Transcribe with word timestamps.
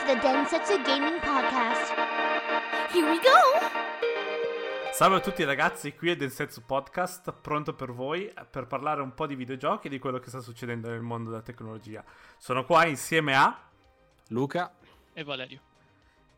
to 0.00 0.06
the 0.06 0.18
Densetsu 0.18 0.82
Gaming 0.82 1.20
Podcast. 1.20 1.92
Here 2.92 3.06
we 3.06 3.18
go! 3.18 4.90
Salve 4.92 5.16
a 5.16 5.20
tutti 5.20 5.44
ragazzi, 5.44 5.94
qui 5.94 6.10
è 6.10 6.16
Densetsu 6.16 6.64
Podcast, 6.64 7.32
pronto 7.32 7.74
per 7.74 7.92
voi 7.92 8.32
per 8.50 8.66
parlare 8.66 9.02
un 9.02 9.12
po' 9.14 9.26
di 9.26 9.34
videogiochi 9.34 9.88
e 9.88 9.90
di 9.90 9.98
quello 9.98 10.18
che 10.18 10.28
sta 10.28 10.40
succedendo 10.40 10.88
nel 10.88 11.02
mondo 11.02 11.30
della 11.30 11.42
tecnologia. 11.42 12.02
Sono 12.38 12.64
qua 12.64 12.86
insieme 12.86 13.36
a 13.36 13.58
Luca 14.28 14.74
e 15.12 15.22
Valerio. 15.22 15.60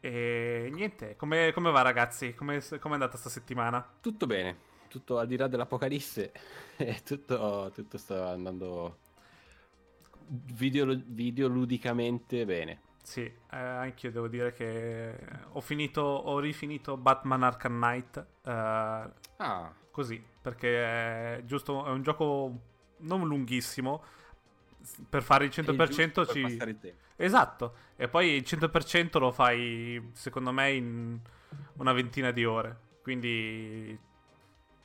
E 0.00 0.68
niente, 0.72 1.14
come, 1.16 1.52
come 1.52 1.70
va 1.70 1.82
ragazzi? 1.82 2.34
Come 2.34 2.58
è 2.58 2.78
andata 2.82 3.16
sta 3.16 3.28
settimana? 3.28 3.86
Tutto 4.00 4.26
bene, 4.26 4.56
tutto 4.88 5.18
al 5.18 5.26
di 5.28 5.36
là 5.36 5.46
dell'apocalisse, 5.46 6.32
tutto, 7.04 7.70
tutto 7.72 7.98
sta 7.98 8.30
andando 8.30 8.98
video, 10.26 11.00
videoludicamente 11.06 12.44
bene. 12.44 12.90
Sì, 13.02 13.22
eh, 13.22 13.56
anche 13.56 14.06
io 14.06 14.12
devo 14.12 14.28
dire 14.28 14.52
che 14.52 15.18
ho 15.52 15.60
finito, 15.60 16.00
ho 16.00 16.38
rifinito 16.38 16.96
Batman 16.96 17.42
Arkham 17.42 17.76
Knight. 17.76 18.26
Eh, 18.44 18.50
ah. 19.36 19.74
Così, 19.90 20.24
perché 20.40 21.36
è 21.36 21.44
giusto, 21.44 21.84
è 21.84 21.90
un 21.90 22.02
gioco 22.02 22.60
non 22.98 23.26
lunghissimo. 23.26 24.02
Per 25.08 25.22
fare 25.22 25.44
il 25.44 25.50
100% 25.54 26.32
ci... 26.32 26.56
Per 26.56 26.68
il 26.68 26.78
tempo. 26.78 27.00
Esatto, 27.16 27.74
e 27.96 28.08
poi 28.08 28.36
il 28.36 28.44
100% 28.46 29.18
lo 29.18 29.30
fai 29.30 30.10
secondo 30.12 30.50
me 30.50 30.72
in 30.72 31.20
una 31.74 31.92
ventina 31.92 32.30
di 32.30 32.44
ore. 32.44 32.78
Quindi 33.02 33.98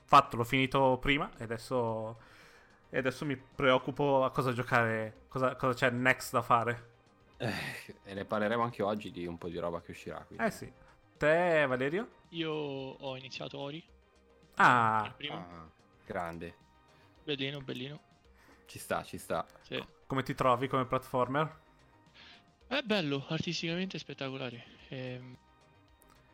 fatto, 0.05 0.37
l'ho 0.37 0.43
finito 0.43 0.97
prima 0.99 1.29
e 1.37 1.43
adesso, 1.43 2.17
e 2.89 2.97
adesso 2.97 3.25
mi 3.25 3.35
preoccupo 3.37 4.23
a 4.23 4.31
cosa 4.31 4.53
giocare, 4.53 5.25
cosa, 5.27 5.55
cosa 5.55 5.73
c'è 5.73 5.89
next 5.89 6.31
da 6.33 6.41
fare. 6.41 6.95
Eh, 7.37 7.53
e 8.03 8.13
ne 8.13 8.25
parleremo 8.25 8.63
anche 8.63 8.81
oggi 8.81 9.11
di 9.11 9.25
un 9.25 9.37
po' 9.37 9.49
di 9.49 9.57
roba 9.57 9.81
che 9.81 9.91
uscirà. 9.91 10.23
Quindi. 10.23 10.43
Eh 10.43 10.51
sì. 10.51 10.71
Te, 11.17 11.65
Valerio? 11.67 12.09
Io 12.29 12.51
ho 12.51 13.15
iniziato 13.15 13.57
Ori. 13.59 13.83
Ah, 14.55 15.03
ah 15.03 15.69
grande. 16.05 16.55
Bellino, 17.23 17.61
bellino. 17.61 17.99
Ci 18.65 18.79
sta, 18.79 19.03
ci 19.03 19.17
sta. 19.17 19.45
Sì. 19.61 19.83
Come 20.05 20.23
ti 20.23 20.33
trovi 20.33 20.67
come 20.67 20.85
platformer? 20.85 21.59
È 22.67 22.81
bello, 22.81 23.25
artisticamente 23.27 23.97
spettacolare. 23.97 24.63
Ehm... 24.89 25.37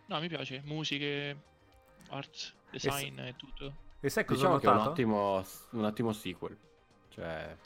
No, 0.05 0.19
mi 0.19 0.27
piace. 0.27 0.61
Musiche, 0.65 1.41
art, 2.09 2.53
design 2.69 3.19
e, 3.19 3.29
e 3.29 3.35
tutto. 3.35 3.73
E 3.99 4.09
sai 4.09 4.25
cosa 4.25 4.47
diciamo 4.47 4.55
ho 4.55 4.57
notato? 4.57 4.77
È 4.77 4.81
un 4.81 4.87
ottimo, 4.87 5.45
un 5.71 5.85
ottimo 5.85 6.13
sequel. 6.13 6.57
Cioè, 7.09 7.57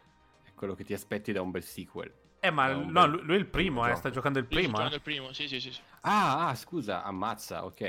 è 0.44 0.54
quello 0.54 0.76
che 0.76 0.84
ti 0.84 0.94
aspetti 0.94 1.32
da 1.32 1.42
un 1.42 1.52
bel 1.52 1.64
sequel. 1.64 2.14
Eh, 2.40 2.52
ma 2.52 2.72
no, 2.72 3.08
lui 3.08 3.36
è 3.36 3.40
il 3.40 3.48
primo, 3.48 3.88
eh, 3.88 3.96
sta 3.96 4.10
giocando 4.10 4.40
il 4.40 4.46
primo. 4.46 4.78
Sta 4.78 4.90
giocando 4.90 4.94
eh. 4.94 4.98
il 4.98 5.02
primo, 5.02 5.34
sì, 5.34 5.48
sì, 5.48 5.60
sì, 5.60 5.72
sì. 5.72 5.82
Ah, 6.02 6.48
ah, 6.48 6.56
scusa, 6.56 7.04
ammazza, 7.04 7.66
ok. 7.66 7.82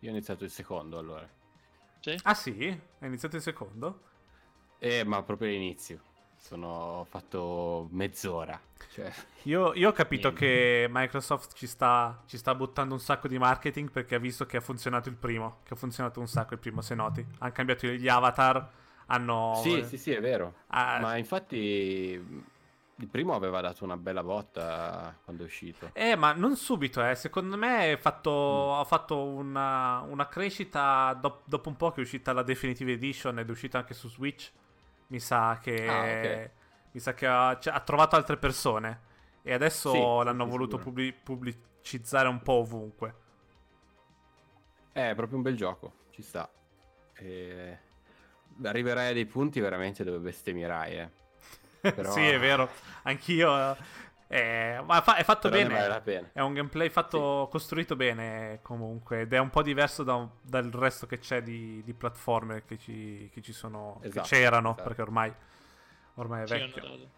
Io 0.00 0.10
ho 0.10 0.12
iniziato 0.12 0.44
il 0.44 0.50
secondo 0.50 0.98
allora. 0.98 1.28
Sì? 2.00 2.18
Ah 2.22 2.34
sì? 2.34 2.68
Hai 2.98 3.08
iniziato 3.08 3.36
il 3.36 3.42
secondo? 3.42 4.02
Eh, 4.78 5.04
ma 5.04 5.22
proprio 5.22 5.48
all'inizio. 5.48 6.12
Sono 6.36 7.06
fatto 7.08 7.88
mezz'ora. 7.92 8.60
Cioè, 8.92 9.10
io, 9.44 9.72
io, 9.72 9.88
ho 9.88 9.92
capito 9.92 10.28
niente. 10.28 10.46
che 10.46 10.86
Microsoft 10.90 11.54
ci 11.54 11.66
sta, 11.66 12.22
ci 12.26 12.36
sta, 12.36 12.54
buttando 12.54 12.92
un 12.92 13.00
sacco 13.00 13.26
di 13.28 13.38
marketing 13.38 13.90
perché 13.90 14.16
ha 14.16 14.18
visto 14.18 14.44
che 14.44 14.58
ha 14.58 14.60
funzionato 14.60 15.08
il 15.08 15.16
primo. 15.16 15.60
Che 15.64 15.72
ha 15.72 15.76
funzionato 15.76 16.20
un 16.20 16.28
sacco 16.28 16.52
il 16.52 16.60
primo, 16.60 16.82
se 16.82 16.94
noti. 16.94 17.24
Hanno 17.38 17.52
cambiato 17.52 17.86
gli 17.86 18.08
avatar. 18.08 18.70
Hanno. 19.06 19.58
Sì, 19.62 19.82
sì, 19.84 19.96
sì, 19.96 20.10
è 20.12 20.20
vero. 20.20 20.56
Ah, 20.66 20.98
ma 21.00 21.16
infatti 21.16 22.52
il 22.98 23.08
primo 23.08 23.34
aveva 23.34 23.60
dato 23.60 23.82
una 23.82 23.96
bella 23.96 24.22
botta 24.22 25.18
quando 25.24 25.42
è 25.42 25.46
uscito. 25.46 25.90
Eh, 25.92 26.14
ma 26.14 26.32
non 26.32 26.56
subito, 26.56 27.04
eh. 27.04 27.14
Secondo 27.16 27.56
me 27.56 27.98
fatto, 28.00 28.74
mm. 28.74 28.80
ha 28.80 28.84
fatto 28.84 29.24
una, 29.24 30.00
una 30.02 30.28
crescita 30.28 31.12
do, 31.14 31.42
dopo 31.44 31.68
un 31.68 31.76
po' 31.76 31.90
che 31.90 32.00
è 32.00 32.02
uscita 32.02 32.32
la 32.32 32.42
Definitive 32.42 32.92
Edition 32.92 33.38
ed 33.40 33.48
è 33.48 33.50
uscita 33.50 33.78
anche 33.78 33.94
su 33.94 34.08
Switch. 34.08 34.52
Mi 35.08 35.18
sa 35.18 35.58
che, 35.60 35.88
ah, 35.88 36.00
okay. 36.00 36.50
mi 36.92 37.00
sa 37.00 37.14
che 37.14 37.26
ha, 37.26 37.58
cioè, 37.58 37.74
ha, 37.74 37.80
trovato 37.80 38.14
altre 38.14 38.36
persone. 38.36 39.12
E 39.42 39.52
adesso 39.52 39.90
sì, 39.90 39.98
l'hanno 39.98 40.44
sì, 40.44 40.50
voluto 40.50 40.78
pubblic- 40.78 41.22
pubblicizzare 41.22 42.28
un 42.28 42.42
po' 42.42 42.54
ovunque. 42.54 43.14
Eh, 44.92 45.10
è 45.10 45.14
proprio 45.16 45.36
un 45.36 45.42
bel 45.42 45.56
gioco, 45.56 45.92
ci 46.10 46.22
sta. 46.22 46.48
E... 47.14 47.78
Arriverai 48.62 49.10
a 49.10 49.12
dei 49.12 49.26
punti 49.26 49.58
veramente 49.58 50.04
dove 50.04 50.18
bestemmierai, 50.18 50.96
eh. 50.96 51.10
Però... 51.92 52.10
sì, 52.12 52.20
è 52.26 52.38
vero. 52.38 52.68
Anch'io. 53.02 53.76
Eh, 54.26 54.80
ma 54.84 55.00
fa- 55.02 55.16
è 55.16 55.22
fatto 55.22 55.48
Però 55.48 55.68
bene. 55.68 56.30
È 56.32 56.40
un 56.40 56.54
gameplay 56.54 56.88
fatto, 56.88 57.44
sì. 57.44 57.50
costruito 57.50 57.94
bene 57.94 58.58
comunque. 58.62 59.22
Ed 59.22 59.32
è 59.32 59.38
un 59.38 59.50
po' 59.50 59.62
diverso 59.62 60.02
da, 60.02 60.26
dal 60.40 60.70
resto 60.70 61.06
che 61.06 61.18
c'è 61.18 61.42
di, 61.42 61.82
di 61.84 61.92
platformer 61.92 62.64
che 62.64 62.78
ci, 62.78 63.30
che 63.32 63.42
ci 63.42 63.52
sono. 63.52 64.00
Esatto, 64.02 64.22
che 64.22 64.34
c'erano. 64.34 64.70
Esatto. 64.70 64.82
Perché 64.88 65.02
ormai, 65.02 65.32
ormai 66.14 66.42
è 66.42 66.46
vecchio. 66.46 67.10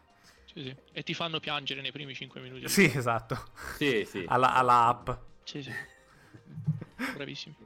Sì, 0.44 0.62
sì. 0.62 0.76
E 0.92 1.02
ti 1.02 1.14
fanno 1.14 1.38
piangere 1.38 1.80
nei 1.80 1.92
primi 1.92 2.14
5 2.14 2.40
minuti. 2.40 2.68
Sì, 2.68 2.90
esatto. 2.94 3.38
Sì, 3.76 4.04
sì. 4.04 4.24
Alla, 4.26 4.54
alla 4.54 4.86
app. 4.86 5.10
Sì, 5.44 5.62
sì. 5.62 5.72
Bravissimi. 7.14 7.56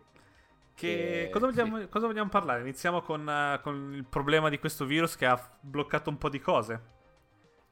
Che, 0.81 1.29
cosa, 1.31 1.45
vogliamo, 1.45 1.79
sì. 1.79 1.89
cosa, 1.91 2.07
vogliamo, 2.07 2.31
parlare? 2.31 2.63
Iniziamo 2.63 3.03
con, 3.03 3.27
uh, 3.27 3.61
con, 3.61 3.93
il 3.95 4.05
problema 4.05 4.49
di 4.49 4.59
questo 4.59 4.87
virus 4.87 5.15
che 5.15 5.27
ha 5.27 5.59
bloccato 5.61 6.09
un 6.09 6.17
po' 6.17 6.31
di 6.31 6.41
cose. 6.41 6.81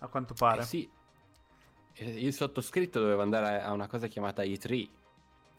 A 0.01 0.09
quanto 0.09 0.35
pare. 0.35 0.61
Eh 0.61 0.65
sì. 0.65 0.91
Il 1.95 2.35
sottoscritto 2.35 3.01
doveva 3.01 3.23
andare 3.23 3.63
a 3.63 3.73
una 3.73 3.87
cosa 3.87 4.09
chiamata 4.09 4.43
E3. 4.43 4.89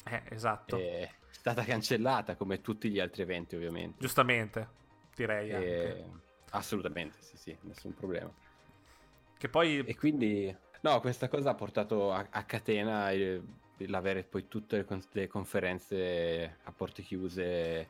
Eh, 0.06 0.22
esatto. 0.30 0.78
È 0.78 1.09
stata 1.32 1.64
cancellata 1.64 2.36
come 2.36 2.62
tutti 2.62 2.92
gli 2.92 3.00
altri 3.00 3.24
eventi, 3.24 3.56
ovviamente. 3.56 3.98
Giustamente, 4.00 4.70
direi. 5.16 5.50
E... 5.50 6.06
Assolutamente, 6.52 7.18
sì, 7.22 7.36
sì, 7.36 7.58
nessun 7.62 7.96
problema. 7.96 8.32
Che 9.36 9.50
poi. 9.50 9.80
E 9.80 9.96
quindi. 9.96 10.56
No, 10.82 11.00
questa 11.00 11.28
cosa 11.28 11.50
ha 11.50 11.56
portato 11.56 12.14
a, 12.14 12.28
a 12.30 12.44
catena. 12.44 13.09
Il 13.09 13.44
l'avere 13.88 14.23
poi 14.23 14.47
tutte 14.47 14.78
le, 14.78 14.85
con- 14.85 15.03
le 15.12 15.28
conferenze 15.28 16.57
a 16.63 16.72
porte 16.72 17.01
chiuse 17.01 17.88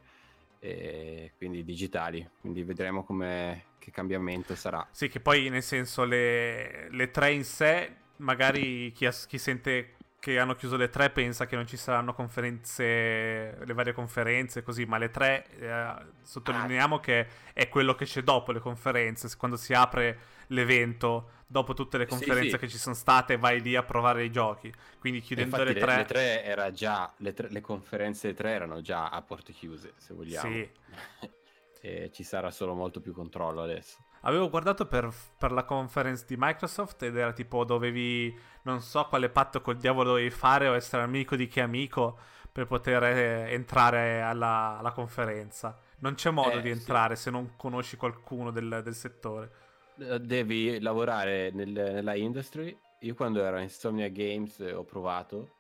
e 0.60 1.32
quindi 1.38 1.64
digitali. 1.64 2.28
Quindi 2.40 2.64
vedremo 2.64 3.04
come, 3.04 3.64
che 3.80 3.92
cambiamento 3.92 4.56
sarà. 4.56 4.86
Sì, 4.92 5.10
che 5.10 5.20
poi 5.20 5.50
nel 5.50 5.64
senso 5.64 6.04
le, 6.04 6.90
le 6.92 7.12
tre 7.12 7.32
in 7.32 7.44
sé, 7.44 7.96
magari 8.18 8.92
chi, 8.92 9.06
ha, 9.06 9.12
chi, 9.12 9.38
sente 9.38 9.96
che 10.20 10.38
hanno 10.38 10.56
chiuso 10.56 10.76
le 10.76 10.90
tre 10.90 11.10
pensa 11.10 11.46
che 11.46 11.56
non 11.56 11.66
ci 11.66 11.78
saranno 11.78 12.14
conferenze, 12.14 13.58
le 13.64 13.74
varie 13.74 13.94
conferenze 13.94 14.62
così, 14.62 14.86
ma 14.86 14.98
le 14.98 15.10
tre 15.10 15.46
eh, 15.58 15.94
sottolineiamo 16.22 16.96
ah. 16.96 17.00
che 17.00 17.28
è 17.54 17.70
quello 17.70 17.96
che 17.96 18.06
c'è 18.06 18.22
dopo 18.22 18.52
le 18.52 18.60
conferenze, 18.60 19.30
quando 19.38 19.56
si 19.56 19.74
apre 19.74 20.20
l'evento 20.48 21.38
dopo 21.52 21.74
tutte 21.74 21.98
le 21.98 22.06
conferenze 22.06 22.44
sì, 22.44 22.50
sì. 22.52 22.58
che 22.58 22.68
ci 22.70 22.78
sono 22.78 22.94
state 22.94 23.38
vai 23.38 23.60
lì 23.60 23.76
a 23.76 23.82
provare 23.82 24.24
i 24.24 24.32
giochi. 24.32 24.72
Quindi 25.00 25.20
chiudendo 25.20 25.56
Infatti 25.56 25.74
le 25.74 25.80
tre... 25.80 25.96
Le, 25.98 26.06
tre 26.06 26.44
era 26.44 26.72
già, 26.72 27.12
le, 27.18 27.34
tre, 27.34 27.50
le 27.50 27.62
conferenze 27.62 28.34
tre 28.36 28.52
erano 28.52 28.82
già 28.82 29.10
a 29.10 29.20
porte 29.24 29.52
chiuse, 29.52 29.94
se 29.98 30.14
vogliamo. 30.14 30.52
Sì. 30.52 30.70
e 31.82 32.12
ci 32.14 32.24
sarà 32.24 32.52
solo 32.52 32.76
molto 32.76 33.02
più 33.02 33.14
controllo 33.14 33.64
adesso. 33.64 33.98
Avevo 34.22 34.50
guardato 34.50 34.86
per, 34.86 35.12
per, 35.38 35.52
la 35.52 35.64
conference 35.64 36.26
di 36.28 36.36
Microsoft 36.38 37.02
ed 37.02 37.18
era 37.18 37.32
tipo 37.32 37.64
dovevi, 37.64 38.38
non 38.64 38.82
so 38.82 39.06
quale 39.06 39.30
patto 39.30 39.62
col 39.62 39.78
diavolo 39.78 40.10
dovevi 40.10 40.30
fare 40.30 40.68
o 40.68 40.76
essere 40.76 41.02
amico 41.02 41.36
di 41.36 41.48
che 41.48 41.62
amico 41.62 42.20
per 42.52 42.68
poter 42.68 43.04
eh, 43.04 43.54
entrare 43.54 44.22
alla, 44.22 44.78
alla, 44.78 44.92
conferenza. 44.92 45.80
Non 46.00 46.14
c'è 46.14 46.30
modo 46.30 46.58
eh, 46.58 46.62
di 46.62 46.70
entrare 46.70 47.16
sì. 47.16 47.24
se 47.24 47.32
non 47.32 47.56
conosci 47.56 47.98
qualcuno 47.98 48.52
del, 48.52 48.82
del 48.84 48.96
settore. 48.96 49.52
Eh, 50.00 50.20
devi 50.20 50.80
lavorare 50.80 51.52
nel, 51.52 51.70
nella 51.70 52.16
industry. 52.16 52.78
Io 53.02 53.16
quando 53.16 53.44
ero 53.44 53.58
in 53.58 53.64
Insomnia 53.64 54.10
Games 54.10 54.60
ho 54.60 54.84
provato 54.84 55.56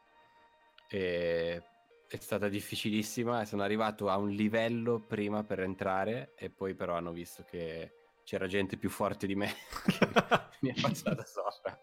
e 0.87 1.61
è 2.07 2.17
stata 2.17 2.47
difficilissima. 2.47 3.45
Sono 3.45 3.63
arrivato 3.63 4.09
a 4.09 4.17
un 4.17 4.29
livello 4.29 4.99
prima 4.99 5.43
per 5.43 5.59
entrare 5.59 6.33
e 6.35 6.49
poi 6.49 6.73
però 6.73 6.95
hanno 6.95 7.11
visto 7.11 7.43
che 7.43 7.93
c'era 8.23 8.47
gente 8.47 8.77
più 8.77 8.89
forte 8.89 9.25
di 9.25 9.35
me 9.35 9.47
che 9.85 10.07
mi 10.61 10.69
è 10.69 10.79
passata 10.79 11.23
sopra. 11.25 11.77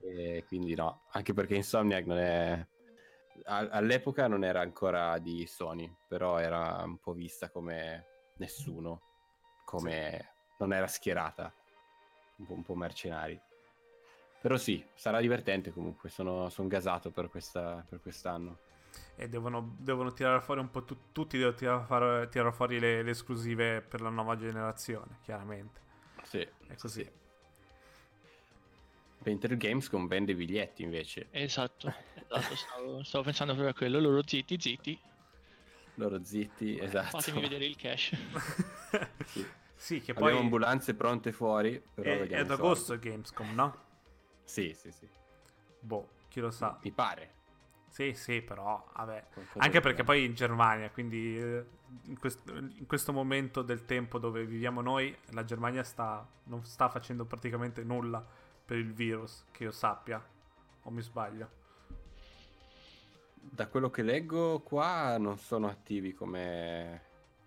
E 0.00 0.44
quindi 0.46 0.74
no, 0.74 1.02
anche 1.12 1.32
perché 1.32 1.54
Insomniac 1.54 2.04
non 2.04 2.18
è... 2.18 2.66
All'epoca 3.48 4.26
non 4.28 4.44
era 4.44 4.60
ancora 4.60 5.18
di 5.18 5.46
Sony, 5.46 5.94
però 6.08 6.38
era 6.38 6.82
un 6.84 6.98
po' 6.98 7.12
vista 7.12 7.50
come 7.50 8.06
nessuno, 8.38 9.02
come 9.64 10.32
non 10.58 10.72
era 10.72 10.86
schierata 10.86 11.52
un 12.36 12.46
po', 12.46 12.54
un 12.54 12.62
po 12.62 12.74
mercenari. 12.74 13.40
Però 14.40 14.56
sì, 14.56 14.84
sarà 14.94 15.20
divertente 15.20 15.72
comunque, 15.72 16.08
sono, 16.08 16.48
sono 16.50 16.68
gasato 16.68 17.10
per, 17.10 17.28
questa, 17.28 17.84
per 17.88 18.00
quest'anno. 18.00 18.58
E 19.16 19.28
devono, 19.28 19.74
devono, 19.78 20.12
tirare 20.12 20.40
fuori 20.40 20.60
un 20.60 20.70
po' 20.70 20.84
tu, 20.84 20.96
tutti, 21.12 21.36
devono 21.36 21.56
tirare, 21.56 22.28
tirare 22.28 22.52
fuori 22.52 22.78
le, 22.78 23.02
le, 23.02 23.10
esclusive 23.10 23.80
per 23.80 24.00
la 24.00 24.08
nuova 24.08 24.36
generazione, 24.36 25.18
chiaramente. 25.22 25.80
Sì. 26.22 26.46
È 26.66 26.76
così. 26.76 27.02
Sì. 27.02 27.10
Mentre 29.24 29.54
il 29.54 29.58
Gamescom 29.58 30.06
vende 30.06 30.32
i 30.32 30.34
biglietti 30.36 30.82
invece. 30.82 31.26
Esatto, 31.32 31.92
esatto 32.28 32.54
stavo, 32.54 33.02
stavo 33.02 33.24
pensando 33.24 33.54
proprio 33.54 33.72
a 33.72 33.76
quello. 33.76 33.98
Loro 33.98 34.22
zitti, 34.24 34.56
zitti. 34.60 35.00
Loro 35.94 36.22
zitti, 36.22 36.78
esatto. 36.78 37.18
Fatemi 37.18 37.40
vedere 37.40 37.64
il 37.64 37.76
cash. 37.76 38.12
Sì. 39.26 39.44
Sì, 39.76 40.00
che 40.00 40.12
Abbiamo 40.12 40.30
poi 40.30 40.38
ambulanze 40.40 40.94
pronte 40.94 41.32
fuori, 41.32 41.80
però 41.94 42.10
è, 42.10 42.26
è 42.28 42.38
ad 42.38 42.46
soldi. 42.46 42.62
agosto 42.62 42.92
il 42.94 43.00
Gamescom, 43.00 43.54
no? 43.54 43.76
Sì, 44.44 44.74
sì, 44.74 44.90
sì. 44.90 45.08
Boh, 45.80 46.08
chi 46.28 46.40
lo 46.40 46.50
sa. 46.50 46.78
Mi 46.82 46.90
pare. 46.90 47.34
Sì, 47.88 48.12
sì, 48.14 48.42
però, 48.42 48.84
vabbè. 48.94 49.26
Anche 49.58 49.80
perché 49.80 50.04
poi 50.04 50.24
in 50.24 50.34
Germania, 50.34 50.90
quindi 50.90 51.38
eh, 51.38 51.64
in, 52.04 52.18
quest- 52.18 52.48
in 52.48 52.86
questo 52.86 53.12
momento 53.12 53.62
del 53.62 53.84
tempo 53.86 54.18
dove 54.18 54.44
viviamo 54.44 54.82
noi, 54.82 55.16
la 55.30 55.44
Germania 55.44 55.82
sta, 55.82 56.26
non 56.44 56.62
sta 56.64 56.88
facendo 56.90 57.24
praticamente 57.24 57.82
nulla 57.84 58.24
per 58.64 58.76
il 58.76 58.92
virus, 58.92 59.44
che 59.50 59.64
io 59.64 59.70
sappia, 59.72 60.22
o 60.82 60.90
mi 60.90 61.00
sbaglio. 61.00 61.48
Da 63.38 63.68
quello 63.68 63.88
che 63.90 64.02
leggo 64.02 64.60
qua 64.60 65.16
non 65.18 65.38
sono 65.38 65.68
attivi 65.68 66.12
come, 66.12 67.02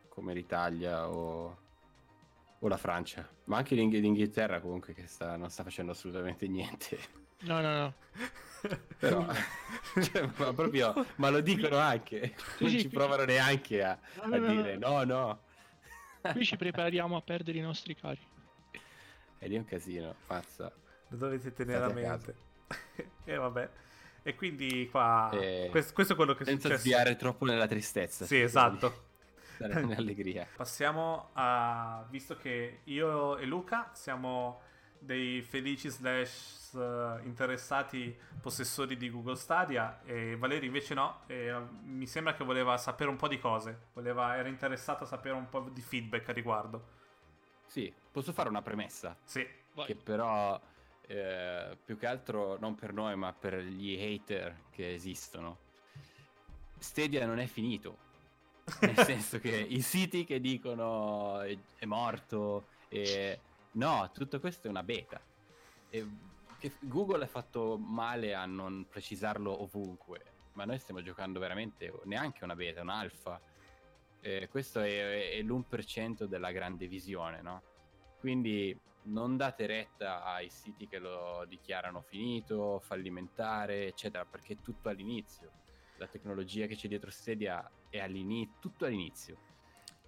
come 0.07 0.33
l'Italia 0.33 1.09
o, 1.09 1.57
o 2.59 2.67
la 2.67 2.77
Francia, 2.77 3.27
ma 3.45 3.57
anche 3.57 3.75
l'Ing- 3.75 3.93
l'Inghilterra 3.93 4.59
comunque 4.59 4.93
che 4.93 5.07
sta- 5.07 5.35
non 5.37 5.49
sta 5.49 5.63
facendo 5.63 5.91
assolutamente 5.91 6.47
niente. 6.47 6.97
No, 7.41 7.61
no, 7.61 7.77
no. 7.77 7.93
Però, 8.99 9.25
cioè, 10.01 10.29
ma 10.37 10.53
proprio, 10.53 10.93
ma 11.15 11.29
lo 11.29 11.39
dicono 11.39 11.77
anche, 11.77 12.35
non 12.59 12.69
sì, 12.69 12.81
ci 12.81 12.89
provano 12.89 13.23
neanche 13.23 13.81
a, 13.81 13.97
No, 14.25 14.35
a 14.35 14.39
dire 14.39 14.77
no, 14.77 15.03
no. 15.03 15.41
Qui 16.21 16.43
ci 16.43 16.57
prepariamo 16.57 17.15
a 17.15 17.21
perdere 17.21 17.57
i 17.57 17.61
nostri 17.61 17.95
cari. 17.95 18.19
È 19.37 19.47
lì 19.47 19.55
un 19.55 19.63
casino, 19.63 20.13
pazza. 20.27 20.69
Lo 21.07 21.17
dovete 21.17 21.53
tenere 21.53 21.85
a 21.85 21.89
State 21.89 22.05
a 22.05 22.09
mente. 22.09 22.35
e 23.23 23.35
vabbè. 23.35 23.69
E 24.21 24.35
quindi 24.35 24.89
qua... 24.89 25.29
Eh, 25.31 25.69
questo, 25.71 25.93
questo 25.93 26.11
è 26.13 26.15
quello 26.17 26.35
che 26.35 26.43
è 26.43 26.45
Senza 26.45 26.67
successo. 26.67 26.83
sviare 26.83 27.15
troppo 27.15 27.45
nella 27.45 27.67
tristezza. 27.67 28.25
Sì, 28.25 28.41
esatto. 28.41 29.07
Stare 29.59 29.81
in 29.81 29.93
allegria. 29.97 30.47
Passiamo 30.55 31.29
a... 31.33 32.05
Visto 32.09 32.37
che 32.37 32.79
io 32.85 33.37
e 33.37 33.45
Luca 33.45 33.89
siamo 33.93 34.61
dei 34.97 35.41
felici 35.41 35.89
slash 35.89 36.73
eh, 36.73 37.19
interessati 37.23 38.17
possessori 38.41 38.97
di 38.97 39.09
Google 39.09 39.35
Stadia 39.35 40.01
e 40.03 40.35
Valerio 40.37 40.67
invece 40.67 40.93
no, 40.93 41.21
e, 41.27 41.47
eh, 41.47 41.59
mi 41.83 42.05
sembra 42.05 42.33
che 42.33 42.43
voleva 42.43 42.77
sapere 42.77 43.09
un 43.09 43.15
po' 43.15 43.27
di 43.27 43.39
cose, 43.39 43.87
voleva, 43.93 44.35
era 44.35 44.47
interessato 44.49 45.03
a 45.03 45.07
sapere 45.07 45.35
un 45.35 45.47
po' 45.47 45.69
di 45.71 45.81
feedback 45.81 46.29
a 46.29 46.33
riguardo. 46.33 46.97
Sì, 47.65 47.93
posso 48.11 48.33
fare 48.33 48.49
una 48.49 48.61
premessa? 48.61 49.15
Sì, 49.23 49.45
Vai. 49.73 49.85
che 49.85 49.95
però 49.95 50.59
eh, 51.01 51.77
più 51.83 51.97
che 51.97 52.07
altro 52.07 52.57
non 52.59 52.75
per 52.75 52.93
noi 52.93 53.15
ma 53.15 53.33
per 53.33 53.57
gli 53.57 53.97
hater 53.99 54.63
che 54.69 54.93
esistono 54.93 55.67
Stadia 56.77 57.25
non 57.25 57.39
è 57.39 57.45
finito 57.45 58.07
nel 58.81 58.97
senso 59.05 59.39
che 59.39 59.55
i 59.57 59.81
siti 59.81 60.25
che 60.25 60.39
dicono 60.39 61.39
è, 61.41 61.57
è 61.77 61.85
morto 61.85 62.67
e 62.87 63.39
no 63.73 64.09
tutto 64.13 64.39
questo 64.39 64.67
è 64.67 64.69
una 64.69 64.83
beta 64.83 65.21
e 65.89 66.07
Google 66.79 67.23
ha 67.23 67.27
fatto 67.27 67.77
male 67.77 68.33
a 68.33 68.45
non 68.45 68.85
precisarlo 68.89 69.61
ovunque 69.61 70.21
ma 70.53 70.65
noi 70.65 70.79
stiamo 70.79 71.01
giocando 71.01 71.39
veramente 71.39 71.91
neanche 72.05 72.43
una 72.43 72.55
beta 72.55 72.81
un'alfa 72.81 73.39
Eh, 74.21 74.49
questo 74.49 74.81
è, 74.81 75.31
è 75.31 75.41
l'1% 75.41 76.25
della 76.25 76.51
grande 76.51 76.87
visione 76.87 77.41
no? 77.41 77.61
Quindi 78.19 78.77
non 79.03 79.37
date 79.37 79.65
retta 79.65 80.23
ai 80.23 80.49
siti 80.49 80.87
che 80.87 80.99
lo 80.99 81.45
dichiarano 81.47 82.01
finito, 82.01 82.79
fallimentare, 82.79 83.87
eccetera, 83.87 84.25
perché 84.25 84.53
è 84.53 84.57
tutto 84.61 84.89
all'inizio. 84.89 85.51
La 85.99 86.07
tecnologia 86.07 86.65
che 86.65 86.75
c'è 86.75 86.87
dietro 86.87 87.11
Stadia 87.11 87.69
è 87.89 87.99
all'inizio, 87.99 88.55
tutto 88.59 88.85
all'inizio. 88.85 89.37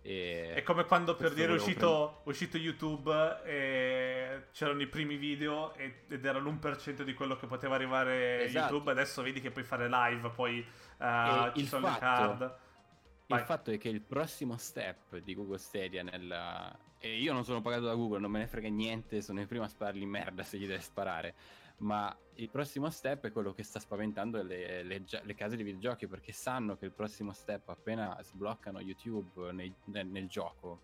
E 0.03 0.53
è 0.55 0.63
come 0.63 0.85
quando 0.85 1.15
per 1.15 1.31
dire 1.33 1.51
è 1.51 1.55
uscito, 1.55 2.21
uscito 2.23 2.57
YouTube 2.57 3.41
e 3.45 4.47
c'erano 4.51 4.81
i 4.81 4.87
primi 4.87 5.15
video 5.17 5.75
e- 5.75 6.05
ed 6.07 6.25
era 6.25 6.39
l'1% 6.39 7.03
di 7.03 7.13
quello 7.13 7.35
che 7.35 7.45
poteva 7.45 7.75
arrivare 7.75 8.45
Esatto. 8.45 8.73
YouTube, 8.73 8.89
adesso 8.91 9.21
vedi 9.21 9.41
che 9.41 9.51
puoi 9.51 9.63
fare 9.63 9.87
live, 9.87 10.29
poi 10.31 10.57
E 10.59 11.51
ci 11.53 11.59
il 11.61 11.67
sono 11.67 11.85
le 11.87 11.93
fatto- 11.93 11.99
card. 11.99 12.41
Il 12.41 13.37
Vai. 13.37 13.45
fatto 13.45 13.71
è 13.71 13.77
che 13.77 13.89
il 13.89 14.01
prossimo 14.01 14.57
step 14.57 15.17
di 15.17 15.35
Google 15.35 15.57
Stadia 15.59 16.03
nel... 16.03 16.77
E 16.97 17.17
io 17.19 17.31
non 17.33 17.43
sono 17.43 17.61
pagato 17.61 17.83
da 17.85 17.93
Google, 17.95 18.19
non 18.19 18.29
me 18.31 18.39
ne 18.39 18.47
frega 18.47 18.69
niente, 18.69 19.21
sono 19.21 19.39
il 19.39 19.47
primo 19.47 19.63
a 19.63 19.67
sparargli 19.67 20.05
merda 20.05 20.43
se 20.43 20.57
gli 20.57 20.67
deve 20.67 20.81
sparare. 20.81 21.33
Ma 21.81 22.15
il 22.35 22.49
prossimo 22.49 22.89
step 22.89 23.25
è 23.25 23.31
quello 23.31 23.53
che 23.53 23.63
sta 23.63 23.79
spaventando 23.79 24.41
le, 24.43 24.83
le 24.83 25.03
le 25.23 25.33
case 25.35 25.55
di 25.55 25.63
videogiochi 25.63 26.07
perché 26.07 26.31
sanno 26.31 26.77
che 26.77 26.85
il 26.85 26.91
prossimo 26.91 27.33
step 27.33 27.69
appena 27.69 28.17
sbloccano 28.21 28.79
YouTube 28.79 29.51
nei- 29.51 29.73
nel, 29.85 30.05
nel 30.07 30.27
gioco 30.27 30.81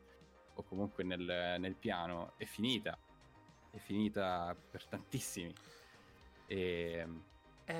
o 0.56 0.64
comunque 0.64 1.04
nel, 1.04 1.58
nel 1.60 1.76
piano 1.76 2.34
è 2.38 2.46
finita. 2.46 2.98
È 3.70 3.78
finita 3.78 4.56
per 4.72 4.86
tantissimi. 4.86 5.54
E, 6.48 7.08
Eh, 7.66 7.74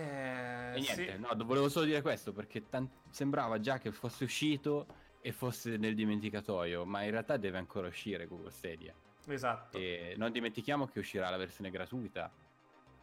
e 0.76 0.80
niente, 0.80 1.14
sì. 1.14 1.20
no, 1.20 1.30
volevo 1.44 1.70
solo 1.70 1.86
dire 1.86 2.02
questo 2.02 2.34
perché 2.34 2.68
tan- 2.70 2.90
sembrava 3.10 3.60
già 3.60 3.80
che 3.80 3.92
fosse 3.92 4.26
uscito 4.26 4.86
e 5.22 5.32
fosse 5.32 5.78
nel 5.78 5.96
dimenticatoio, 5.96 6.86
ma 6.86 7.02
in 7.04 7.12
realtà 7.12 7.38
deve 7.38 7.58
ancora 7.58 7.88
uscire 7.88 8.28
Google 8.28 8.52
Stadia. 8.52 8.94
Esatto. 9.26 9.78
E 9.78 10.14
non 10.18 10.32
dimentichiamo 10.32 10.86
che 10.86 11.00
uscirà 11.00 11.30
la 11.30 11.38
versione 11.38 11.72
gratuita. 11.72 12.32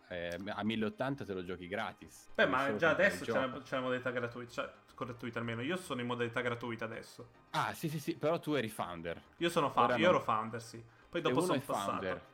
Eh, 0.08 0.38
a 0.46 0.62
1080 0.62 1.24
te 1.24 1.32
lo 1.32 1.44
giochi 1.44 1.66
gratis. 1.66 2.28
Beh, 2.34 2.46
ma 2.46 2.74
già 2.76 2.90
adesso 2.90 3.24
c'è 3.24 3.32
la, 3.32 3.60
c'è 3.62 3.76
la 3.76 3.80
modalità 3.82 4.10
gratuita, 4.10 4.50
cioè 4.52 4.70
gratuita 4.96 5.38
almeno. 5.38 5.62
Io 5.62 5.76
sono 5.76 6.00
in 6.00 6.06
modalità 6.06 6.40
gratuita 6.40 6.84
adesso. 6.84 7.28
Ah, 7.50 7.72
sì, 7.74 7.88
sì, 7.88 7.98
sì, 7.98 8.16
però 8.16 8.38
tu 8.38 8.52
eri 8.52 8.68
founder. 8.68 9.20
Io 9.38 9.48
sono 9.48 9.70
fa- 9.70 9.82
Ora 9.84 9.96
io 9.96 10.04
no. 10.04 10.08
ero 10.16 10.20
founder, 10.20 10.62
sì. 10.62 10.82
Poi 11.08 11.20
dopo 11.20 11.40
sono 11.40 11.54
è 11.54 11.60
founder. 11.60 12.12
passato. 12.14 12.32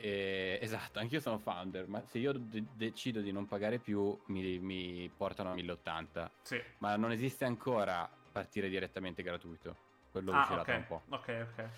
E- 0.00 0.58
esatto, 0.62 1.00
anch'io 1.00 1.18
sono 1.20 1.38
founder, 1.38 1.88
ma 1.88 2.00
se 2.06 2.18
io 2.18 2.32
de- 2.32 2.64
decido 2.72 3.20
di 3.20 3.32
non 3.32 3.46
pagare 3.46 3.78
più 3.78 4.16
mi, 4.26 4.58
mi 4.60 5.10
portano 5.14 5.50
a 5.50 5.54
1080. 5.54 6.30
Sì. 6.42 6.62
Ma 6.78 6.94
non 6.96 7.10
esiste 7.10 7.44
ancora 7.44 8.08
partire 8.30 8.68
direttamente 8.68 9.22
gratuito. 9.24 9.76
Quello 10.12 10.30
Ah, 10.32 10.40
uscirà 10.40 10.62
tra 10.62 10.76
un 10.76 10.86
po'. 10.86 11.02
Ok, 11.08 11.46
ok. 11.52 11.68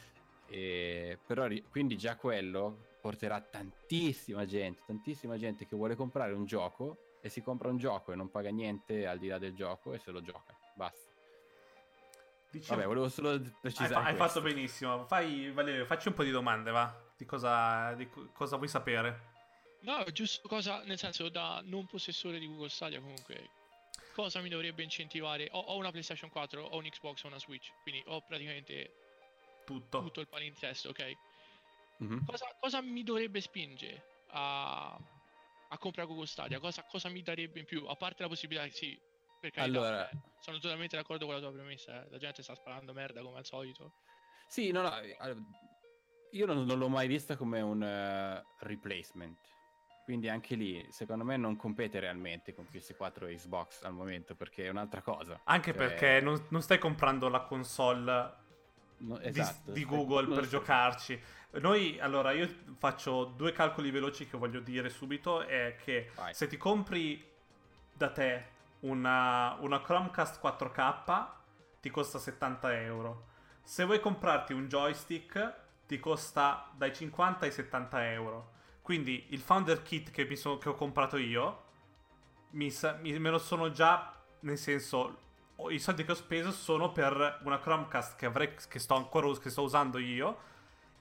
E- 0.48 1.18
però 1.26 1.46
quindi 1.70 1.96
già 1.96 2.16
quello 2.16 2.88
porterà 3.00 3.40
tantissima 3.40 4.44
gente, 4.46 4.82
tantissima 4.86 5.38
gente 5.38 5.66
che 5.66 5.74
vuole 5.76 5.94
comprare 5.96 6.32
un 6.32 6.44
gioco 6.44 7.16
e 7.22 7.28
si 7.28 7.42
compra 7.42 7.68
un 7.68 7.78
gioco 7.78 8.12
e 8.12 8.14
non 8.16 8.30
paga 8.30 8.50
niente 8.50 9.06
al 9.06 9.18
di 9.18 9.28
là 9.28 9.38
del 9.38 9.54
gioco 9.54 9.92
e 9.94 9.98
se 9.98 10.10
lo 10.10 10.20
gioca. 10.22 10.54
Basta. 10.74 11.08
Diciamo- 12.50 12.76
Vabbè, 12.76 12.86
volevo 12.88 13.08
solo 13.08 13.30
hai, 13.30 13.54
precisare. 13.60 13.92
fa- 13.94 13.98
hai 14.04 14.16
questo. 14.16 14.40
fatto 14.40 14.40
benissimo. 14.42 15.06
Fai, 15.06 15.50
Valerio, 15.52 15.84
facci 15.86 16.08
un 16.08 16.14
po' 16.14 16.24
di 16.24 16.30
domande, 16.30 16.70
va? 16.70 16.92
Di 17.16 17.24
cosa, 17.24 17.92
di 17.94 18.08
co- 18.08 18.28
cosa 18.32 18.56
vuoi 18.56 18.68
sapere? 18.68 19.28
No, 19.82 20.02
giusto 20.12 20.46
cosa, 20.48 20.82
nel 20.82 20.98
senso, 20.98 21.28
da 21.28 21.62
non 21.64 21.86
possessore 21.86 22.38
di 22.38 22.46
Google 22.46 22.68
Stadia 22.68 23.00
comunque, 23.00 23.50
cosa 24.14 24.40
mi 24.40 24.48
dovrebbe 24.48 24.82
incentivare? 24.82 25.48
Ho, 25.52 25.60
ho 25.60 25.76
una 25.76 25.90
PlayStation 25.90 26.28
4, 26.28 26.62
ho 26.62 26.76
un 26.76 26.82
Xbox, 26.88 27.22
ho 27.24 27.28
una 27.28 27.38
Switch, 27.38 27.72
quindi 27.82 28.02
ho 28.06 28.20
praticamente 28.20 28.92
Tutto. 29.64 30.02
tutto 30.02 30.20
il 30.20 30.26
palinsesto, 30.28 30.88
ok? 30.90 31.16
Mhm. 32.00 32.24
Cosa, 32.24 32.46
cosa 32.58 32.80
mi 32.80 33.02
dovrebbe 33.02 33.40
spingere 33.40 34.02
a, 34.28 34.92
a 35.68 35.78
comprare 35.78 36.08
Google 36.08 36.26
Stadia? 36.26 36.58
Cosa, 36.58 36.84
cosa 36.84 37.08
mi 37.08 37.22
darebbe 37.22 37.60
in 37.60 37.66
più? 37.66 37.86
A 37.86 37.94
parte 37.96 38.22
la 38.22 38.28
possibilità 38.28 38.64
che 38.64 38.72
sì, 38.72 38.98
per 39.38 39.50
carità, 39.50 39.78
Allora- 39.78 40.10
eh, 40.10 40.18
sono 40.38 40.58
totalmente 40.58 40.96
d'accordo 40.96 41.26
con 41.26 41.34
la 41.34 41.40
tua 41.40 41.52
premessa, 41.52 42.04
eh, 42.04 42.10
la 42.10 42.18
gente 42.18 42.42
sta 42.42 42.54
sparando 42.54 42.92
merda 42.92 43.20
come 43.22 43.38
al 43.38 43.44
solito. 43.44 43.92
Sì, 44.46 44.70
no, 44.70 44.82
no, 44.82 44.98
eh, 44.98 45.16
io 46.32 46.46
non, 46.46 46.64
non 46.64 46.78
l'ho 46.78 46.88
mai 46.88 47.06
vista 47.06 47.36
come 47.36 47.60
un 47.60 47.82
eh, 47.82 48.44
replacement. 48.60 49.38
Quindi 50.02 50.28
anche 50.28 50.56
lì, 50.56 50.90
secondo 50.90 51.24
me, 51.24 51.36
non 51.36 51.54
compete 51.54 52.00
realmente 52.00 52.52
con 52.52 52.66
PS4 52.66 53.26
e 53.28 53.34
Xbox 53.36 53.82
al 53.82 53.92
momento 53.92 54.34
perché 54.34 54.64
è 54.64 54.68
un'altra 54.68 55.02
cosa. 55.02 55.40
Anche 55.44 55.72
Cioè, 55.72 55.78
perché 55.78 56.20
non, 56.20 56.46
non 56.50 56.62
stai 56.62 56.78
comprando 56.78 57.28
la 57.28 57.42
console 57.42 58.39
no, 59.00 59.18
di- 59.18 59.26
esatto, 59.28 59.70
di, 59.72 59.82
stai- 59.82 59.84
Google 59.96 60.26
per 60.34 60.46
sto- 60.46 60.58
giocarci. 60.58 61.20
Noi, 61.52 61.98
allora, 62.00 62.32
io 62.32 62.48
faccio 62.78 63.24
due 63.24 63.52
calcoli 63.52 63.90
veloci 63.90 64.26
che 64.28 64.36
voglio 64.38 64.60
dire 64.60 64.88
subito. 64.88 65.42
È 65.42 65.76
che 65.82 66.10
Vai. 66.14 66.32
se 66.34 66.46
ti 66.46 66.56
compri 66.56 67.24
da 67.92 68.10
te 68.10 68.44
una, 68.80 69.56
una 69.60 69.80
Chromecast 69.82 70.40
4K, 70.40 71.28
ti 71.80 71.90
costa 71.90 72.18
70 72.18 72.80
euro. 72.82 73.26
Se 73.62 73.84
vuoi 73.84 74.00
comprarti 74.00 74.52
un 74.52 74.68
joystick, 74.68 75.54
ti 75.86 75.98
costa 75.98 76.70
dai 76.76 76.94
50 76.94 77.44
ai 77.46 77.52
70 77.52 78.10
euro. 78.12 78.52
Quindi 78.82 79.26
il 79.30 79.40
Founder 79.40 79.82
Kit 79.82 80.10
che, 80.10 80.24
mi 80.24 80.36
sono- 80.36 80.58
che 80.58 80.68
ho 80.68 80.74
comprato 80.74 81.16
io, 81.16 81.64
mi 82.50 82.72
mi- 83.00 83.18
me 83.18 83.30
lo 83.30 83.38
sono 83.38 83.70
già, 83.70 84.12
nel 84.40 84.58
senso, 84.58 85.18
i 85.68 85.78
soldi 85.78 86.04
che 86.04 86.12
ho 86.12 86.14
speso 86.14 86.50
sono 86.52 86.92
per 86.92 87.40
una 87.44 87.58
Chromecast 87.58 88.16
che, 88.16 88.26
avrei, 88.26 88.54
che 88.68 88.78
sto 88.78 88.94
ancora 88.94 89.26
us- 89.26 89.38
che 89.40 89.50
sto 89.50 89.62
usando 89.62 89.98
io 89.98 90.48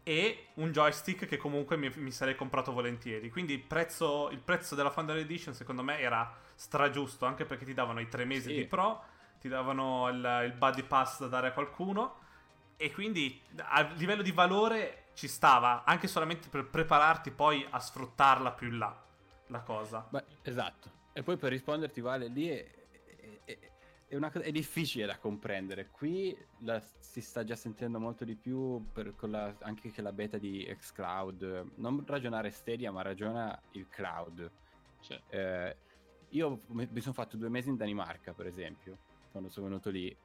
e 0.04 0.48
un 0.56 0.72
joystick 0.72 1.26
che 1.28 1.38
comunque 1.38 1.78
mi, 1.78 1.92
mi 1.96 2.12
sarei 2.12 2.36
comprato 2.36 2.72
volentieri. 2.72 3.30
Quindi 3.30 3.54
il 3.54 3.62
prezzo, 3.62 4.30
il 4.32 4.40
prezzo 4.40 4.76
della 4.76 4.90
Foundry 4.90 5.22
Edition 5.22 5.54
secondo 5.54 5.84
me 5.84 6.00
era 6.00 6.36
stragiusto, 6.56 7.26
anche 7.26 7.46
perché 7.46 7.64
ti 7.66 7.74
davano 7.74 8.00
i 8.00 8.08
tre 8.10 8.26
mesi 8.26 8.50
Sì. 8.50 8.56
di 8.56 8.66
Pro, 8.66 9.02
ti 9.40 9.48
davano 9.48 10.10
il, 10.10 10.42
il 10.46 10.54
Buddy 10.54 10.84
Pass 10.84 11.20
da 11.20 11.28
dare 11.28 11.48
a 11.48 11.52
qualcuno 11.52 12.16
e 12.76 12.92
quindi 12.92 13.40
a 13.58 13.82
livello 13.96 14.22
di 14.22 14.32
valore 14.32 15.04
ci 15.14 15.28
stava, 15.28 15.84
anche 15.86 16.08
solamente 16.08 16.48
per 16.50 16.66
prepararti 16.66 17.32
poi 17.32 17.66
a 17.70 17.80
sfruttarla 17.80 18.52
più 18.52 18.68
in 18.70 18.78
là, 18.78 18.98
la 19.48 19.60
cosa. 19.60 20.06
Beh, 20.10 20.24
esatto. 20.44 20.90
E 21.14 21.24
poi 21.24 21.36
per 21.38 21.52
risponderti, 21.52 22.00
Vale, 22.02 22.28
lì 22.28 22.48
è- 22.50 22.78
è- 24.10 24.16
una 24.16 24.32
cosa- 24.32 24.44
è 24.46 24.52
difficile 24.52 25.06
da 25.06 25.18
comprendere. 25.18 25.88
Qui 25.90 26.36
la- 26.60 26.82
si 27.00 27.22
sta 27.22 27.44
già 27.44 27.56
sentendo 27.56 28.00
molto 28.00 28.26
di 28.26 28.36
più 28.36 28.84
per, 28.92 29.16
con 29.16 29.32
la- 29.32 29.56
anche 29.62 29.92
che 29.92 30.02
la 30.02 30.12
beta 30.12 30.38
di 30.38 30.66
xCloud. 30.78 31.72
Non 31.76 32.04
ragionare 32.06 32.50
Stadia, 32.52 32.92
ma 32.92 33.02
ragiona 33.02 33.58
il 33.72 33.88
cloud. 33.88 34.52
Sì. 35.00 35.18
Eh, 35.30 35.76
io 36.30 36.62
mi 36.68 36.88
mi 36.92 37.02
sono 37.02 37.14
fatto 37.14 37.38
due 37.38 37.50
mesi 37.50 37.70
in 37.70 37.78
Danimarca, 37.78 38.34
per 38.34 38.48
esempio, 38.48 38.98
quando 39.32 39.50
sono 39.50 39.68
venuto 39.68 39.90
lì. 39.90 40.16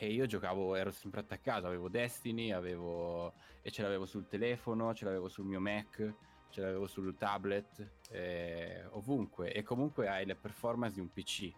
E 0.00 0.12
io 0.12 0.26
giocavo, 0.26 0.76
ero 0.76 0.92
sempre 0.92 1.20
attaccato, 1.20 1.66
avevo 1.66 1.88
Destiny, 1.88 2.52
avevo... 2.52 3.34
e 3.62 3.70
ce 3.72 3.82
l'avevo 3.82 4.06
sul 4.06 4.28
telefono, 4.28 4.94
ce 4.94 5.04
l'avevo 5.04 5.28
sul 5.28 5.44
mio 5.44 5.58
Mac, 5.60 6.14
ce 6.50 6.60
l'avevo 6.60 6.86
sul 6.86 7.16
tablet, 7.16 7.94
eh, 8.10 8.84
ovunque. 8.92 9.52
E 9.52 9.62
comunque 9.64 10.06
hai 10.08 10.24
le 10.24 10.36
performance 10.36 10.94
di 10.94 11.00
un 11.00 11.12
PC. 11.12 11.52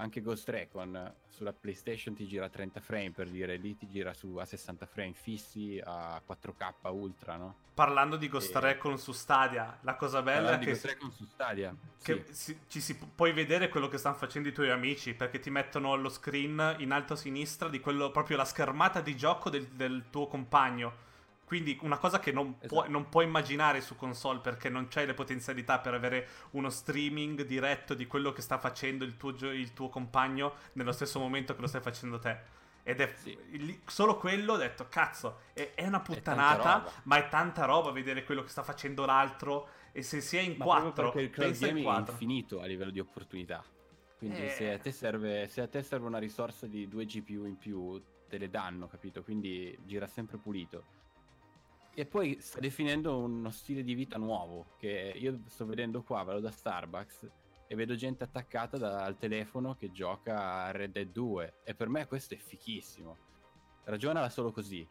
Anche 0.00 0.22
Ghost 0.22 0.48
Recon 0.48 1.14
sulla 1.28 1.52
PlayStation 1.52 2.14
ti 2.14 2.26
gira 2.26 2.46
a 2.46 2.48
30 2.48 2.80
frame 2.80 3.10
per 3.10 3.28
dire, 3.28 3.56
lì 3.56 3.76
ti 3.76 3.86
gira 3.86 4.14
su 4.14 4.34
a 4.36 4.46
60 4.46 4.86
frame 4.86 5.12
fissi 5.12 5.78
a 5.84 6.20
4K 6.26 6.88
ultra, 6.90 7.36
no? 7.36 7.54
Parlando 7.74 8.16
di 8.16 8.28
Ghost 8.28 8.54
E- 8.56 8.60
Recon 8.60 8.98
su 8.98 9.12
Stadia, 9.12 9.78
la 9.82 9.96
cosa 9.96 10.22
bella 10.22 10.52
è 10.54 10.58
di 10.58 10.64
che, 10.64 10.70
Ghost 10.72 10.84
Recon 10.86 11.12
su 11.12 11.24
Stadia. 11.26 11.74
che 12.02 12.24
sì. 12.30 12.34
si- 12.34 12.58
ci 12.66 12.80
si 12.80 12.96
pu- 12.96 13.14
puoi 13.14 13.32
vedere 13.32 13.68
quello 13.68 13.88
che 13.88 13.98
stanno 13.98 14.16
facendo 14.16 14.48
i 14.48 14.52
tuoi 14.52 14.70
amici, 14.70 15.12
perché 15.12 15.38
ti 15.38 15.50
mettono 15.50 15.94
lo 15.96 16.08
screen 16.08 16.76
in 16.78 16.92
alto 16.92 17.12
a 17.12 17.16
sinistra 17.16 17.68
di 17.68 17.80
quello, 17.80 18.10
proprio 18.10 18.38
la 18.38 18.44
schermata 18.46 19.02
di 19.02 19.14
gioco 19.16 19.50
del, 19.50 19.66
del 19.66 20.04
tuo 20.10 20.26
compagno. 20.28 21.08
Quindi 21.50 21.76
una 21.82 21.98
cosa 21.98 22.20
che 22.20 22.30
non, 22.30 22.58
puoi, 22.58 22.68
Esatto. 22.70 22.90
non 22.92 23.08
puoi 23.08 23.24
immaginare 23.24 23.80
su 23.80 23.96
console 23.96 24.38
perché 24.38 24.68
non 24.68 24.86
c'hai 24.86 25.04
le 25.04 25.14
potenzialità 25.14 25.80
per 25.80 25.94
avere 25.94 26.28
uno 26.52 26.70
streaming 26.70 27.42
diretto 27.42 27.94
di 27.94 28.06
quello 28.06 28.30
che 28.30 28.40
sta 28.40 28.56
facendo 28.56 29.02
il 29.02 29.16
tuo, 29.16 29.30
il 29.50 29.72
tuo 29.72 29.88
compagno 29.88 30.54
nello 30.74 30.92
stesso 30.92 31.18
momento 31.18 31.52
che 31.56 31.60
lo 31.60 31.66
stai 31.66 31.80
facendo 31.80 32.20
te. 32.20 32.38
Ed 32.84 33.00
è 33.00 33.12
Sì. 33.16 33.36
solo 33.86 34.16
quello 34.16 34.52
ho 34.52 34.56
detto, 34.58 34.86
cazzo, 34.88 35.40
è, 35.52 35.72
è 35.74 35.84
una 35.88 35.98
puttanata, 35.98 36.72
roba. 36.74 36.92
ma 37.02 37.16
è 37.16 37.28
tanta 37.28 37.64
roba 37.64 37.90
vedere 37.90 38.22
quello 38.22 38.44
che 38.44 38.48
sta 38.48 38.62
facendo 38.62 39.04
l'altro. 39.04 39.70
E 39.90 40.02
se 40.02 40.20
si 40.20 40.36
è 40.36 40.40
in 40.42 40.54
Ma 40.56 40.64
4, 40.66 40.92
perché 41.10 41.20
il 41.22 41.30
cloud 41.30 41.52
in 41.54 41.60
gaming 41.60 41.78
è 41.80 41.82
4. 41.82 42.12
infinito 42.12 42.60
a 42.60 42.66
livello 42.66 42.92
di 42.92 43.00
opportunità. 43.00 43.64
Quindi 44.18 44.44
Eh. 44.44 44.50
se, 44.50 44.72
a 44.72 44.78
te 44.78 44.92
serve, 44.92 45.48
se 45.48 45.62
a 45.62 45.66
te 45.66 45.82
serve 45.82 46.06
una 46.06 46.18
risorsa 46.18 46.68
di 46.68 46.86
2 46.86 47.04
GPU 47.06 47.44
in 47.44 47.58
più, 47.58 48.00
te 48.28 48.38
le 48.38 48.48
danno, 48.48 48.86
capito? 48.86 49.24
Quindi 49.24 49.76
gira 49.84 50.06
sempre 50.06 50.38
pulito. 50.38 50.84
E 51.92 52.06
poi 52.06 52.40
sta 52.40 52.60
definendo 52.60 53.18
uno 53.18 53.50
stile 53.50 53.82
di 53.82 53.94
vita 53.94 54.16
nuovo, 54.16 54.66
che 54.78 55.12
io 55.16 55.40
sto 55.46 55.66
vedendo 55.66 56.02
qua, 56.02 56.22
vado 56.22 56.40
da 56.40 56.50
Starbucks 56.50 57.28
e 57.66 57.74
vedo 57.74 57.94
gente 57.94 58.24
attaccata 58.24 58.78
da- 58.78 59.04
al 59.04 59.16
telefono 59.18 59.74
che 59.74 59.90
gioca 59.90 60.64
a 60.64 60.70
Red 60.70 60.92
Dead 60.92 61.10
2 61.10 61.54
e 61.64 61.74
per 61.74 61.88
me 61.88 62.06
questo 62.06 62.34
è 62.34 62.36
fichissimo. 62.36 63.16
Ragionala 63.84 64.28
solo 64.30 64.52
così. 64.52 64.86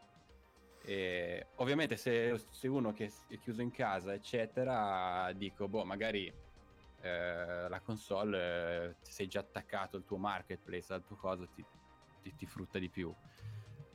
E 0.82 1.46
ovviamente 1.56 1.96
se, 1.96 2.38
se 2.50 2.68
uno 2.68 2.92
che 2.92 3.12
è 3.28 3.38
chiuso 3.38 3.62
in 3.62 3.70
casa, 3.70 4.14
eccetera, 4.14 5.30
dico, 5.34 5.68
boh, 5.68 5.84
magari 5.84 6.32
eh, 7.02 7.68
la 7.68 7.80
console, 7.80 8.90
eh, 8.90 8.96
sei 9.02 9.26
già 9.26 9.40
attaccato 9.40 9.96
al 9.96 10.04
tuo 10.04 10.16
marketplace, 10.18 10.92
al 10.92 11.04
tuo 11.04 11.16
cosa, 11.16 11.46
ti, 11.46 11.64
ti- 12.22 12.34
ti 12.34 12.46
frutta 12.46 12.78
di 12.78 12.88
più. 12.88 13.14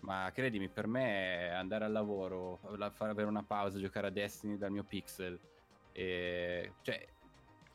Ma 0.06 0.30
credimi, 0.32 0.70
per 0.70 0.88
me 0.88 1.50
andare 1.52 1.86
al 1.86 1.92
lavoro, 1.92 2.60
la- 2.78 2.92
fare 2.92 3.12
avere 3.12 3.28
una 3.28 3.44
pausa, 3.44 3.80
giocare 3.80 4.08
a 4.08 4.10
Destiny 4.12 4.58
dal 4.58 4.72
mio 4.72 4.84
pixel, 4.84 5.40
e, 5.92 6.76
cioè, 6.82 7.08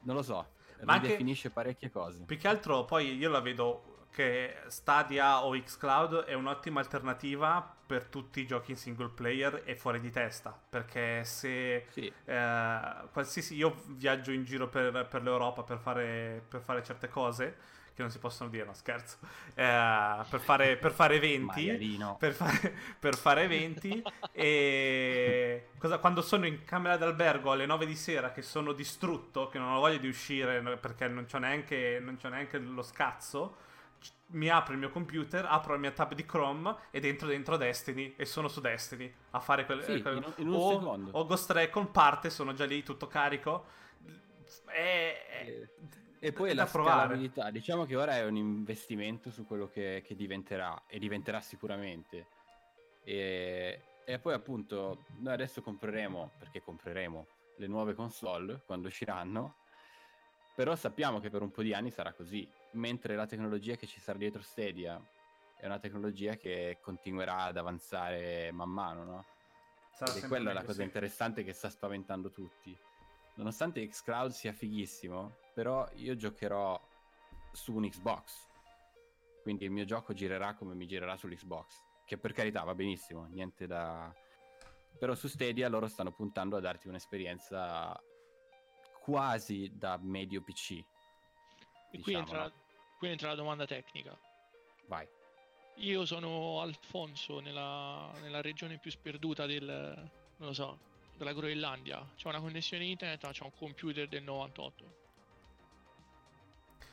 non 0.00 0.14
lo 0.16 0.22
so, 0.22 0.54
Ma 0.82 1.00
ridefinisce 1.00 1.50
parecchie 1.50 1.90
cose. 1.90 2.24
Più 2.24 2.38
che 2.38 2.48
altro 2.48 2.84
poi 2.84 3.16
io 3.16 3.28
la 3.30 3.40
vedo 3.40 4.06
che 4.10 4.56
Stadia 4.68 5.44
o 5.44 5.50
xCloud 5.50 6.24
è 6.24 6.34
un'ottima 6.34 6.80
alternativa 6.80 7.76
per 7.86 8.06
tutti 8.06 8.40
i 8.40 8.46
giochi 8.46 8.72
in 8.72 8.76
single 8.76 9.10
player 9.10 9.62
e 9.64 9.76
fuori 9.76 10.00
di 10.00 10.10
testa. 10.10 10.58
Perché 10.68 11.24
se 11.24 11.86
Sì, 11.88 12.12
eh, 12.24 13.08
qualsiasi 13.12 13.56
io 13.56 13.82
viaggio 13.88 14.30
in 14.32 14.44
giro 14.44 14.68
per, 14.68 15.06
per 15.08 15.22
l'Europa 15.22 15.62
per 15.64 15.78
fare, 15.78 16.44
per 16.48 16.60
fare 16.60 16.82
certe 16.84 17.08
cose 17.08 17.56
che 17.94 18.02
non 18.02 18.10
si 18.10 18.18
possono 18.18 18.48
dire, 18.50 18.64
no 18.64 18.74
scherzo, 18.74 19.18
eh, 19.54 20.24
per, 20.28 20.40
fare, 20.40 20.76
per 20.76 20.92
fare 20.92 21.14
eventi. 21.16 21.66
Per 22.18 22.32
fare, 22.32 22.74
per 22.98 23.16
fare 23.16 23.42
eventi 23.42 24.02
e 24.32 25.68
cosa- 25.78 25.98
quando 25.98 26.22
sono 26.22 26.46
in 26.46 26.64
camera 26.64 26.96
d'albergo 26.96 27.52
alle 27.52 27.66
9 27.66 27.86
di 27.86 27.96
sera 27.96 28.32
che 28.32 28.42
sono 28.42 28.72
distrutto, 28.72 29.48
che 29.48 29.58
non 29.58 29.72
ho 29.72 29.80
voglia 29.80 29.98
di 29.98 30.08
uscire 30.08 30.60
perché 30.78 31.08
non 31.08 31.26
c'ho 31.26 31.38
neanche, 31.38 31.98
non 32.02 32.16
c'ho 32.16 32.28
neanche 32.28 32.58
lo 32.58 32.82
scazzo, 32.82 33.56
mi 34.32 34.48
apro 34.48 34.72
il 34.74 34.78
mio 34.78 34.90
computer, 34.90 35.44
apro 35.48 35.72
la 35.72 35.78
mia 35.78 35.90
tab 35.90 36.14
di 36.14 36.24
Chrome 36.24 36.74
e 36.90 37.00
dentro 37.00 37.26
dentro 37.26 37.56
Destiny 37.56 38.14
e 38.16 38.24
sono 38.24 38.48
su 38.48 38.60
Destiny 38.60 39.12
a 39.32 39.40
fare 39.40 39.66
quelle 39.66 39.82
Sì, 39.82 40.00
quelle- 40.00 40.18
in 40.18 40.32
in 40.38 40.48
un 40.48 40.54
o, 40.54 40.70
secondo. 40.78 41.10
o 41.12 41.26
Ghost 41.26 41.50
Recon 41.50 41.90
parte, 41.90 42.30
sono 42.30 42.52
già 42.54 42.64
lì 42.64 42.82
tutto 42.82 43.06
carico. 43.08 43.66
È, 44.66 44.72
è- 44.72 45.46
Eh, 45.46 45.68
E 46.22 46.32
poi 46.32 46.50
è 46.50 46.54
la 46.54 46.66
provare. 46.66 46.98
scalabilità, 46.98 47.50
diciamo 47.50 47.86
che 47.86 47.96
ora 47.96 48.16
è 48.16 48.26
un 48.26 48.36
investimento 48.36 49.30
su 49.30 49.46
quello 49.46 49.68
che, 49.68 50.02
che 50.04 50.14
diventerà 50.14 50.82
e 50.86 50.98
diventerà 50.98 51.40
sicuramente. 51.40 52.26
E, 53.02 53.80
e 54.04 54.18
poi 54.18 54.34
appunto 54.34 55.04
noi 55.18 55.32
adesso 55.32 55.62
compreremo, 55.62 56.32
perché 56.38 56.62
compreremo 56.62 57.26
le 57.56 57.66
nuove 57.66 57.94
console 57.94 58.60
quando 58.66 58.88
usciranno, 58.88 59.56
però 60.54 60.76
sappiamo 60.76 61.20
che 61.20 61.30
per 61.30 61.40
un 61.40 61.50
po' 61.50 61.62
di 61.62 61.72
anni 61.72 61.90
sarà 61.90 62.12
così, 62.12 62.46
mentre 62.72 63.16
la 63.16 63.24
tecnologia 63.26 63.76
che 63.76 63.86
ci 63.86 63.98
sarà 63.98 64.18
dietro 64.18 64.42
Stadia 64.42 65.00
è 65.56 65.64
una 65.64 65.78
tecnologia 65.78 66.36
che 66.36 66.78
continuerà 66.82 67.44
ad 67.44 67.56
avanzare 67.56 68.50
man 68.52 68.68
mano, 68.68 69.04
no? 69.04 69.24
sarà 69.94 70.10
è 70.10 70.14
sempre 70.14 70.28
quella 70.28 70.48
la 70.48 70.54
meglio, 70.54 70.66
cosa 70.66 70.80
sì. 70.80 70.84
interessante 70.84 71.44
che 71.44 71.52
sta 71.54 71.70
spaventando 71.70 72.30
tutti. 72.30 72.76
Nonostante 73.34 73.86
xCloud 73.86 74.30
sia 74.30 74.52
fighissimo, 74.52 75.36
però 75.54 75.88
io 75.94 76.14
giocherò 76.16 76.80
su 77.52 77.74
un 77.74 77.88
Xbox. 77.88 78.48
Quindi 79.42 79.64
il 79.64 79.70
mio 79.70 79.84
gioco 79.84 80.12
girerà 80.12 80.54
come 80.54 80.74
mi 80.74 80.86
girerà 80.86 81.16
sull'Xbox. 81.16 81.88
Che 82.04 82.18
per 82.18 82.32
carità 82.32 82.62
va 82.62 82.74
benissimo, 82.74 83.26
niente 83.26 83.66
da... 83.66 84.12
Però 84.98 85.14
su 85.14 85.28
Stadia 85.28 85.68
loro 85.68 85.88
stanno 85.88 86.12
puntando 86.12 86.56
a 86.56 86.60
darti 86.60 86.88
un'esperienza 86.88 87.98
quasi 89.00 89.70
da 89.74 89.98
medio 90.00 90.42
PC. 90.42 90.70
E 90.72 90.84
qui, 91.90 91.98
diciamo, 92.02 92.18
entra, 92.18 92.42
no? 92.44 92.52
qui 92.98 93.08
entra 93.08 93.28
la 93.28 93.34
domanda 93.34 93.64
tecnica. 93.64 94.18
Vai. 94.86 95.08
Io 95.76 96.04
sono 96.04 96.60
Alfonso 96.60 97.40
nella, 97.40 98.12
nella 98.20 98.42
regione 98.42 98.78
più 98.78 98.90
sperduta 98.90 99.46
del, 99.46 99.64
non 100.36 100.48
lo 100.48 100.52
so, 100.52 100.78
della 101.24 101.32
Groenlandia. 101.34 102.04
C'è 102.16 102.28
una 102.28 102.40
connessione 102.40 102.84
internet, 102.84 103.22
ma 103.24 103.30
c'è 103.30 103.44
un 103.44 103.52
computer 103.56 104.08
del 104.08 104.22
98. 104.22 104.98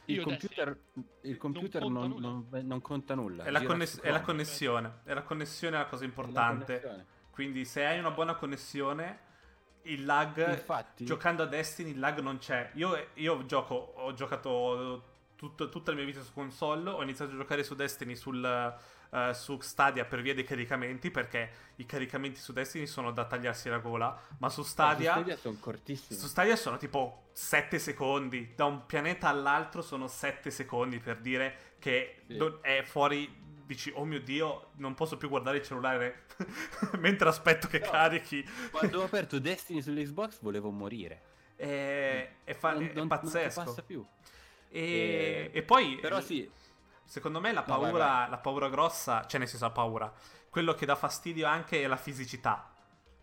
Il 0.06 0.22
computer, 0.24 0.78
il 1.22 1.38
computer 1.38 1.82
conta 1.82 2.00
non, 2.08 2.20
non- 2.20 2.48
non 2.66 2.82
conta 2.82 3.14
nulla. 3.16 3.44
È 3.44 3.52
la, 3.52 3.64
conness- 3.64 4.00
è 4.02 4.10
la 4.10 4.22
connessione. 4.22 5.00
È 5.04 5.14
la 5.14 5.24
connessione 5.24 5.76
è 5.76 5.80
la 5.80 5.86
cosa 5.86 6.04
la 6.04 6.08
importante. 6.08 6.66
connessione. 6.80 7.06
Quindi 7.32 7.66
se 7.66 7.86
hai 7.86 8.00
una 8.00 8.12
buona 8.12 8.36
connessione, 8.36 9.20
il 9.84 10.06
lag, 10.06 10.50
Infatti, 10.50 11.06
giocando 11.06 11.44
a 11.44 11.46
Destiny, 11.46 11.92
il 11.92 12.00
lag 12.00 12.20
non 12.20 12.38
c'è. 12.38 12.72
Io, 12.76 13.10
io 13.16 13.46
gioco, 13.46 13.76
ho 13.76 14.14
giocato 14.14 15.16
tutto- 15.36 15.70
tutta 15.70 15.92
la 15.92 15.98
mia 15.98 16.06
vita 16.06 16.22
su 16.22 16.32
console, 16.34 16.90
ho 16.90 17.04
iniziato 17.04 17.32
a 17.34 17.36
giocare 17.36 17.64
su 17.64 17.76
Destiny 17.76 18.16
sul, 18.16 18.76
eh, 19.12 19.34
su 19.34 19.60
Stadia 19.62 20.06
per 20.06 20.22
via 20.22 20.34
dei 20.34 20.44
caricamenti, 20.44 21.12
perché 21.12 21.50
i 21.76 21.86
caricamenti 21.86 22.40
su 22.40 22.54
Destiny 22.54 22.88
sono 22.88 23.12
da 23.12 23.26
tagliarsi 23.26 23.70
la 23.70 23.78
gola, 23.80 24.20
ma 24.40 24.50
su 24.50 24.64
Stadia... 24.64 25.14
Stadia 25.14 25.38
sono 25.38 25.58
cortissimi. 25.60 26.20
Su 26.20 26.28
Stadia 26.28 26.56
sono 26.56 26.78
tipo 26.78 27.28
7 27.34 27.80
secondi, 27.80 28.54
da 28.56 28.66
un 28.66 28.86
pianeta 28.86 29.28
all'altro 29.30 29.82
sono 29.82 30.08
7 30.08 30.50
secondi 30.52 31.00
per 31.00 31.18
dire 31.18 31.76
che 31.80 32.24
Sì. 32.28 32.38
non- 32.38 32.58
è 32.62 32.82
fuori, 32.84 33.46
dici 33.66 33.92
oh 33.94 34.06
mio 34.06 34.20
dio, 34.22 34.72
non 34.78 34.94
posso 34.96 35.18
più 35.18 35.30
guardare 35.30 35.58
il 35.58 35.64
cellulare 35.64 36.26
mentre 37.00 37.30
aspetto 37.30 37.68
che 37.68 37.80
No. 37.80 37.90
carichi. 37.92 38.44
Quando 38.72 39.02
ho 39.02 39.04
aperto 39.04 39.40
Destiny 39.40 39.82
sull'Xbox 39.82 40.40
volevo 40.42 40.70
morire. 40.72 41.22
È, 41.56 42.30
è 42.44 42.54
fa- 42.54 42.74
non, 42.74 42.84
è 42.84 42.86
non- 42.88 42.96
non 42.96 43.08
pazzesco. 43.08 43.64
passa 43.64 43.82
più. 43.84 44.06
e, 44.70 45.50
Eh, 45.54 45.58
e 45.58 45.64
poi, 45.64 45.98
Però 46.00 46.20
sì, 46.22 46.50
secondo 47.08 47.40
me 47.40 47.52
la 47.54 47.64
No, 47.66 47.80
vai, 47.80 47.92
paura, 47.92 48.28
la 48.28 48.38
paura 48.38 48.70
grossa, 48.70 49.26
cioè 49.26 49.40
nel 49.40 49.50
senso 49.50 49.66
la 49.66 49.72
paura, 49.72 50.14
quello 50.50 50.74
che 50.76 50.86
dà 50.86 50.96
fastidio 50.96 51.48
anche 51.48 51.82
è 51.82 51.88
la 51.88 51.98
fisicità. 51.98 52.72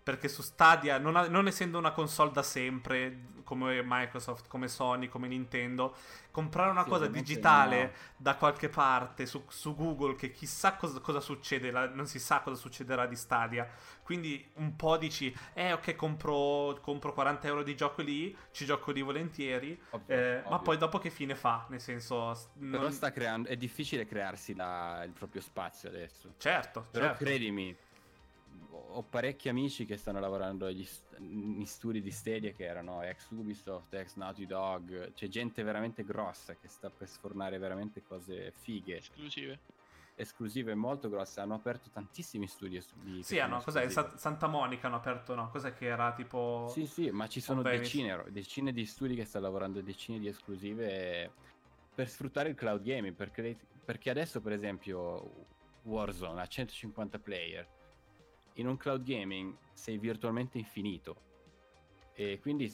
perché 0.04 0.28
su 0.28 0.42
Stadia, 0.42 0.98
non, 0.98 1.16
ha- 1.16 1.28
non 1.28 1.46
essendo 1.46 1.78
una 1.78 1.92
console 1.92 2.30
da 2.30 2.42
sempre, 2.42 3.20
come 3.44 3.82
Microsoft, 3.84 4.48
come 4.48 4.68
Sony, 4.68 5.08
come 5.08 5.28
Nintendo, 5.28 5.94
comprare 6.30 6.70
una 6.70 6.84
Sì, 6.84 6.86
cosa 6.86 7.06
digitale 7.06 7.92
no. 7.92 7.94
da 8.16 8.36
qualche 8.36 8.68
parte 8.68 9.26
su, 9.26 9.44
su 9.48 9.74
Google, 9.74 10.16
che 10.16 10.32
chissà 10.32 10.74
cosa, 10.76 11.00
cosa 11.00 11.20
succede, 11.20 11.70
la- 11.70 11.88
non 11.88 12.06
si 12.06 12.18
sa 12.18 12.40
cosa 12.40 12.56
succederà 12.56 13.06
di 13.06 13.16
Stadia. 13.16 13.68
Quindi 14.02 14.50
un 14.56 14.76
po' 14.76 14.96
dici, 14.96 15.34
eh 15.52 15.72
ok, 15.72 15.94
compro, 15.94 16.78
compro 16.80 17.12
40 17.12 17.46
euro 17.46 17.62
di 17.62 17.76
gioco 17.76 18.02
lì, 18.02 18.36
ci 18.50 18.64
gioco 18.64 18.90
lì 18.90 19.02
volentieri, 19.02 19.80
Ovvio, 19.90 20.06
eh, 20.06 20.42
ma 20.48 20.58
ovvio. 20.58 20.60
poi 20.60 20.76
dopo 20.76 20.98
che 20.98 21.10
fine 21.10 21.34
fa? 21.34 21.66
Nel 21.68 21.80
senso... 21.80 22.34
s- 22.34 22.48
Però 22.68 22.82
non- 22.82 22.90
sta 22.90 23.10
creando, 23.12 23.48
è 23.48 23.56
difficile 23.56 24.04
crearsi 24.04 24.54
la- 24.54 25.02
il 25.04 25.12
proprio 25.12 25.40
spazio 25.40 25.88
adesso. 25.88 26.34
Certo, 26.38 26.88
Però 26.90 27.10
certo. 27.10 27.12
credimi, 27.12 27.76
ho 28.96 29.02
parecchi 29.02 29.48
amici 29.48 29.84
che 29.86 29.96
stanno 29.96 30.20
lavorando 30.20 30.66
agli 30.66 30.84
st- 30.84 31.16
in 31.18 31.66
studi 31.66 32.00
di 32.00 32.10
Stadia 32.10 32.52
che 32.52 32.64
erano 32.64 33.02
ex 33.02 33.30
Ubisoft, 33.30 33.92
ex 33.94 34.14
Naughty 34.16 34.46
Dog. 34.46 35.12
C'è 35.12 35.28
gente 35.28 35.62
veramente 35.62 36.04
grossa 36.04 36.54
che 36.54 36.68
sta 36.68 36.90
per 36.90 37.08
sfornare 37.08 37.58
veramente 37.58 38.02
cose 38.02 38.52
fighe, 38.52 38.98
Esclusive. 38.98 39.58
esclusive 40.14 40.74
molto 40.74 41.08
grosse. 41.08 41.40
Hanno 41.40 41.54
aperto 41.54 41.90
tantissimi 41.92 42.46
studi. 42.46 42.80
di- 43.02 43.22
Sì, 43.22 43.38
hanno, 43.40 43.60
cos'è? 43.60 43.88
Sa- 43.88 44.16
Santa 44.16 44.46
Monica 44.46 44.86
hanno 44.86 44.96
aperto, 44.96 45.34
no? 45.34 45.50
Cos'è 45.50 45.74
che 45.74 45.86
era 45.86 46.12
tipo... 46.12 46.68
Sì, 46.70 46.86
sì, 46.86 47.10
ma 47.10 47.26
ci 47.26 47.40
sono 47.40 47.62
decine, 47.62 48.24
decine 48.30 48.72
di 48.72 48.86
studi 48.86 49.14
che 49.16 49.24
stanno 49.24 49.46
lavorando 49.46 49.80
decine 49.80 50.18
di 50.20 50.28
esclusive 50.28 51.32
per 51.94 52.08
sfruttare 52.08 52.48
il 52.48 52.54
cloud 52.54 52.82
gaming. 52.82 53.14
Perché, 53.14 53.56
perché 53.84 54.10
adesso, 54.10 54.40
per 54.40 54.52
esempio, 54.52 55.46
Warzone 55.82 56.40
ha 56.40 56.46
150 56.46 57.18
player. 57.18 57.66
In 58.54 58.68
un 58.68 58.76
cloud 58.76 59.02
gaming 59.02 59.56
sei 59.72 59.98
virtualmente 59.98 60.58
infinito. 60.58 61.16
E 62.14 62.38
quindi. 62.40 62.72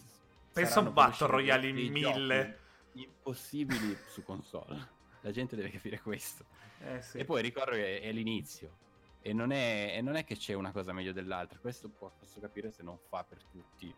Pensa 0.53 0.81
a 0.81 0.83
un 0.83 0.93
Battle 0.93 1.27
Royale 1.27 1.69
in 1.69 1.93
mille. 1.93 2.59
Impossibili 2.93 3.97
su 4.09 4.23
console. 4.23 4.99
La 5.23 5.31
gente 5.31 5.55
deve 5.57 5.71
capire 5.71 6.01
questo. 6.01 6.45
Eh 6.81 7.01
sì. 7.03 7.19
E 7.19 7.25
poi 7.25 7.41
ricordo 7.43 7.73
che 7.73 8.01
è 8.01 8.11
l'inizio. 8.13 8.79
E 9.23 9.33
non 9.35 9.53
è, 9.53 9.95
e 9.97 10.01
non 10.01 10.17
è 10.17 10.25
che 10.25 10.35
c'è 10.37 10.55
una 10.55 10.73
cosa 10.73 10.93
meglio 10.93 11.13
dell'altra. 11.13 11.59
Questo 11.59 11.89
po- 11.91 12.13
posso 12.19 12.41
capire 12.41 12.71
se 12.71 12.83
non 12.83 12.99
fa 13.09 13.23
per 13.23 13.43
tutti. 13.45 13.95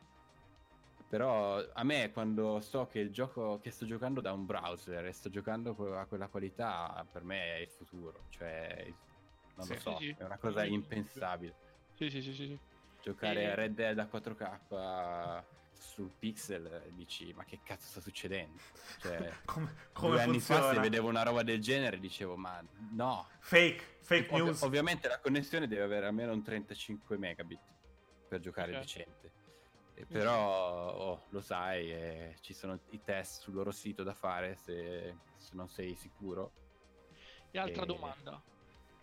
Però 1.08 1.62
a 1.72 1.84
me 1.84 2.10
quando 2.10 2.60
so 2.60 2.86
che 2.86 2.98
il 3.00 3.10
gioco 3.12 3.58
che 3.60 3.70
sto 3.70 3.84
giocando 3.86 4.20
da 4.20 4.32
un 4.32 4.46
browser 4.46 5.04
e 5.06 5.12
sto 5.12 5.28
giocando 5.30 5.76
a 5.96 6.06
quella 6.06 6.28
qualità, 6.28 7.06
per 7.10 7.22
me 7.22 7.56
è 7.56 7.58
il 7.58 7.68
futuro. 7.68 8.24
Cioè, 8.30 8.92
non 9.56 9.66
Sì. 9.66 9.74
lo 9.74 9.80
so, 9.80 9.96
Sì, 9.98 10.14
è 10.18 10.24
una 10.24 10.38
cosa 10.38 10.62
Sì. 10.64 10.72
impensabile. 10.72 11.54
Sì, 12.10 12.20
sì, 12.20 12.32
sì, 12.32 12.46
sì. 12.46 12.58
Giocare 13.00 13.42
E- 13.42 13.50
a 13.50 13.54
Red 13.54 13.74
Dead 13.74 13.96
a 13.98 14.06
4K 14.06 15.44
su 15.72 16.10
Pixel 16.18 16.90
dici 16.94 17.32
ma 17.32 17.44
che 17.44 17.60
cazzo 17.62 17.86
sta 17.88 18.00
succedendo? 18.00 18.60
Cioè, 19.00 19.32
come 19.44 19.74
come 19.92 20.10
due 20.14 20.22
anni 20.22 20.40
fa 20.40 20.54
se 20.54 20.60
funziona? 20.60 20.80
vedevo 20.80 21.08
una 21.08 21.22
roba 21.22 21.42
del 21.44 21.60
genere 21.60 21.98
dicevo 22.00 22.36
ma 22.36 22.60
no, 22.90 23.28
Fake, 23.40 23.98
fake 24.00 24.28
Ovvi- 24.34 24.42
news. 24.44 24.62
ovviamente 24.62 25.06
la 25.08 25.18
connessione 25.20 25.66
deve 25.68 25.82
avere 25.82 26.06
almeno 26.06 26.32
un 26.32 26.42
35 26.42 27.16
megabit 27.18 27.60
per 28.28 28.40
giocare 28.40 28.72
Ok. 28.72 28.78
decente. 28.80 29.32
E 29.94 30.06
però 30.06 30.90
oh, 30.94 31.26
lo 31.28 31.40
sai, 31.40 31.92
eh, 31.92 32.36
ci 32.40 32.52
sono 32.54 32.80
i 32.90 33.00
test 33.04 33.42
sul 33.42 33.54
loro 33.54 33.70
sito 33.70 34.02
da 34.02 34.14
fare 34.14 34.56
se, 34.56 35.16
se 35.36 35.50
non 35.54 35.68
sei 35.68 35.94
sicuro. 35.94 36.52
E 37.52 37.58
altra 37.58 37.82
E- 37.82 37.86
domanda. 37.86 38.42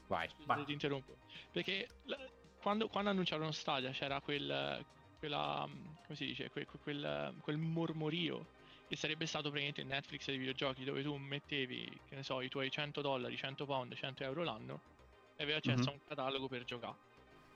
Vai. 0.07 0.27
Scusa, 0.29 0.45
Vai. 0.55 0.65
ti 0.65 0.71
interrompo. 0.71 1.17
Perché 1.51 1.87
la- 2.05 2.17
quando, 2.59 2.87
quando 2.89 3.09
annunciarono 3.09 3.51
Stadia 3.51 3.91
c'era 3.91 4.19
quel, 4.21 4.83
quella, 5.17 5.65
mm, 5.67 5.93
come 6.01 6.17
si 6.17 6.25
dice, 6.25 6.49
que- 6.49 6.65
que- 6.65 6.79
quel, 6.79 7.35
quel 7.39 7.57
mormorio 7.57 8.47
che 8.87 8.95
sarebbe 8.95 9.25
stato 9.25 9.49
praticamente 9.49 9.83
Netflix 9.83 10.25
dei 10.27 10.37
videogiochi 10.37 10.83
dove 10.83 11.01
tu 11.03 11.15
mettevi, 11.17 12.01
che 12.05 12.15
ne 12.15 12.23
so, 12.23 12.41
i 12.41 12.49
tuoi 12.49 12.69
100 12.71 13.01
dollari, 13.01 13.37
100 13.37 13.65
pound, 13.65 13.93
100 13.95 14.23
euro 14.23 14.43
l'anno 14.43 14.83
e 15.35 15.43
avevi 15.43 15.57
accesso 15.57 15.79
Mhm. 15.79 15.91
a 15.91 15.93
un 15.93 15.99
catalogo 16.03 16.47
per 16.47 16.63
giocare. 16.63 16.97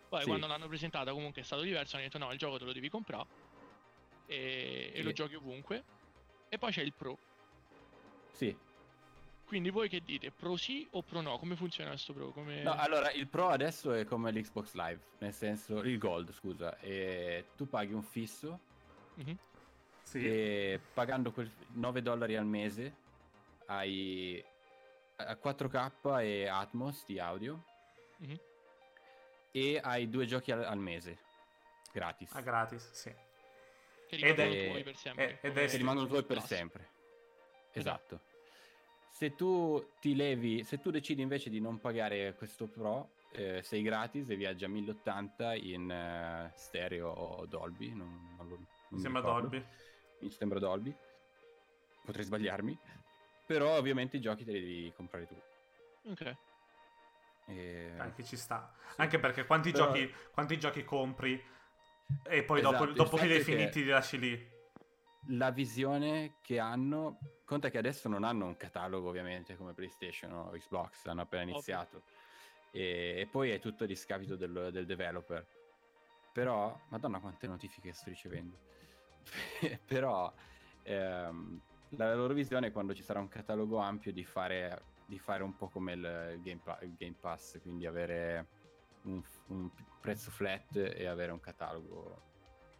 Poi 0.08 0.26
Sì. 0.26 0.28
quando 0.28 0.48
l'hanno 0.48 0.68
presentata 0.68 1.12
comunque 1.12 1.42
è 1.42 1.46
stato 1.46 1.64
diverso, 1.64 1.96
hanno 1.96 2.06
detto 2.06 2.18
no, 2.20 2.32
il 2.32 2.38
gioco 2.38 2.58
te 2.58 2.66
lo 2.66 2.74
devi 2.74 2.90
comprare 2.90 3.30
e, 4.26 4.92
e 4.96 5.02
lo 5.04 5.12
Sì. 5.12 5.14
giochi 5.14 5.36
ovunque. 5.36 5.88
E 6.48 6.58
poi 6.58 6.72
c'è 6.72 6.82
il 6.84 6.94
Pro. 6.96 7.18
Sì. 8.32 8.60
Quindi 9.54 9.70
voi 9.70 9.88
che 9.88 10.02
dite? 10.04 10.32
Pro 10.32 10.58
sì 10.58 10.88
o 10.94 11.04
pro 11.04 11.22
no? 11.22 11.38
Come 11.38 11.56
funziona 11.56 11.92
questo 11.92 12.12
Pro? 12.12 12.32
Come... 12.32 12.64
No, 12.64 12.74
allora 12.74 13.12
il 13.12 13.28
Pro 13.28 13.50
adesso 13.50 13.94
è 13.94 14.04
come 14.04 14.32
l'Xbox 14.32 14.74
Live, 14.74 15.00
nel 15.20 15.32
senso 15.32 15.84
il 15.84 16.00
Gold, 16.00 16.32
scusa, 16.34 16.76
e 16.80 17.46
tu 17.56 17.70
paghi 17.70 17.94
un 17.94 18.02
fisso 18.02 18.60
Mhm. 19.14 19.38
Sì. 20.02 20.26
e 20.28 20.80
pagando 20.96 21.32
quel 21.32 21.52
9 21.74 22.02
dollari 22.02 22.36
al 22.36 22.48
mese 22.48 22.96
hai 23.68 24.44
a 25.18 25.36
4K 25.36 26.20
e 26.22 26.48
Atmos 26.48 27.06
di 27.06 27.20
audio 27.20 27.64
Mhm. 28.18 28.40
e 29.52 29.80
hai 29.84 30.10
due 30.10 30.26
giochi 30.26 30.52
al, 30.52 30.64
al 30.64 30.80
mese 30.80 31.20
gratis. 31.92 32.34
Ah, 32.34 32.42
gratis, 32.42 32.90
sì. 32.92 33.14
Che 34.08 34.16
Ed 34.16 34.40
è- 34.40 34.46
rimangono 34.48 34.72
tuoi 34.72 34.84
per 34.84 34.96
sempre. 34.96 35.38
ed 35.42 35.58
è- 35.60 35.68
che 35.68 35.78
rimangono 35.78 36.08
tuoi 36.08 36.24
per 36.24 36.42
sempre. 36.42 36.90
Esatto. 37.74 38.32
Se 39.16 39.36
tu 39.36 39.92
ti 40.00 40.16
levi, 40.16 40.64
se 40.64 40.80
tu 40.82 40.90
decidi 40.90 41.22
invece 41.22 41.52
di 41.52 41.60
non 41.62 41.80
pagare 41.80 42.34
questo 42.36 42.66
Pro, 42.66 43.12
eh, 43.32 43.62
sei 43.62 43.84
gratis 43.84 44.28
e 44.30 44.36
viaggia 44.36 44.66
a 44.66 44.70
1080 44.70 45.54
in 45.54 45.90
eh, 45.92 46.52
stereo 46.56 47.10
o 47.10 47.46
Dolby. 47.46 47.94
Non, 47.94 48.34
non 48.38 48.48
lo- 48.50 48.56
non 48.56 48.68
Mi 48.90 49.00
sembra 49.00 49.22
ricordo. 49.22 49.48
Dolby. 49.50 49.66
Mi 50.20 50.30
sembra 50.32 50.60
Dolby. 50.60 50.96
Potrei 52.04 52.26
sbagliarmi. 52.26 52.78
Però 53.46 53.78
ovviamente 53.78 54.18
i 54.18 54.20
giochi 54.20 54.44
te 54.44 54.52
li 54.52 54.60
devi 54.60 54.94
comprare 54.96 55.28
tu. 55.28 55.40
Ok. 56.10 56.36
E- 57.46 57.94
Dai, 57.96 58.14
che 58.14 58.24
ci 58.24 58.36
sta. 58.36 58.74
Anche 58.96 59.20
perché 59.20 59.46
quanti, 59.46 59.72
Però- 59.72 59.86
giochi, 59.88 60.12
quanti 60.32 60.58
giochi 60.58 60.84
compri 60.84 61.40
e 62.24 62.44
poi 62.44 62.60
Esatto, 62.60 62.86
dopo, 62.86 62.92
dopo 62.98 63.18
che 63.18 63.26
li 63.28 63.34
hai 63.34 63.42
è 63.42 63.44
che- 63.44 63.52
finiti 63.56 63.84
li 63.84 63.90
lasci 63.90 64.18
lì. 64.18 64.52
La 65.28 65.52
visione 65.52 66.36
che 66.42 66.60
hanno 66.60 67.20
conta 67.46 67.70
che 67.70 67.78
adesso 67.78 68.08
non 68.10 68.24
hanno 68.24 68.46
un 68.46 68.58
catalogo 68.58 69.10
ovviamente 69.10 69.56
come 69.56 69.74
PlayStation 69.74 70.32
o 70.32 70.50
Xbox 70.52 71.06
hanno 71.06 71.22
appena 71.22 71.44
iniziato. 71.44 72.04
E, 72.72 73.16
e 73.20 73.28
poi 73.30 73.52
è 73.52 73.60
tutto 73.60 73.84
a 73.84 73.88
discapito 73.88 74.36
del, 74.36 74.70
del 74.72 74.86
developer. 74.86 75.46
Però 76.32 76.80
madonna 76.90 77.20
quante 77.20 77.48
notifiche 77.48 77.94
sto 77.94 78.10
ricevendo. 78.10 78.58
Però 79.86 80.34
ehm, 80.82 81.62
la 81.90 82.16
loro 82.16 82.34
visione 82.34 82.68
è 82.68 82.72
quando 82.72 82.94
ci 82.94 83.04
sarà 83.04 83.20
un 83.20 83.28
catalogo 83.28 83.78
ampio 83.78 84.12
di 84.12 84.26
fare, 84.26 84.84
di 85.06 85.20
fare 85.20 85.44
un 85.44 85.56
po' 85.56 85.70
come 85.70 85.94
il 85.94 86.40
Game, 86.42 86.62
il 86.82 86.96
Game 86.96 87.16
Pass 87.20 87.62
quindi 87.62 87.86
avere 87.86 88.48
un, 89.04 89.22
un 89.48 89.70
prezzo 90.02 90.32
flat 90.32 90.76
e 90.76 91.06
avere 91.06 91.32
un 91.32 91.40
catalogo 91.40 92.22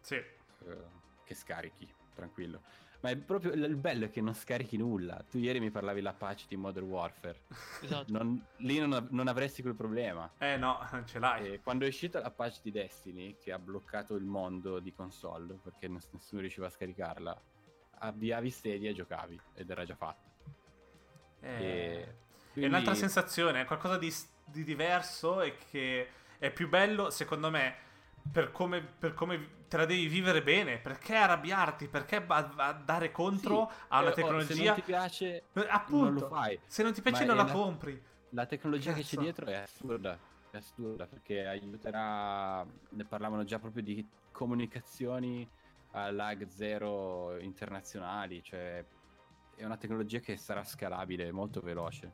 Sì. 0.00 0.16
eh, 0.16 1.02
che 1.22 1.34
scarichi, 1.34 1.92
tranquillo. 2.14 2.62
Ma 3.00 3.10
è 3.10 3.16
proprio 3.16 3.52
il 3.52 3.76
bello 3.76 4.06
è 4.06 4.10
che 4.10 4.22
non 4.22 4.34
scarichi 4.34 4.78
nulla. 4.78 5.22
Tu 5.28 5.36
ieri 5.36 5.60
mi 5.60 5.70
parlavi 5.70 6.00
l'Apache 6.00 6.46
di 6.48 6.56
Modern 6.56 6.86
Warfare. 6.86 7.38
Esatto. 7.82 8.10
Non- 8.10 8.42
lì 8.58 8.78
non, 8.78 9.08
non 9.10 9.28
avresti 9.28 9.60
quel 9.60 9.74
problema. 9.74 10.32
Eh 10.38 10.56
no, 10.56 10.78
non 10.90 11.04
ce 11.06 11.18
l'hai. 11.18 11.52
E 11.52 11.60
quando 11.60 11.84
è 11.84 11.88
uscita 11.88 12.20
l'Apache 12.20 12.60
di 12.62 12.70
Destiny, 12.70 13.36
che 13.38 13.52
ha 13.52 13.58
bloccato 13.58 14.14
il 14.14 14.24
mondo 14.24 14.78
di 14.78 14.90
console 14.94 15.58
perché 15.62 15.86
ness- 15.86 16.08
nessuno 16.12 16.40
riusciva 16.40 16.68
a 16.68 16.70
scaricarla, 16.70 17.42
avviavi 17.98 18.48
Stadia 18.48 18.88
e 18.88 18.94
giocavi 18.94 19.38
ed 19.54 19.68
era 19.68 19.84
già 19.84 19.96
fatto. 19.96 20.30
Eh, 21.40 21.48
E 21.48 22.02
È 22.02 22.14
quindi- 22.52 22.70
un'altra 22.70 22.94
sensazione, 22.94 23.60
è 23.60 23.64
qualcosa 23.66 23.98
di, 23.98 24.10
di 24.46 24.64
diverso 24.64 25.42
e 25.42 25.56
che 25.70 26.08
è 26.38 26.50
più 26.50 26.70
bello, 26.70 27.10
secondo 27.10 27.50
me, 27.50 27.74
per 28.32 28.50
come, 28.50 28.80
per 28.80 29.12
come 29.12 29.62
te 29.74 29.76
la 29.76 29.86
devi 29.86 30.06
vivere 30.06 30.42
bene. 30.42 30.78
Perché 30.78 31.16
arrabbiarti? 31.16 31.88
Perché 31.88 32.22
ba- 32.22 32.44
ba- 32.44 32.72
dare 32.72 33.10
contro 33.10 33.68
Sì, 33.68 33.76
a 33.88 33.98
una 34.00 34.06
eh, 34.06 34.10
oh, 34.10 34.14
Se 34.14 34.22
tecnologia? 34.22 34.64
non 34.66 34.74
ti 34.74 34.82
piace, 34.82 35.42
Eh, 35.52 35.66
Appunto, 35.68 36.04
non 36.04 36.14
lo 36.14 36.28
fai. 36.28 36.60
se 36.66 36.82
non 36.84 36.92
ti 36.92 37.02
piace 37.02 37.24
Ma 37.24 37.26
non 37.34 37.36
la 37.36 37.42
la- 37.44 37.52
compri. 37.52 38.02
La 38.30 38.46
tecnologia 38.46 38.92
che 38.92 39.02
c'è 39.02 39.10
Cazzo. 39.10 39.20
dietro 39.20 39.46
è 39.46 39.54
assurda, 39.54 40.18
è 40.50 40.56
assurda 40.56 41.06
perché 41.06 41.46
aiuterà, 41.46 42.64
ne 42.90 43.04
parlavano 43.04 43.44
già 43.44 43.58
proprio 43.60 43.82
di 43.82 44.04
comunicazioni 44.32 45.48
a 45.92 46.10
lag 46.10 46.46
zero 46.48 47.38
internazionali, 47.38 48.42
cioè 48.42 48.84
è 49.54 49.64
una 49.64 49.76
tecnologia 49.76 50.18
che 50.18 50.36
sarà 50.36 50.64
scalabile, 50.64 51.30
molto 51.30 51.60
veloce. 51.60 52.12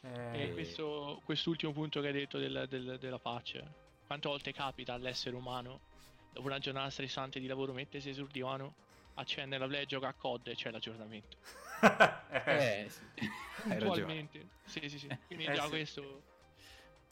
Eh, 0.00 0.42
E 0.48 0.52
questo, 0.52 1.20
quest'ultimo 1.24 1.72
punto 1.72 2.00
che 2.00 2.08
hai 2.08 2.12
detto 2.12 2.38
del- 2.38 2.66
del- 2.68 2.98
della 2.98 3.20
pace, 3.20 3.62
quante 4.08 4.28
volte 4.28 4.52
capita 4.52 4.92
all'essere 4.94 5.36
umano, 5.36 5.80
dopo 6.34 6.46
una 6.48 6.58
giornata 6.58 6.90
stressante 6.90 7.40
di 7.40 7.46
lavoro, 7.46 7.72
mettersi 7.72 8.12
sul 8.12 8.28
divano, 8.30 8.74
accende 9.14 9.56
la 9.58 9.66
play, 9.66 9.86
gioca 9.86 10.08
a 10.08 10.14
COD 10.14 10.48
e 10.48 10.54
c'è 10.54 10.70
l'aggiornamento. 10.70 11.36
eh, 12.46 12.86
sì, 12.88 13.04
hai 13.68 13.78
ragione. 13.78 14.14
Puntualmente. 14.14 14.48
Sì, 14.64 14.88
sì, 14.88 14.98
sì. 14.98 15.08
Quindi 15.26 15.46
Eh, 15.46 15.54
già 15.54 15.62
sì. 15.62 15.68
questo... 15.68 16.22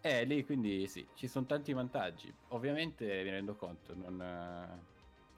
Eh, 0.04 0.24
lì 0.24 0.44
quindi 0.44 0.88
sì, 0.88 1.06
ci 1.14 1.28
sono 1.28 1.46
tanti 1.46 1.72
vantaggi. 1.72 2.34
Ovviamente 2.48 3.04
mi 3.22 3.30
rendo 3.30 3.54
conto, 3.54 3.94
non, 3.94 4.20
eh, 4.20 4.84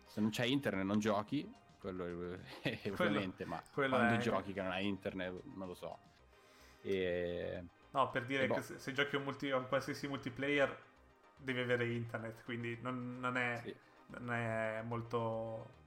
se 0.06 0.20
non 0.20 0.30
c'è 0.30 0.46
internet 0.46 0.84
non 0.86 0.98
giochi, 0.98 1.46
quello 1.78 2.06
è 2.06 2.72
ovviamente, 2.90 3.44
ma 3.44 3.62
quello 3.72 3.96
quando 3.96 4.14
è- 4.14 4.18
giochi 4.18 4.52
che 4.54 4.62
non 4.62 4.70
hai 4.72 4.86
internet 4.86 5.42
non 5.54 5.68
lo 5.68 5.74
so. 5.74 5.98
E... 6.80 7.62
No, 7.92 8.10
per 8.10 8.26
dire 8.26 8.44
E 8.44 8.46
boh. 8.48 8.54
che 8.56 8.62
se, 8.62 8.78
se 8.78 8.92
giochi 8.92 9.16
un, 9.16 9.22
multi- 9.22 9.50
un 9.50 9.68
qualsiasi 9.68 10.08
multiplayer 10.08 10.76
devi 11.44 11.60
avere 11.60 11.86
internet, 11.92 12.42
quindi 12.44 12.78
non, 12.80 13.18
non 13.20 13.36
è, 13.36 13.60
Sì. 13.62 13.74
non 14.06 14.32
è 14.32 14.82
molto... 14.82 15.82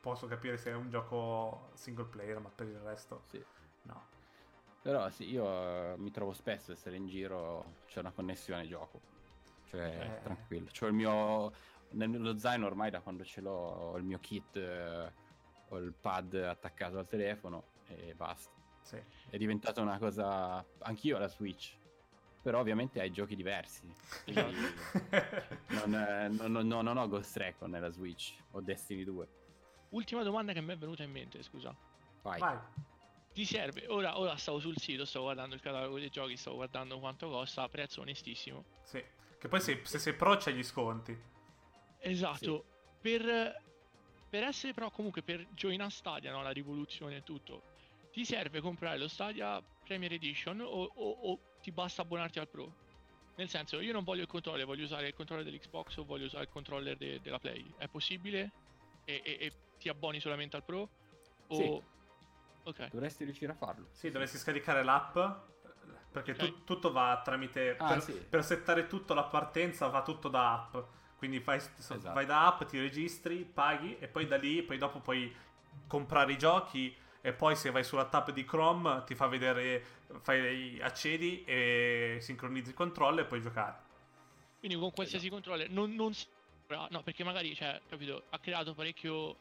Posso 0.00 0.26
capire 0.26 0.56
se 0.58 0.70
è 0.70 0.74
un 0.74 0.90
gioco 0.90 1.70
single 1.74 2.06
player, 2.06 2.38
ma 2.40 2.48
per 2.54 2.66
il 2.66 2.78
resto 2.80 3.22
Sì. 3.26 3.44
no. 3.82 4.10
Però 4.82 5.08
sì, 5.10 5.30
io 5.30 5.44
eh, 5.46 5.94
mi 5.96 6.10
trovo 6.10 6.32
spesso 6.32 6.72
a 6.72 6.74
essere 6.74 6.96
in 6.96 7.06
giro, 7.06 7.76
c'è 7.86 8.00
una 8.00 8.10
connessione 8.10 8.66
gioco. 8.66 9.00
Cioè, 9.66 10.16
Eh. 10.18 10.22
tranquillo. 10.22 10.68
C'ho 10.76 10.86
il 10.86 10.92
mio. 10.92 11.52
Nello 11.90 12.36
zaino 12.38 12.66
ormai 12.66 12.90
da 12.90 13.00
quando 13.00 13.22
ce 13.22 13.40
l'ho 13.42 13.50
ho 13.52 13.96
il 13.96 14.02
mio 14.04 14.18
kit, 14.18 14.56
eh, 14.56 15.12
ho 15.68 15.76
il 15.78 15.92
pad 15.92 16.34
attaccato 16.34 16.98
al 16.98 17.06
telefono 17.06 17.64
e 17.86 18.14
basta. 18.14 18.50
Sì. 18.82 19.00
È 19.30 19.36
diventata 19.36 19.80
una 19.80 19.98
cosa. 19.98 20.64
Anch'io 20.80 21.16
la 21.18 21.28
Switch. 21.28 21.78
Però 22.42 22.58
ovviamente 22.58 23.00
hai 23.00 23.12
giochi 23.12 23.36
diversi. 23.36 23.92
Quindi 24.24 24.42
non, 25.70 25.94
eh, 25.94 26.28
non- 26.28 26.66
non- 26.66 26.84
non 26.84 26.96
ho 26.96 27.08
Ghost 27.08 27.36
Recon 27.36 27.70
nella 27.70 27.90
Switch, 27.90 28.34
ho 28.50 28.60
Destiny 28.60 29.04
2. 29.04 29.28
Ultima 29.90 30.22
domanda 30.22 30.52
che 30.52 30.60
mi 30.60 30.72
è 30.72 30.76
venuta 30.76 31.02
in 31.04 31.10
mente, 31.12 31.42
scusa. 31.42 31.74
Vai. 32.22 32.40
Vai. 32.40 32.58
Ti 33.32 33.44
serve? 33.44 33.86
Ora, 33.86 34.18
ora 34.18 34.36
stavo 34.36 34.58
sul 34.58 34.76
sito, 34.76 35.04
stavo 35.04 35.26
guardando 35.26 35.54
il 35.54 35.60
catalogo 35.60 35.98
dei 35.98 36.10
giochi, 36.10 36.36
stavo 36.36 36.56
guardando 36.56 36.98
quanto 36.98 37.30
costa, 37.30 37.68
prezzo 37.68 38.00
onestissimo. 38.00 38.64
Sì. 38.82 39.02
Che 39.38 39.48
poi 39.48 39.60
se, 39.60 39.80
se 39.84 39.98
sei 39.98 40.14
pro 40.14 40.36
c'hai 40.36 40.54
gli 40.54 40.62
sconti. 40.62 41.16
Esatto. 41.98 42.64
Per, 43.00 43.62
per 44.28 44.42
essere 44.42 44.72
però 44.72 44.90
comunque 44.90 45.22
per 45.22 45.46
Join 45.54 45.80
a 45.80 45.90
Stadia, 45.90 46.30
no? 46.32 46.42
la 46.42 46.50
rivoluzione 46.50 47.16
e 47.16 47.22
tutto, 47.22 47.62
ti 48.12 48.24
serve 48.24 48.60
comprare 48.60 48.98
lo 48.98 49.08
Stadia 49.08 49.62
Premier 49.84 50.12
Edition 50.12 50.60
o, 50.60 50.64
o- 50.66 51.18
o 51.22 51.38
ti 51.62 51.70
basta 51.72 52.02
abbonarti 52.02 52.38
al 52.38 52.48
Pro? 52.48 52.72
Nel 53.36 53.48
senso, 53.48 53.80
io 53.80 53.92
non 53.92 54.04
voglio 54.04 54.22
il 54.22 54.28
controller, 54.28 54.66
voglio 54.66 54.84
usare 54.84 55.08
il 55.08 55.14
controller 55.14 55.44
dell'Xbox 55.44 55.96
o 55.96 56.04
voglio 56.04 56.26
usare 56.26 56.44
il 56.44 56.50
controller 56.50 56.96
de- 56.96 57.20
della 57.22 57.38
Play. 57.38 57.64
È 57.78 57.88
possibile? 57.88 58.50
E, 59.04 59.22
e- 59.24 59.36
e 59.40 59.52
ti 59.78 59.88
abboni 59.88 60.20
solamente 60.20 60.56
al 60.56 60.64
Pro? 60.64 60.88
O... 61.48 61.54
Sì. 61.56 61.82
Ok. 62.64 62.90
Dovresti 62.90 63.24
riuscire 63.24 63.52
a 63.52 63.54
farlo. 63.54 63.88
Sì, 63.92 64.10
dovresti 64.10 64.36
scaricare 64.36 64.84
l'app. 64.84 65.18
Perché 66.12 66.34
tu- 66.34 66.44
Ok. 66.44 66.64
tutto 66.64 66.92
va 66.92 67.20
tramite. 67.24 67.74
Ah, 67.78 67.88
per, 67.88 68.02
sì. 68.02 68.12
per 68.12 68.44
settare 68.44 68.86
tutto 68.86 69.14
la 69.14 69.24
partenza 69.24 69.88
va 69.88 70.02
tutto 70.02 70.28
da 70.28 70.52
app. 70.52 70.76
Quindi 71.16 71.40
fai, 71.40 71.58
so- 71.60 71.94
Esatto. 71.94 72.12
vai 72.12 72.26
da 72.26 72.46
app, 72.48 72.64
ti 72.64 72.78
registri, 72.78 73.44
paghi 73.44 73.96
e 73.98 74.08
poi 74.08 74.26
da 74.26 74.36
lì, 74.36 74.62
poi 74.62 74.76
dopo 74.76 75.00
puoi 75.00 75.34
comprare 75.86 76.32
i 76.32 76.38
giochi. 76.38 76.94
E 77.24 77.32
poi 77.32 77.54
se 77.56 77.70
vai 77.70 77.84
sulla 77.84 78.06
tab 78.06 78.32
di 78.32 78.44
Chrome 78.44 79.04
ti 79.06 79.14
fa 79.14 79.28
vedere, 79.28 79.82
fai, 80.20 80.80
accedi 80.82 81.44
e 81.44 82.18
sincronizzi 82.20 82.70
il 82.70 82.74
controllo 82.74 83.20
e 83.20 83.24
puoi 83.24 83.40
giocare. 83.40 83.90
Quindi 84.58 84.76
con 84.76 84.90
qualsiasi 84.90 85.28
controller 85.28 85.70
non, 85.70 85.94
non 85.94 86.12
No, 86.88 87.02
perché 87.02 87.22
magari, 87.22 87.54
cioè, 87.54 87.80
capito, 87.88 88.24
ha 88.30 88.38
creato 88.38 88.74
parecchio... 88.74 89.36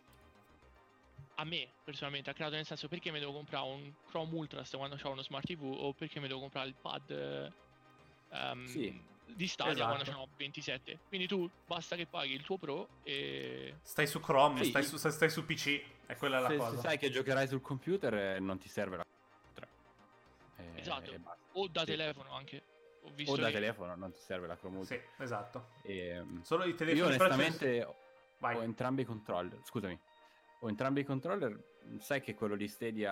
A 1.36 1.46
me, 1.46 1.70
personalmente, 1.84 2.30
ha 2.30 2.34
creato 2.34 2.56
nel 2.56 2.66
senso 2.66 2.88
perché 2.88 3.10
mi 3.10 3.20
devo 3.20 3.32
comprare 3.32 3.66
un 3.66 3.92
Chrome 4.10 4.36
Ultras 4.36 4.70
quando 4.72 4.98
ho 5.02 5.10
uno 5.10 5.24
Smart 5.24 5.46
TV 5.46 5.64
o 5.64 5.94
perché 5.94 6.20
mi 6.20 6.28
devo 6.28 6.42
comprare 6.42 6.68
il 6.68 6.76
pad 6.80 7.10
eh, 7.10 7.52
ehm, 8.30 8.66
Sì. 8.66 9.02
Di 9.36 9.48
Stadia 9.48 9.74
Esatto. 9.74 9.88
quando 9.88 10.06
ce 10.06 10.12
n'ho 10.12 10.28
27. 10.38 11.00
Quindi 11.08 11.28
tu 11.28 11.50
basta 11.66 11.96
che 11.96 12.06
paghi 12.06 12.34
il 12.34 12.44
tuo 12.44 12.58
Pro 12.58 12.88
e... 13.04 13.76
Stai 13.82 14.08
su 14.08 14.20
Chrome, 14.20 14.64
Sì. 14.64 14.70
stai, 14.70 14.84
su, 14.84 14.98
stai 14.98 15.30
su 15.30 15.46
PC, 15.46 15.82
è 16.06 16.16
quella 16.16 16.40
la 16.40 16.50
se, 16.50 16.58
cosa. 16.58 16.76
se 16.76 16.82
sai 16.82 16.98
che 16.98 17.10
giocherai 17.10 17.48
sul 17.48 17.62
computer 17.62 18.14
eh, 18.14 18.40
non 18.40 18.58
ti 18.58 18.70
serve 18.70 18.98
la 18.98 19.06
3. 19.54 19.68
Eh, 20.58 20.80
Esatto. 20.80 21.12
e. 21.12 21.20
O 21.54 21.68
da 21.68 21.82
Sì. 21.82 21.86
telefono 21.88 22.32
anche. 22.34 22.64
Ho 23.04 23.10
visto 23.14 23.34
O 23.34 23.36
da 23.38 23.48
che- 23.48 23.54
telefono 23.54 23.96
non 23.96 24.12
ti 24.14 24.20
serve 24.20 24.48
la 24.48 24.56
Chrome 24.58 24.78
Ultra. 24.78 24.96
Sì, 24.96 25.24
esatto. 25.24 25.70
Ehm, 25.84 26.42
Solo 26.44 26.66
i 26.66 26.70
io 26.70 26.76
telefoni 26.76 27.00
ne- 27.10 27.16
onestamente 27.16 27.96
Vai. 28.38 28.56
ho 28.58 28.62
entrambi 28.62 29.02
i 29.02 29.06
controller. 29.06 29.60
Scusami. 29.64 30.00
Ho 30.60 30.70
entrambi 30.70 31.02
i 31.02 31.04
controller. 31.04 31.58
Sai 32.00 32.22
che 32.22 32.36
quello 32.36 32.56
di 32.56 32.68
Stadia 32.68 33.12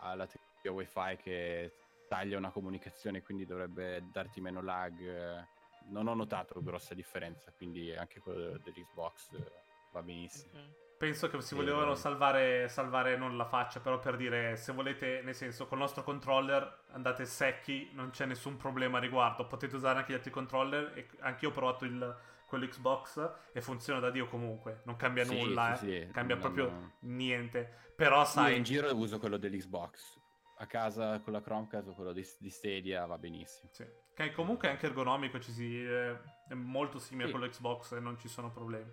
ha 0.00 0.14
la 0.16 0.26
tecnologia 0.26 0.72
wifi 0.72 1.22
che 1.22 1.72
taglia 2.08 2.38
una 2.38 2.50
comunicazione 2.50 3.22
quindi 3.22 3.44
dovrebbe 3.44 4.02
darti 4.10 4.40
meno 4.40 4.62
lag. 4.62 5.46
Non 5.86 6.06
ho 6.06 6.14
notato 6.14 6.62
grossa 6.62 6.94
differenza, 6.94 7.52
quindi 7.54 7.94
anche 7.94 8.18
quello 8.20 8.58
dell'Xbox 8.58 9.32
eh, 9.32 9.52
va 9.92 10.02
benissimo. 10.02 10.58
Ok. 10.58 10.82
Penso 10.96 11.28
che 11.28 11.40
si 11.42 11.54
volevano 11.54 11.86
no. 11.86 11.94
salvare, 11.96 12.68
salvare 12.68 13.16
non 13.16 13.36
la 13.36 13.44
faccia, 13.44 13.80
però 13.80 13.98
per 13.98 14.16
dire, 14.16 14.56
se 14.56 14.72
volete, 14.72 15.20
nel 15.22 15.34
senso, 15.34 15.66
col 15.66 15.78
nostro 15.78 16.02
controller 16.02 16.84
andate 16.92 17.26
secchi, 17.26 17.90
non 17.92 18.10
c'è 18.10 18.24
nessun 18.24 18.56
problema 18.56 18.98
a 18.98 19.00
riguardo. 19.00 19.46
Potete 19.46 19.74
usare 19.76 19.98
anche 19.98 20.12
gli 20.12 20.14
altri 20.14 20.30
controller. 20.30 20.92
E 20.94 21.08
anche 21.18 21.44
io 21.44 21.50
ho 21.50 21.52
provato 21.52 21.84
il, 21.84 22.16
quello 22.46 22.66
Xbox 22.66 23.30
e 23.52 23.60
funziona 23.60 23.98
da 23.98 24.10
Dio 24.10 24.26
comunque. 24.28 24.80
Non 24.84 24.96
cambia 24.96 25.24
Sì, 25.24 25.36
nulla, 25.36 25.74
sì, 25.76 25.94
eh. 25.94 26.06
sì, 26.06 26.12
cambia 26.12 26.36
non- 26.36 26.44
proprio 26.44 26.92
niente. 27.00 27.70
Però 27.96 28.20
Io 28.20 28.24
sai, 28.24 28.56
in 28.56 28.62
giro 28.62 28.94
uso 28.94 29.18
quello 29.18 29.36
dell'Xbox. 29.36 30.22
A 30.56 30.66
casa 30.66 31.18
con 31.20 31.32
la 31.32 31.40
Chromecast 31.40 31.88
o 31.88 31.94
quello 31.94 32.12
di, 32.12 32.24
di 32.38 32.50
Stadia 32.50 33.04
va 33.06 33.18
benissimo. 33.18 33.70
sì. 33.72 33.84
che 34.14 34.30
comunque 34.32 34.68
è 34.68 34.70
anche 34.70 34.86
ergonomico, 34.86 35.40
ci 35.40 35.50
si, 35.50 35.84
eh, 35.84 36.16
è 36.48 36.54
molto 36.54 37.00
simile 37.00 37.28
Sì. 37.28 37.34
a 37.34 37.36
quello 37.38 37.52
Xbox 37.52 37.92
e 37.92 38.00
non 38.00 38.16
ci 38.18 38.28
sono 38.28 38.52
problemi. 38.52 38.88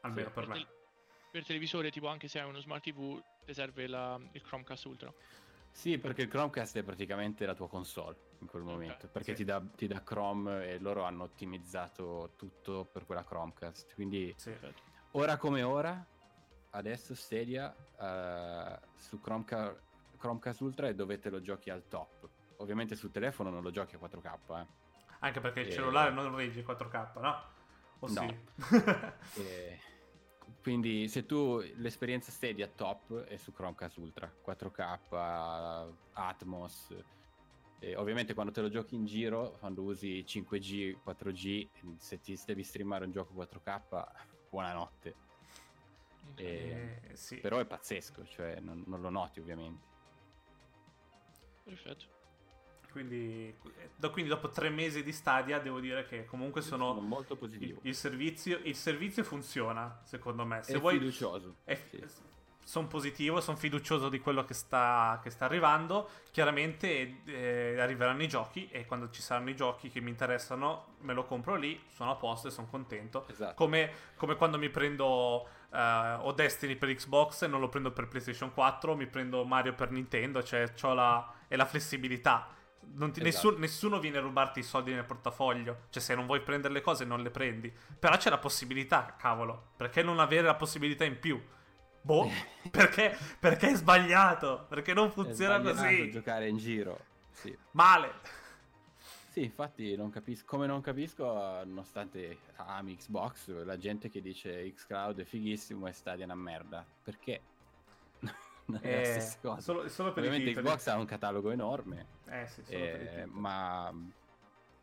Almeno 0.00 0.28
Sì, 0.28 0.34
per 0.34 0.46
per, 0.46 0.56
me. 0.56 0.66
per 1.30 1.44
televisore, 1.44 1.90
tipo 1.90 2.06
anche 2.06 2.28
se 2.28 2.40
hai 2.40 2.48
uno 2.48 2.58
Smart 2.60 2.82
TV, 2.82 3.20
ti 3.44 3.52
serve 3.52 3.86
la- 3.86 4.18
il 4.32 4.40
Chromecast 4.40 4.84
Ultra. 4.86 5.12
Sì, 5.70 5.98
perché 5.98 6.22
il 6.22 6.28
Chromecast 6.28 6.78
è 6.78 6.82
praticamente 6.82 7.44
la 7.44 7.54
tua 7.54 7.68
console 7.68 8.16
in 8.40 8.46
quel 8.46 8.62
momento. 8.62 9.08
Perché 9.08 9.32
sì. 9.32 9.38
ti, 9.38 9.44
dà, 9.44 9.62
ti 9.76 9.86
dà 9.86 10.02
Chrome 10.02 10.66
e 10.70 10.78
loro 10.78 11.02
hanno 11.04 11.24
ottimizzato 11.24 12.32
tutto 12.36 12.86
per 12.86 13.04
quella 13.04 13.24
Chromecast. 13.24 13.92
Quindi 13.94 14.32
Sì. 14.38 14.54
ora 15.12 15.36
come 15.36 15.62
ora, 15.62 16.04
adesso 16.70 17.14
Stadia 17.14 17.74
eh, 18.00 18.78
su 18.96 19.20
Chromeca- 19.20 19.78
Chromecast 20.22 20.60
Ultra 20.60 20.86
è 20.86 20.94
dove 20.94 21.18
te 21.18 21.30
lo 21.30 21.40
giochi 21.40 21.68
al 21.68 21.88
top. 21.88 22.28
Ovviamente 22.58 22.94
sul 22.94 23.10
telefono 23.10 23.50
non 23.50 23.60
lo 23.60 23.72
giochi 23.72 23.96
a 23.96 23.98
4K. 23.98 24.60
Eh. 24.60 24.66
Anche 25.18 25.40
perché 25.40 25.60
il 25.62 25.66
Eh, 25.66 25.70
cellulare 25.72 26.12
non 26.12 26.32
regge 26.36 26.62
4K, 26.64 27.20
no? 27.20 27.42
O 27.98 28.08
No. 28.08 28.20
sì? 28.28 28.38
E 29.40 29.80
quindi 30.62 31.08
se 31.08 31.26
tu 31.26 31.58
l'esperienza 31.76 32.30
Stadia 32.30 32.68
top 32.68 33.22
è 33.24 33.36
su 33.36 33.52
Chromecast 33.52 33.96
Ultra 33.96 34.32
4K 34.44 35.92
Atmos 36.12 36.94
e 37.80 37.96
ovviamente 37.96 38.32
quando 38.32 38.52
te 38.52 38.60
lo 38.60 38.68
giochi 38.68 38.94
in 38.94 39.04
giro 39.06 39.56
quando 39.58 39.82
usi 39.82 40.22
5G 40.24 40.98
4G 41.04 41.96
se 41.96 42.20
ti 42.20 42.38
devi 42.46 42.62
streamare 42.62 43.06
un 43.06 43.10
gioco 43.10 43.34
4K 43.34 44.06
buonanotte. 44.50 45.14
E- 46.36 47.00
Eh, 47.08 47.16
sì. 47.16 47.38
però 47.38 47.58
è 47.58 47.64
pazzesco 47.66 48.24
cioè 48.26 48.60
non, 48.60 48.84
non 48.86 49.00
lo 49.00 49.10
noti 49.10 49.40
ovviamente 49.40 49.90
Perfetto. 51.64 52.20
Quindi, 52.90 53.56
da- 53.96 54.10
quindi 54.10 54.28
dopo 54.28 54.50
tre 54.50 54.68
mesi 54.68 55.02
di 55.02 55.12
Stadia 55.12 55.58
devo 55.58 55.80
dire 55.80 56.04
che 56.04 56.26
comunque 56.26 56.60
sono... 56.60 56.92
molto 57.00 57.32
Il, 57.32 57.38
positivo 57.38 57.80
il 57.84 57.94
servizio, 57.94 58.60
il 58.64 58.76
servizio 58.76 59.24
funziona, 59.24 60.00
secondo 60.04 60.44
me. 60.44 60.62
Se 60.62 60.74
è 60.74 60.78
vuoi, 60.78 60.98
fiducioso 60.98 61.56
sì. 61.64 62.22
Sono 62.64 62.86
positivo, 62.86 63.40
sono 63.40 63.56
fiducioso 63.56 64.08
di 64.08 64.20
quello 64.20 64.44
che 64.44 64.54
sta, 64.54 65.18
che 65.22 65.30
sta 65.30 65.44
arrivando. 65.44 66.08
Chiaramente 66.30 67.22
eh, 67.24 67.76
arriveranno 67.80 68.22
i 68.22 68.28
giochi 68.28 68.68
e 68.70 68.86
quando 68.86 69.10
ci 69.10 69.20
saranno 69.22 69.50
i 69.50 69.56
giochi 69.56 69.90
che 69.90 70.00
mi 70.00 70.10
interessano, 70.10 70.94
me 71.00 71.12
lo 71.12 71.24
compro 71.24 71.56
lì, 71.56 71.80
sono 71.88 72.10
a 72.12 72.16
posto 72.16 72.48
e 72.48 72.50
sono 72.50 72.68
contento. 72.68 73.26
esatto 73.28 73.54
Come, 73.54 73.90
come 74.16 74.36
quando 74.36 74.58
mi 74.58 74.70
prendo 74.70 75.46
eh, 75.72 76.16
o 76.20 76.32
Destiny 76.32 76.76
per 76.76 76.94
Xbox 76.94 77.42
e 77.42 77.46
non 77.48 77.60
lo 77.60 77.68
prendo 77.68 77.90
per 77.92 78.08
PlayStation 78.08 78.52
4, 78.52 78.94
mi 78.96 79.06
prendo 79.06 79.44
Mario 79.44 79.74
per 79.74 79.90
Nintendo, 79.90 80.42
cioè 80.42 80.72
c'ho 80.72 80.94
la, 80.94 81.32
è 81.48 81.56
la 81.56 81.66
flessibilità. 81.66 82.48
Non 82.94 83.12
ti- 83.12 83.20
Esatto. 83.20 83.46
nessun- 83.48 83.60
nessuno 83.60 83.98
viene 84.00 84.18
a 84.18 84.20
rubarti 84.20 84.58
i 84.60 84.62
soldi 84.64 84.92
nel 84.92 85.04
portafoglio. 85.04 85.82
Cioè, 85.90 86.02
se 86.02 86.14
non 86.14 86.26
vuoi 86.26 86.40
prendere 86.40 86.72
le 86.74 86.80
cose, 86.80 87.04
non 87.04 87.22
le 87.22 87.30
prendi. 87.30 87.72
Però 87.98 88.16
c'è 88.16 88.28
la 88.30 88.38
possibilità, 88.38 89.14
cavolo. 89.18 89.70
Perché 89.76 90.02
non 90.02 90.18
avere 90.18 90.46
la 90.46 90.54
possibilità 90.56 91.04
in 91.04 91.18
più? 91.18 91.40
Boh, 92.02 92.28
perché, 92.70 93.16
perché 93.38 93.70
è 93.70 93.74
sbagliato. 93.76 94.66
Perché 94.68 94.92
non 94.92 95.10
funziona 95.10 95.60
così. 95.60 96.10
giocare 96.10 96.48
in 96.48 96.56
giro 96.58 96.98
sì 97.30 97.56
Male. 97.72 98.40
Sì, 99.30 99.44
infatti 99.44 99.96
non 99.96 100.10
capisco, 100.10 100.44
come 100.46 100.66
non 100.66 100.82
capisco, 100.82 101.24
eh, 101.60 101.64
nonostante 101.64 102.38
ami 102.56 102.96
Xbox, 102.96 103.64
la 103.64 103.78
gente 103.78 104.10
che 104.10 104.20
dice 104.20 104.70
Xcloud 104.74 105.20
è 105.20 105.24
fighissimo 105.24 105.86
e 105.86 105.92
Stadia 105.92 106.24
è 106.24 106.26
una 106.26 106.34
merda. 106.34 106.84
Perché? 107.02 107.40
non 108.66 108.78
è 108.82 108.90
la 108.94 109.00
Eh, 109.00 109.04
stessa 109.04 109.38
cosa. 109.40 109.60
solo, 109.62 109.88
solo 109.88 110.12
per 110.12 110.24
Ovviamente. 110.26 110.60
Xbox 110.60 110.86
ha 110.88 110.96
un 110.98 111.06
catalogo 111.06 111.50
enorme, 111.50 112.06
Eh 112.26 112.46
sì, 112.46 112.60
eh, 112.68 113.24
ma 113.26 113.90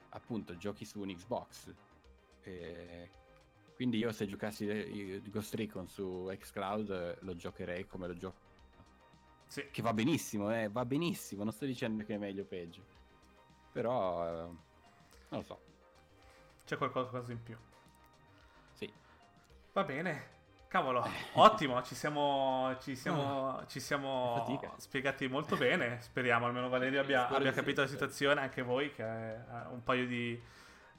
appunto 0.10 0.58
giochi 0.58 0.84
su 0.84 0.99
un 1.01 1.13
Xbox. 1.13 1.71
E 2.41 3.10
quindi 3.79 3.97
io 3.99 4.11
se 4.11 4.27
giocassi 4.27 4.67
eh, 4.67 5.21
Ghost 5.29 5.53
Recon 5.53 5.87
su 5.87 6.29
xCloud 6.37 6.89
eh, 6.89 7.17
lo 7.21 7.33
giocherei 7.33 7.87
come 7.87 8.07
lo 8.07 8.13
gioco. 8.13 8.37
Sì. 9.47 9.69
Che 9.71 9.81
va 9.81 9.93
benissimo, 9.93 10.53
eh, 10.53 10.67
va 10.67 10.83
benissimo, 10.83 11.45
non 11.45 11.53
sto 11.53 11.63
dicendo 11.63 12.03
che 12.03 12.15
è 12.15 12.17
meglio 12.17 12.41
o 12.41 12.45
peggio. 12.45 12.83
Però 13.71 14.27
eh, 14.27 14.41
non 14.41 14.57
lo 15.29 15.41
so. 15.43 15.61
C'è 16.65 16.75
qualcosa 16.75 17.23
in 17.31 17.41
più. 17.41 17.55
Sì. 18.73 18.91
Va 19.71 19.85
bene. 19.85 20.27
Cavolo, 20.67 21.07
ottimo, 21.35 21.81
ci 21.81 21.95
siamo, 21.95 22.75
ci 22.81 22.97
siamo, 22.97 23.63
ci 23.67 23.79
siamo 23.79 24.75
spiegati 24.75 25.25
molto 25.29 25.55
bene. 25.55 26.01
Speriamo 26.01 26.47
almeno 26.47 26.67
Valerio 26.67 26.99
abbia, 26.99 27.29
abbia 27.29 27.53
capito 27.53 27.79
la 27.79 27.87
situazione, 27.87 28.41
anche 28.41 28.61
voi 28.61 28.91
che 28.91 29.03
ha 29.03 29.69
un 29.71 29.81
paio 29.83 30.05
di 30.05 30.37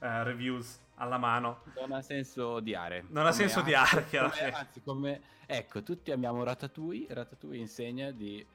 eh, 0.01 0.23
reviews 0.23 0.79
alla 0.95 1.17
mano. 1.17 1.61
Non 1.75 1.91
ha 1.93 2.01
senso 2.01 2.47
odiare. 2.49 3.05
Non 3.09 3.25
ha 3.25 3.31
senso 3.31 3.59
anzi- 3.59 3.71
odiare, 3.71 4.05
che- 4.07 4.51
Anzi, 4.51 4.81
come... 4.81 5.21
Ecco, 5.45 5.83
tutti 5.83 6.11
amiamo 6.11 6.43
Ratatouille. 6.43 7.13
Ratatouille 7.13 7.57
insegna 7.59 8.11
di, 8.11 8.45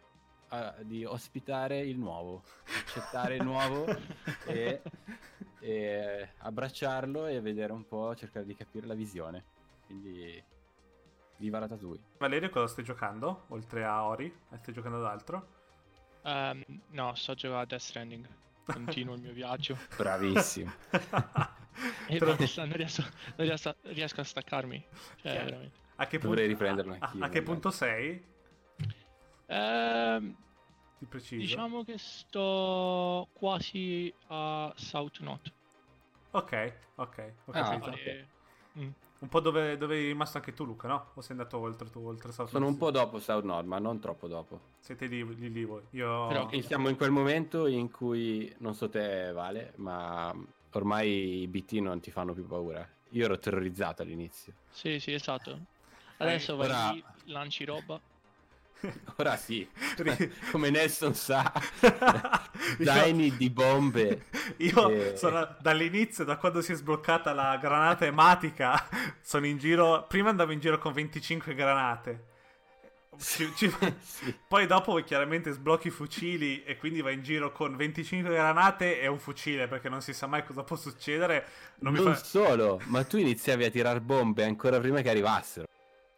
ah, 0.48 0.74
di 0.80 1.04
ospitare 1.04 1.78
il 1.80 1.98
nuovo, 1.98 2.42
accettare 2.64 3.36
il 3.36 3.42
nuovo 3.42 3.84
e, 4.46 4.80
e 5.60 6.28
abbracciarlo 6.38 7.26
e 7.26 7.40
vedere 7.40 7.72
un 7.72 7.86
po', 7.86 8.14
cercare 8.16 8.46
di 8.46 8.54
capire 8.54 8.86
la 8.86 8.94
visione. 8.94 9.44
Quindi, 9.86 10.42
viva 11.38 11.58
Ratatouille. 11.58 12.02
Valerio, 12.18 12.48
cosa 12.50 12.66
stai 12.68 12.84
giocando? 12.84 13.44
Oltre 13.48 13.84
a 13.84 14.04
Ori, 14.06 14.34
stai 14.60 14.72
giocando 14.74 14.98
ad 14.98 15.04
altro? 15.04 15.54
Ehm, 16.22 16.64
no, 16.90 17.14
sto 17.14 17.34
giocando 17.34 17.62
a 17.62 17.66
Death 17.66 17.80
Stranding. 17.80 18.26
Continuo 18.66 19.14
il 19.14 19.20
mio 19.22 19.32
viaggio. 19.32 19.78
Bravissimo. 19.96 20.72
E 22.08 22.16
Però- 22.16 22.34
basta, 22.34 22.64
non, 22.64 22.74
riesco, 22.74 23.02
non 23.02 23.46
riesco, 23.46 23.76
riesco 23.82 24.20
a 24.22 24.24
staccarmi. 24.24 24.82
Cioè. 25.20 25.70
A 25.96 26.06
che 26.06 26.18
Dovrei 26.18 26.46
punto- 26.46 26.64
riprenderlo 26.64 26.92
a- 26.92 26.94
anch'io, 26.94 27.06
A, 27.06 27.10
che 27.12 27.18
magari. 27.18 27.42
punto 27.44 27.70
sei? 27.70 28.24
Ehm, 29.46 30.34
Di 30.98 31.06
preciso? 31.06 31.40
diciamo 31.42 31.84
che 31.84 31.98
sto 31.98 33.28
quasi 33.34 34.10
a 34.28 34.72
South 34.74 35.18
Knot. 35.18 35.52
Ok, 36.30 36.72
ok, 36.94 37.32
ho 37.44 37.52
Ah, 37.52 37.62
capito. 37.62 37.90
ok. 37.90 37.96
E- 38.06 38.26
mm. 38.78 38.88
Un 39.18 39.28
po' 39.28 39.40
dove, 39.40 39.78
dove 39.78 39.96
eri 39.96 40.06
rimasto 40.08 40.36
anche 40.36 40.52
tu, 40.52 40.64
Luca, 40.64 40.88
no? 40.88 41.10
O 41.14 41.20
sei 41.20 41.36
andato 41.36 41.58
oltre 41.58 41.88
tu, 41.88 42.00
oltre 42.00 42.32
South 42.32 42.50
Sono 42.50 42.66
un 42.66 42.76
po' 42.76 42.90
dopo 42.90 43.18
South 43.18 43.44
Nord, 43.44 43.66
ma 43.66 43.78
non 43.78 43.98
troppo 43.98 44.28
dopo. 44.28 44.60
Siete 44.78 45.06
lì, 45.06 45.24
lì, 45.36 45.50
lì 45.50 45.64
voi. 45.64 45.82
Io... 45.90 46.26
Però- 46.26 46.50
siamo 46.60 46.88
in 46.88 46.96
quel 46.96 47.10
momento 47.10 47.66
in 47.66 47.90
cui, 47.90 48.54
non 48.58 48.74
so 48.74 48.88
te 48.88 49.32
Vale, 49.32 49.72
ma 49.76 50.34
ormai 50.72 51.40
i 51.42 51.48
BT 51.48 51.72
non 51.74 52.00
ti 52.00 52.10
fanno 52.10 52.34
più 52.34 52.46
paura. 52.46 52.86
Io 53.10 53.24
ero 53.24 53.38
terrorizzato 53.38 54.02
all'inizio. 54.02 54.52
Sì, 54.70 55.00
sì, 55.00 55.12
esatto. 55.12 55.58
Adesso 56.18 56.56
vai 56.56 56.66
ora- 56.66 56.90
lì, 56.90 57.04
lanci 57.24 57.64
roba. 57.64 57.98
Ora 59.16 59.36
sì, 59.36 59.66
come 60.52 60.70
Nelson 60.70 61.14
sa, 61.14 61.50
zaini 62.82 63.36
di 63.36 63.50
bombe. 63.50 64.26
Io 64.58 64.90
Eh. 64.90 65.16
sono 65.16 65.56
dall'inizio, 65.60 66.24
da 66.24 66.36
quando 66.36 66.60
si 66.60 66.72
è 66.72 66.74
sbloccata 66.74 67.32
la 67.32 67.56
granata 67.56 68.04
ematica, 68.04 68.88
sono 69.22 69.46
in 69.46 69.58
giro. 69.58 70.04
Prima 70.08 70.30
andavo 70.30 70.52
in 70.52 70.60
giro 70.60 70.78
con 70.78 70.92
25 70.92 71.54
granate. 71.54 72.24
Ci- 73.18 73.50
ci- 73.56 73.74
Sì. 74.02 74.34
Poi 74.46 74.66
dopo 74.66 74.94
chiaramente 75.02 75.50
sblocchi 75.52 75.88
i 75.88 75.90
fucili 75.90 76.62
e 76.64 76.76
quindi 76.76 77.00
vai 77.00 77.14
in 77.14 77.22
giro 77.22 77.50
con 77.50 77.74
25 77.74 78.30
granate 78.30 79.00
e 79.00 79.06
un 79.06 79.18
fucile 79.18 79.68
perché 79.68 79.88
non 79.88 80.02
si 80.02 80.12
sa 80.12 80.26
mai 80.26 80.44
cosa 80.44 80.62
può 80.64 80.76
succedere. 80.76 81.46
Non 81.78 81.94
Non, 81.94 82.04
fa... 82.14 82.14
solo, 82.22 82.78
ma 82.84 83.04
tu 83.04 83.16
iniziavi 83.16 83.64
a 83.64 83.70
tirar 83.70 84.00
bombe 84.00 84.44
ancora 84.44 84.78
prima 84.80 85.00
che 85.00 85.08
arrivassero. 85.08 85.66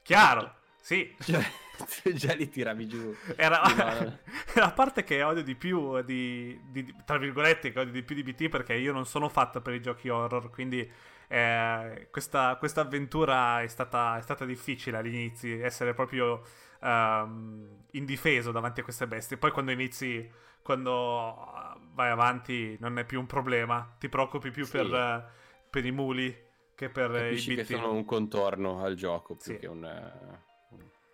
Chiaro, 0.02 0.54
sì. 0.80 1.14
Cioè, 1.22 1.46
già 2.14 2.34
li 2.34 2.48
tiravi 2.48 2.86
giù. 2.88 3.14
Era 3.36 3.60
no, 3.62 4.18
la 4.54 4.70
parte 4.74 5.04
che 5.04 5.22
odio 5.22 5.42
di 5.42 5.54
più 5.54 6.00
di, 6.02 6.60
di- 6.70 6.94
tra 7.04 7.18
virgolette 7.18 7.70
che 7.72 7.78
odio 7.80 7.92
di 7.92 8.02
più 8.02 8.14
di 8.14 8.22
BT 8.22 8.48
perché 8.48 8.74
io 8.74 8.92
non 8.92 9.06
sono 9.06 9.28
fatto 9.28 9.60
per 9.60 9.74
i 9.74 9.80
giochi 9.80 10.08
horror 10.08 10.50
quindi 10.50 10.90
eh, 11.28 12.08
questa, 12.10 12.56
questa 12.56 12.80
avventura 12.80 13.60
è 13.62 13.66
stata, 13.66 14.16
è 14.16 14.22
stata 14.22 14.44
difficile 14.44 14.96
all'inizio 14.96 15.64
essere 15.64 15.92
proprio 15.94 16.42
ehm, 16.80 17.84
indifeso 17.92 18.50
davanti 18.50 18.80
a 18.80 18.82
queste 18.84 19.06
bestie 19.06 19.36
poi 19.36 19.50
quando 19.50 19.70
inizi 19.70 20.28
quando 20.62 21.34
eh, 21.54 21.80
vai 21.92 22.10
avanti 22.10 22.76
non 22.80 22.98
è 22.98 23.04
più 23.04 23.20
un 23.20 23.26
problema 23.26 23.94
ti 23.98 24.08
preoccupi 24.08 24.50
più 24.50 24.64
Sì. 24.64 24.72
per, 24.72 25.30
per 25.70 25.84
i 25.84 25.90
muli 25.92 26.46
che 26.74 26.88
per 26.88 27.14
eh, 27.14 27.18
i 27.18 27.22
Capisci 27.30 27.54
che 27.56 27.62
BT 27.62 27.66
sono 27.72 27.92
un 27.92 28.04
contorno 28.04 28.82
al 28.82 28.94
gioco 28.94 29.34
più 29.34 29.52
Sì. 29.52 29.58
che 29.58 29.66
un, 29.66 29.84
eh, 29.84 30.46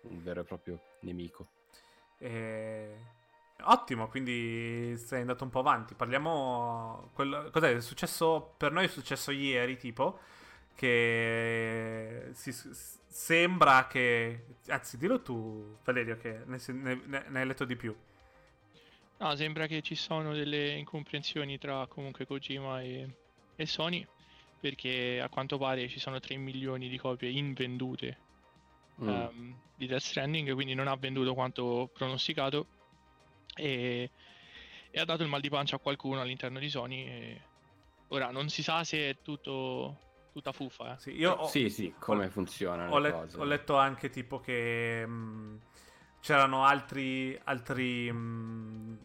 un- 0.09 0.23
vero 0.23 0.41
e 0.41 0.43
proprio 0.43 0.79
nemico. 1.01 1.47
Eh, 2.17 3.13
Ottimo, 3.67 4.07
quindi 4.09 4.95
sei 4.97 5.21
andato 5.21 5.43
un 5.45 5.49
po' 5.49 5.59
avanti. 5.59 5.93
Parliamo. 5.95 7.09
quel- 7.13 7.49
Cos'è 7.51 7.75
è 7.75 7.81
successo? 7.81 8.53
Per 8.57 8.71
noi 8.71 8.85
è 8.85 8.87
successo 8.87 9.31
ieri, 9.31 9.77
tipo. 9.77 10.19
Che 10.75 12.29
si- 12.33 12.51
s- 12.51 12.99
sembra 13.07 13.87
che. 13.87 14.45
Anzi, 14.67 14.97
dillo 14.97 15.21
tu, 15.21 15.77
Valerio, 15.83 16.17
che 16.17 16.41
ne- 16.45 16.59
ne- 16.67 17.25
ne 17.29 17.39
hai 17.39 17.45
letto 17.47 17.63
di 17.65 17.75
più. 17.77 17.95
No, 19.17 19.35
sembra 19.35 19.67
che 19.67 19.81
ci 19.81 19.95
sono 19.95 20.33
delle 20.33 20.71
incomprensioni 20.73 21.57
tra 21.57 21.87
comunque 21.87 22.25
Kojima 22.25 22.81
e, 22.81 23.09
e 23.55 23.65
Sony. 23.65 24.05
Perché 24.59 25.21
a 25.21 25.29
quanto 25.29 25.57
pare 25.57 25.87
ci 25.87 25.99
sono 25.99 26.19
3 26.19 26.35
milioni 26.37 26.89
di 26.89 26.97
copie 26.97 27.29
invendute 27.29 28.17
Mm. 29.01 29.09
ehm, 29.09 29.55
di 29.75 29.87
Death 29.87 30.01
Stranding, 30.01 30.53
quindi 30.53 30.73
non 30.73 30.87
ha 30.87 30.95
venduto 30.95 31.33
quanto 31.33 31.89
pronosticato. 31.93 32.67
E, 33.55 34.09
e 34.91 34.99
ha 34.99 35.05
dato 35.05 35.23
il 35.23 35.29
mal 35.29 35.41
di 35.41 35.49
pancia 35.49 35.75
a 35.75 35.79
qualcuno 35.79 36.21
all'interno 36.21 36.59
di 36.59 36.69
Sony. 36.69 37.05
E 37.05 37.41
ora 38.09 38.31
non 38.31 38.49
si 38.49 38.63
sa 38.63 38.83
se 38.83 39.09
è 39.09 39.17
tutto 39.21 39.99
tutta 40.35 40.51
fuffa. 40.51 40.93
Eh. 40.93 40.99
Sì, 40.99 41.11
io 41.11 41.31
ho, 41.31 41.47
sì, 41.47 41.69
sì, 41.69 41.93
come 41.97 42.29
funzionano 42.29 42.91
ho 42.91 42.97
le 42.99 43.09
let- 43.09 43.35
ho 43.37 43.43
letto 43.45 43.77
anche 43.77 44.09
tipo 44.09 44.41
che 44.41 45.05
mh, 45.07 45.59
c'erano 46.19 46.65
altri, 46.65 47.39
altri 47.45 48.11
mh, 48.11 48.99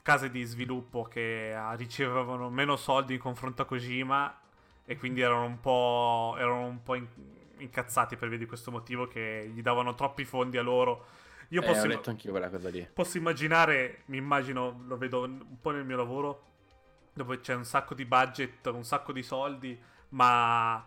case 0.00 0.30
di 0.30 0.44
sviluppo 0.44 1.02
che 1.02 1.52
ah, 1.52 1.74
ricevevano 1.74 2.48
meno 2.50 2.76
soldi 2.76 3.14
in 3.14 3.18
confronto 3.18 3.62
a 3.62 3.64
Kojima 3.64 4.40
e 4.84 4.96
quindi 4.96 5.22
erano 5.22 5.44
un 5.44 5.58
po', 5.58 6.36
erano 6.38 6.66
un 6.66 6.80
po' 6.84 6.94
in- 6.94 7.08
incazzati 7.58 8.16
per 8.16 8.28
via 8.28 8.38
di 8.38 8.46
questo 8.46 8.70
motivo 8.70 9.06
che 9.06 9.50
gli 9.52 9.62
davano 9.62 9.94
troppi 9.94 10.24
fondi 10.24 10.56
a 10.56 10.62
loro. 10.62 11.06
Io 11.50 11.62
Eh, 11.62 11.66
posso, 11.66 11.86
lì. 11.86 11.94
posso 12.92 13.18
immaginare, 13.18 14.02
mi 14.06 14.16
immagino, 14.16 14.82
lo 14.86 14.96
vedo 14.96 15.22
un 15.22 15.60
po' 15.60 15.70
nel 15.70 15.84
mio 15.84 15.96
lavoro, 15.96 16.42
dove 17.12 17.40
c'è 17.40 17.54
un 17.54 17.64
sacco 17.64 17.94
di 17.94 18.04
budget, 18.04 18.66
un 18.66 18.84
sacco 18.84 19.12
di 19.12 19.22
soldi, 19.22 19.78
ma 20.10 20.84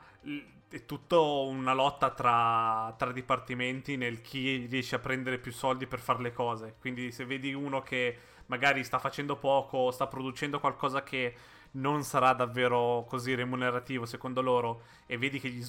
è 0.69 0.85
tutto 0.85 1.47
una 1.47 1.73
lotta 1.73 2.11
tra, 2.11 2.93
tra 2.97 3.11
dipartimenti 3.11 3.97
nel 3.97 4.21
chi 4.21 4.67
riesce 4.67 4.95
a 4.95 4.99
prendere 4.99 5.39
più 5.39 5.51
soldi 5.51 5.87
per 5.87 5.99
fare 5.99 6.21
le 6.21 6.31
cose. 6.31 6.75
Quindi 6.79 7.11
se 7.11 7.25
vedi 7.25 7.53
uno 7.53 7.81
che 7.81 8.17
magari 8.47 8.83
sta 8.83 8.99
facendo 8.99 9.35
poco, 9.37 9.91
sta 9.91 10.07
producendo 10.07 10.59
qualcosa 10.59 11.03
che 11.03 11.35
non 11.71 12.03
sarà 12.03 12.33
davvero 12.33 13.05
così 13.07 13.35
remunerativo 13.35 14.05
secondo 14.05 14.41
loro 14.41 14.81
e 15.05 15.17
vedi 15.17 15.39
che 15.39 15.49
gli 15.49 15.63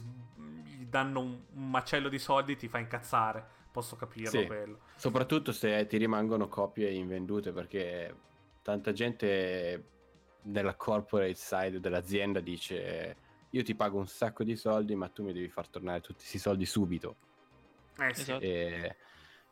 danno 0.90 1.20
un, 1.20 1.40
un 1.55 1.70
macello 1.70 2.09
di 2.09 2.18
soldi, 2.18 2.57
ti 2.57 2.68
fa 2.68 2.79
incazzare. 2.79 3.59
Posso 3.70 3.94
capirlo 3.96 4.40
Sì. 4.40 4.46
quello. 4.46 4.81
Soprattutto 4.96 5.53
se 5.53 5.87
ti 5.87 5.96
rimangono 5.96 6.48
copie 6.48 6.90
invendute 6.90 7.53
perché 7.53 8.14
tanta 8.62 8.92
gente 8.92 9.85
nella 10.42 10.74
corporate 10.74 11.35
side 11.35 11.79
dell'azienda 11.81 12.40
dice 12.40 13.16
io 13.50 13.62
ti 13.62 13.74
pago 13.74 13.98
un 13.98 14.07
sacco 14.09 14.42
di 14.42 14.57
soldi 14.57 14.94
ma 14.96 15.09
tu 15.09 15.22
mi 15.22 15.33
devi 15.33 15.48
far 15.48 15.68
tornare 15.68 16.00
tutti 16.00 16.18
questi 16.18 16.38
soldi 16.38 16.66
subito. 16.66 17.16
Eh 17.98 18.12
sì. 18.14 18.20
Esatto. 18.22 18.44
E- 18.44 18.96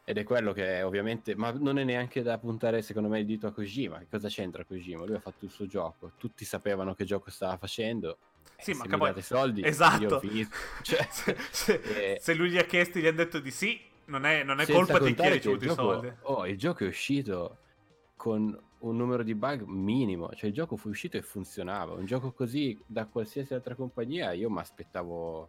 ed 0.09 0.17
è 0.17 0.25
quello 0.25 0.53
che 0.55 0.81
ovviamente, 0.83 1.37
ma 1.37 1.51
non 1.51 1.79
è 1.79 1.85
neanche 1.85 2.23
da 2.23 2.39
puntare 2.39 2.81
secondo 2.81 3.11
me 3.11 3.21
il 3.21 3.27
dito 3.27 3.47
a 3.47 3.53
Kojima. 3.53 3.99
Che 3.99 4.07
cosa 4.09 4.29
c'entra 4.29 4.65
Kojima? 4.65 5.05
Lui 5.05 5.17
ha 5.17 5.21
fatto 5.21 5.45
il 5.45 5.51
suo 5.51 5.67
gioco, 5.67 6.13
tutti 6.17 6.47
sapevano 6.47 6.95
che 6.95 7.05
gioco 7.05 7.31
stava 7.31 7.59
facendo. 7.59 8.17
Sì, 8.57 8.71
Eh, 8.73 8.75
ma 8.75 8.85
poi- 8.97 9.09
date 9.09 9.23
soldi, 9.23 9.65
Esatto. 9.65 10.21
Cioè, 10.83 11.07
se, 11.11 11.37
se- 11.51 11.81
eh, 12.15 12.19
se 12.21 12.35
lui 12.35 12.51
gli 12.51 12.59
ha 12.59 12.65
chiesto 12.65 12.99
e 12.99 13.03
gli 13.03 13.07
ha 13.07 13.13
detto 13.13 13.39
di 13.41 13.51
sì, 13.51 13.81
non 14.07 14.25
è, 14.25 14.43
non 14.43 14.61
è 14.61 14.67
colpa 14.67 14.99
di 14.99 15.15
chi 15.15 15.23
ha 15.23 15.29
ricevuto 15.31 15.65
i 15.65 15.69
gioco- 15.69 15.83
soldi. 15.93 16.13
Oh, 16.23 16.47
il 16.47 16.57
gioco 16.59 16.85
è 16.85 16.89
uscito 16.89 17.59
con 18.17 18.59
un 18.81 18.97
numero 18.97 19.23
di 19.23 19.35
bug 19.35 19.63
minimo, 19.63 20.31
cioè 20.35 20.49
il 20.49 20.55
gioco 20.55 20.77
fu 20.77 20.89
uscito 20.89 21.17
e 21.17 21.23
funzionava. 21.23 21.95
Un 21.95 22.05
gioco 22.05 22.33
così 22.33 22.79
da 22.87 23.07
qualsiasi 23.07 23.55
altra 23.55 23.75
compagnia 23.75 24.33
io 24.33 24.51
mi 24.51 24.59
aspettavo 24.61 25.49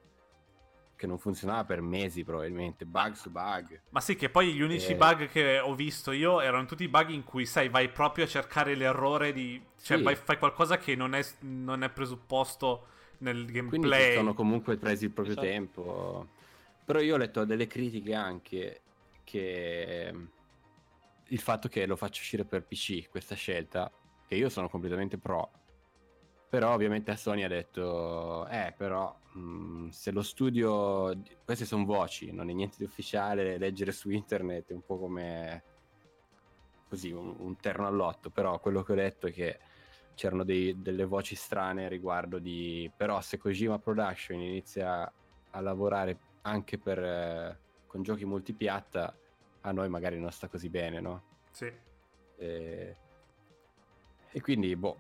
che 1.00 1.08
non 1.08 1.18
funzionava 1.18 1.64
per 1.64 1.80
mesi 1.80 2.26
probabilmente, 2.26 2.86
bug 2.86 3.14
su 3.14 3.32
bug. 3.32 3.84
Ma 3.92 4.02
sì, 4.02 4.18
che 4.18 4.30
poi 4.30 4.52
gli 4.54 4.60
unici 4.60 4.92
Eh. 4.92 4.96
bug 4.98 5.30
che 5.30 5.58
ho 5.58 5.74
visto 5.74 6.12
io 6.12 6.42
erano 6.42 6.66
tutti 6.66 6.86
bug 6.90 7.08
in 7.12 7.24
cui, 7.24 7.46
sai, 7.46 7.70
vai 7.70 7.88
proprio 7.88 8.26
a 8.26 8.28
cercare 8.28 8.76
l'errore 8.76 9.32
di... 9.32 9.64
Cioè, 9.82 9.96
Sì. 9.96 10.04
vai- 10.04 10.18
fai 10.18 10.38
qualcosa 10.38 10.78
che 10.78 10.96
non 10.96 11.16
è, 11.16 11.26
non 11.40 11.84
è 11.84 11.90
presupposto 11.90 12.88
nel 13.20 13.46
Quindi 13.46 13.54
si 13.54 13.60
gameplay. 13.80 14.14
sono 14.14 14.34
comunque 14.34 14.76
presi 14.76 15.06
il 15.06 15.12
proprio 15.12 15.36
Esatto. 15.36 15.48
tempo. 15.50 16.28
Però 16.84 17.00
io 17.00 17.14
ho 17.16 17.18
letto 17.18 17.46
delle 17.46 17.68
critiche 17.68 18.14
anche 18.14 18.82
che 19.24 20.14
il 21.28 21.40
fatto 21.40 21.70
che 21.70 21.86
lo 21.86 21.96
faccia 21.96 22.20
uscire 22.20 22.44
per 22.44 22.66
PC, 22.66 23.08
questa 23.10 23.36
scelta, 23.36 23.90
che 24.28 24.36
io 24.36 24.50
sono 24.50 24.68
completamente 24.68 25.18
pro. 25.18 25.50
Però 26.50 26.74
ovviamente 26.74 27.12
a 27.12 27.16
Sony 27.16 27.44
ha 27.44 27.48
detto, 27.48 28.48
eh 28.48 28.74
però 28.76 29.16
mh, 29.34 29.90
se 29.90 30.10
lo 30.12 30.24
studio, 30.24 31.16
queste 31.46 31.66
sono 31.66 31.86
voci, 31.86 32.32
non 32.32 32.50
è 32.50 32.54
niente 32.54 32.78
di 32.80 32.86
ufficiale, 32.86 33.60
leggere 33.60 33.92
su 33.92 34.10
internet 34.10 34.72
è 34.72 34.74
un 34.74 34.84
po' 34.84 34.98
come 34.98 35.64
così, 36.88 37.12
un, 37.12 37.36
un 37.38 37.56
terno 37.58 37.86
all'otto, 37.86 38.32
però 38.32 38.60
quello 38.60 38.82
che 38.82 38.92
ho 38.94 38.96
letto 38.96 39.28
è 39.28 39.32
che 39.32 39.60
c'erano 40.16 40.44
dei- 40.44 40.82
delle 40.82 41.06
voci 41.06 41.36
strane 41.36 41.88
riguardo 41.88 42.40
di 42.40 42.92
però 42.98 43.22
se 43.22 43.38
Kojima 43.38 43.80
Production 43.80 44.42
inizia 44.42 45.10
a 45.52 45.62
lavorare 45.62 46.20
anche 46.42 46.78
per 46.78 47.00
eh, 47.00 47.60
con 47.88 48.02
giochi 48.04 48.26
multipiatta 48.26 49.16
a 49.62 49.72
noi 49.72 49.88
magari 49.88 50.20
non 50.20 50.30
sta 50.32 50.50
così 50.50 50.68
bene 50.70 51.00
no? 51.00 51.24
Sì. 51.52 51.72
e, 52.38 52.98
e 54.30 54.42
quindi 54.42 54.76
boh 54.76 55.00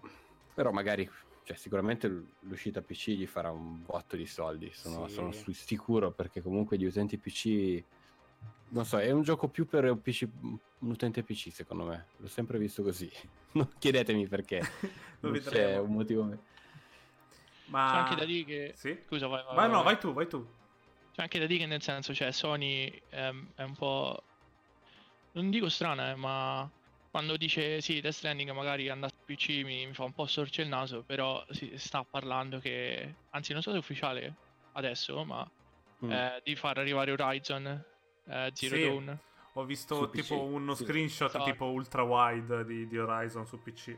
però 0.53 0.71
magari 0.71 1.09
cioè, 1.49 1.57
sicuramente 1.57 2.07
l'uscita 2.41 2.83
PC 2.83 3.07
gli 3.09 3.25
farà 3.25 3.49
un 3.49 3.83
botto 3.83 4.15
di 4.15 4.27
soldi 4.27 4.69
sono, 4.71 5.07
Sì. 5.07 5.13
sono 5.15 5.31
su- 5.31 5.51
sicuro 5.51 6.11
perché 6.11 6.43
comunque 6.43 6.77
gli 6.77 6.85
utenti 6.85 7.17
PC 7.17 7.83
non 8.69 8.85
so 8.85 8.99
è 8.99 9.09
un 9.09 9.23
gioco 9.23 9.47
più 9.47 9.65
per 9.65 9.85
un, 9.85 9.99
PC, 9.99 10.27
un 10.41 10.59
utente 10.91 11.23
PC 11.23 11.51
secondo 11.51 11.85
me 11.85 12.05
l'ho 12.17 12.27
sempre 12.27 12.59
visto 12.59 12.83
così 12.83 13.11
non 13.53 13.67
chiedetemi 13.79 14.27
perché 14.27 14.59
Lo 15.21 15.31
non 15.31 15.39
c'è 15.39 15.79
un 15.79 15.91
motivo 15.91 16.23
Ma... 17.65 17.89
C'è 17.93 17.97
anche 17.97 18.15
da 18.15 18.25
dire 18.25 18.43
che... 18.45 18.73
Sì? 18.75 18.99
Scusa, 19.07 19.25
vai, 19.25 19.43
vai, 19.43 19.55
Vai, 19.55 19.67
no, 19.69 19.77
vai. 19.77 19.83
vai 19.85 19.99
tu, 19.99 20.13
vai 20.13 20.27
tu. 20.27 20.47
C'è 21.13 21.21
anche 21.23 21.39
da 21.39 21.45
dire 21.47 21.59
che 21.61 21.65
nel 21.65 21.81
senso, 21.81 22.13
cioè, 22.13 22.31
Sony 22.31 23.01
ehm, 23.09 23.47
è 23.55 23.61
un 23.63 23.75
po'. 23.75 24.23
Non 25.33 25.49
dico 25.51 25.69
strana, 25.69 26.11
eh, 26.11 26.15
ma 26.15 26.67
quando 27.11 27.37
dice 27.37 27.79
sì, 27.81 28.01
Death 28.01 28.13
Stranding 28.13 28.49
magari 28.51 28.89
andare 28.89 29.13
su 29.13 29.18
PC 29.29 29.61
mi, 29.63 29.85
mi 29.85 29.93
fa 29.93 30.05
un 30.05 30.13
po' 30.13 30.25
storcere 30.25 30.63
il 30.63 30.69
naso, 30.69 31.03
però 31.03 31.45
si 31.51 31.71
sta 31.77 32.03
parlando 32.03 32.57
che. 32.59 33.13
Anzi, 33.29 33.53
non 33.53 33.61
so 33.61 33.69
se 33.69 33.75
è 33.75 33.79
ufficiale 33.79 34.33
adesso, 34.73 35.23
ma 35.23 35.47
Mm. 36.01 36.11
eh, 36.11 36.41
di 36.45 36.55
far 36.55 36.77
arrivare 36.77 37.11
Horizon 37.11 37.65
eh, 37.67 38.51
Zero 38.53 38.75
Sì. 38.75 38.81
Dawn. 38.81 39.19
Ho 39.53 39.65
visto 39.65 39.95
Su 39.95 40.09
PC, 40.09 40.21
tipo 40.21 40.43
uno 40.43 40.73
sì. 40.73 40.85
screenshot 40.85 41.27
Esatto. 41.27 41.43
tipo 41.43 41.65
ultra 41.65 42.03
wide 42.03 42.63
di, 42.63 42.87
di 42.87 42.97
Horizon 42.97 43.45
su 43.45 43.61
PC. 43.61 43.97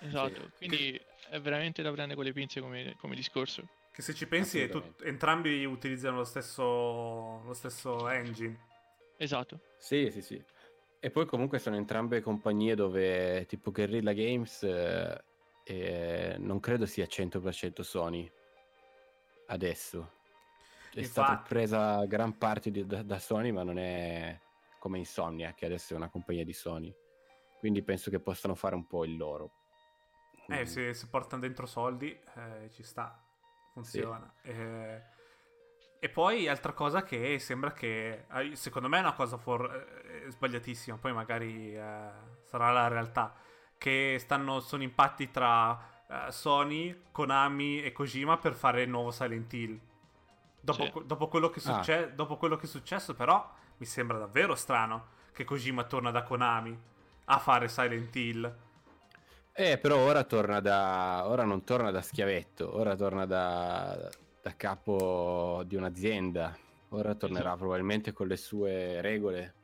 Esatto, 0.00 0.42
Sì. 0.42 0.50
quindi 0.58 1.00
è 1.30 1.40
veramente 1.40 1.80
da 1.80 1.90
prendere 1.90 2.14
con 2.16 2.24
le 2.24 2.32
pinze 2.34 2.60
come, 2.60 2.94
come 2.98 3.14
discorso. 3.14 3.66
Che 3.90 4.02
se 4.02 4.12
ci 4.12 4.26
pensi, 4.26 4.68
tut- 4.68 5.02
entrambi 5.02 5.64
utilizzano 5.64 6.18
lo 6.18 6.24
stesso, 6.24 7.42
lo 7.42 7.54
stesso 7.54 8.06
engine. 8.08 8.58
Esatto. 9.16 9.60
Sì, 9.78 10.10
sì, 10.10 10.20
sì. 10.20 10.44
E 11.02 11.10
poi 11.10 11.24
comunque 11.24 11.58
sono 11.58 11.76
entrambe 11.76 12.20
compagnie 12.20 12.74
dove 12.74 13.46
tipo 13.46 13.70
Guerrilla 13.70 14.12
Games 14.12 14.62
eh, 14.62 15.24
eh, 15.64 16.36
non 16.38 16.60
credo 16.60 16.84
sia 16.84 17.06
100% 17.06 17.82
Sony 17.82 18.30
adesso. 19.46 20.18
È 20.92 21.02
stata 21.02 21.32
Infatti. 21.32 21.48
presa 21.48 22.04
gran 22.04 22.36
parte 22.36 22.70
di- 22.70 22.84
da, 22.84 23.02
da 23.02 23.18
Sony, 23.18 23.50
ma 23.50 23.62
non 23.62 23.78
è 23.78 24.38
come 24.78 24.98
Insomnia, 24.98 25.54
che 25.54 25.64
adesso 25.64 25.94
è 25.94 25.96
una 25.96 26.10
compagnia 26.10 26.44
di 26.44 26.52
Sony. 26.52 26.94
Quindi 27.58 27.82
penso 27.82 28.10
che 28.10 28.20
possano 28.20 28.54
fare 28.54 28.74
un 28.74 28.86
po' 28.86 29.04
il 29.04 29.16
loro. 29.16 29.52
Eh, 30.48 30.62
Mm. 30.62 30.64
se, 30.64 30.94
se 30.94 31.06
portano 31.08 31.40
dentro 31.42 31.64
soldi, 31.64 32.10
eh, 32.10 32.68
ci 32.72 32.82
sta. 32.82 33.22
Funziona. 33.72 34.34
Eh, 34.42 35.00
e 36.00 36.08
poi 36.08 36.48
altra 36.48 36.72
cosa 36.72 37.02
che 37.04 37.38
sembra 37.38 37.72
che, 37.72 38.24
eh, 38.32 38.56
secondo 38.56 38.88
me 38.88 38.96
è 38.98 39.00
una 39.00 39.12
cosa 39.12 39.36
for- 39.36 40.02
eh, 40.06 40.30
sbagliatissima, 40.30 40.96
poi 40.96 41.12
magari 41.12 41.76
eh, 41.76 42.10
sarà 42.44 42.72
la 42.72 42.88
realtà, 42.88 43.34
che 43.78 44.16
stanno, 44.18 44.60
sono 44.60 44.82
impatti 44.82 45.30
tra 45.30 45.78
eh, 46.08 46.32
Sony, 46.32 47.02
Konami 47.12 47.82
e 47.82 47.92
Kojima 47.92 48.38
per 48.38 48.54
fare 48.54 48.82
il 48.82 48.88
nuovo 48.90 49.10
Silent 49.12 49.52
Hill. 49.52 49.78
Dopo, 50.60 50.82
Sì. 50.84 50.92
dopo 51.06 51.28
quello 51.28 51.50
che 51.50 51.60
Ah. 51.64 51.74
succe- 51.74 52.12
dopo 52.14 52.36
quello 52.36 52.56
che 52.56 52.64
è 52.66 52.68
successo, 52.68 53.14
però, 53.14 53.48
mi 53.76 53.86
sembra 53.86 54.18
davvero 54.18 54.54
strano 54.56 55.06
che 55.32 55.44
Kojima 55.44 55.84
torna 55.84 56.10
da 56.10 56.22
Konami 56.22 56.76
a 57.26 57.38
fare 57.38 57.68
Silent 57.68 58.14
Hill. 58.16 58.56
Eh, 59.52 59.78
però 59.78 59.98
ora 59.98 60.24
torna 60.24 60.60
da. 60.60 61.24
Ora 61.26 61.44
non 61.44 61.64
torna 61.64 61.90
da 61.90 62.00
schiavetto, 62.02 62.76
ora 62.76 62.94
torna 62.96 63.26
da, 63.26 64.08
da 64.40 64.56
capo 64.56 65.62
di 65.66 65.76
un'azienda. 65.76 66.56
Ora 66.90 67.14
tornerà 67.14 67.56
probabilmente 67.56 68.12
con 68.12 68.26
le 68.26 68.36
sue 68.36 69.00
regole. 69.00 69.54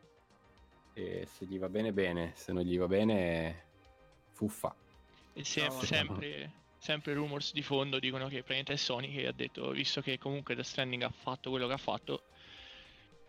E 0.93 1.27
se 1.27 1.45
gli 1.47 1.59
va 1.59 1.69
bene, 1.69 1.93
bene. 1.93 2.33
Se 2.35 2.53
non 2.53 2.63
gli 2.63 2.79
va 2.79 2.87
bene, 2.87 3.65
fuffa. 4.33 4.75
E 5.33 5.45
se- 5.45 5.67
No, 5.67 5.81
sempre, 5.81 6.53
sempre 6.79 7.15
rumors 7.15 7.53
di 7.53 7.63
fondo 7.63 7.99
dicono 7.99 8.25
che 8.29 8.43
praticamente 8.43 8.75
è 8.75 8.77
Sony 8.77 9.13
che 9.13 9.27
ha 9.27 9.33
detto, 9.33 9.71
visto 9.71 10.01
che 10.01 10.19
comunque 10.19 10.55
Death 10.55 10.67
Stranding 10.67 11.03
ha 11.03 11.11
fatto 11.11 11.51
quello 11.51 11.67
che 11.67 11.73
ha 11.75 11.79
fatto, 11.79 12.23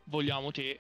vogliamo 0.06 0.52
te 0.52 0.80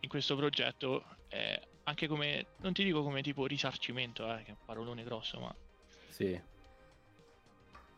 in 0.00 0.08
questo 0.08 0.36
progetto, 0.36 1.04
eh, 1.28 1.60
anche 1.84 2.06
come, 2.06 2.46
non 2.58 2.72
ti 2.72 2.84
dico 2.84 3.02
come 3.02 3.22
tipo 3.22 3.46
risarcimento, 3.46 4.24
eh, 4.32 4.42
che 4.42 4.48
è 4.48 4.50
un 4.50 4.64
parolone 4.64 5.02
grosso, 5.02 5.40
ma 5.40 5.54
Sì. 6.08 6.40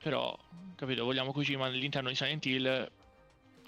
Però, 0.02 0.36
capito, 0.76 1.04
vogliamo 1.04 1.32
Kojima 1.32 1.66
all'interno 1.66 2.08
di 2.08 2.14
Silent 2.14 2.44
Hill, 2.46 2.90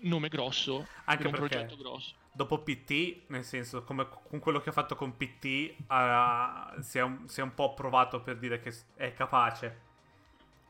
nome 0.03 0.29
grosso, 0.29 0.87
Anche 1.05 1.23
per 1.23 1.27
un 1.27 1.33
perché 1.33 1.59
progetto 1.59 1.77
grosso. 1.77 2.15
dopo 2.33 2.63
PT, 2.63 3.25
nel 3.29 3.45
senso, 3.45 3.85
come 3.85 4.09
con 4.09 4.39
quello 4.41 4.61
che 4.61 4.71
ha 4.71 4.73
fatto 4.73 4.97
con 4.97 5.17
PT, 5.17 5.75
ha- 5.89 6.75
si, 6.81 6.99
è 6.99 7.03
un, 7.03 7.29
si 7.29 7.41
è 7.41 7.43
un 7.43 7.55
po' 7.55 7.75
provato 7.75 8.21
per 8.23 8.39
dire 8.39 8.61
che 8.61 8.73
è 8.97 9.13
capace. 9.15 9.83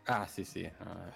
Ah, 0.06 0.26
sì, 0.26 0.44
sì. 0.44 0.64
Ah, 0.78 1.12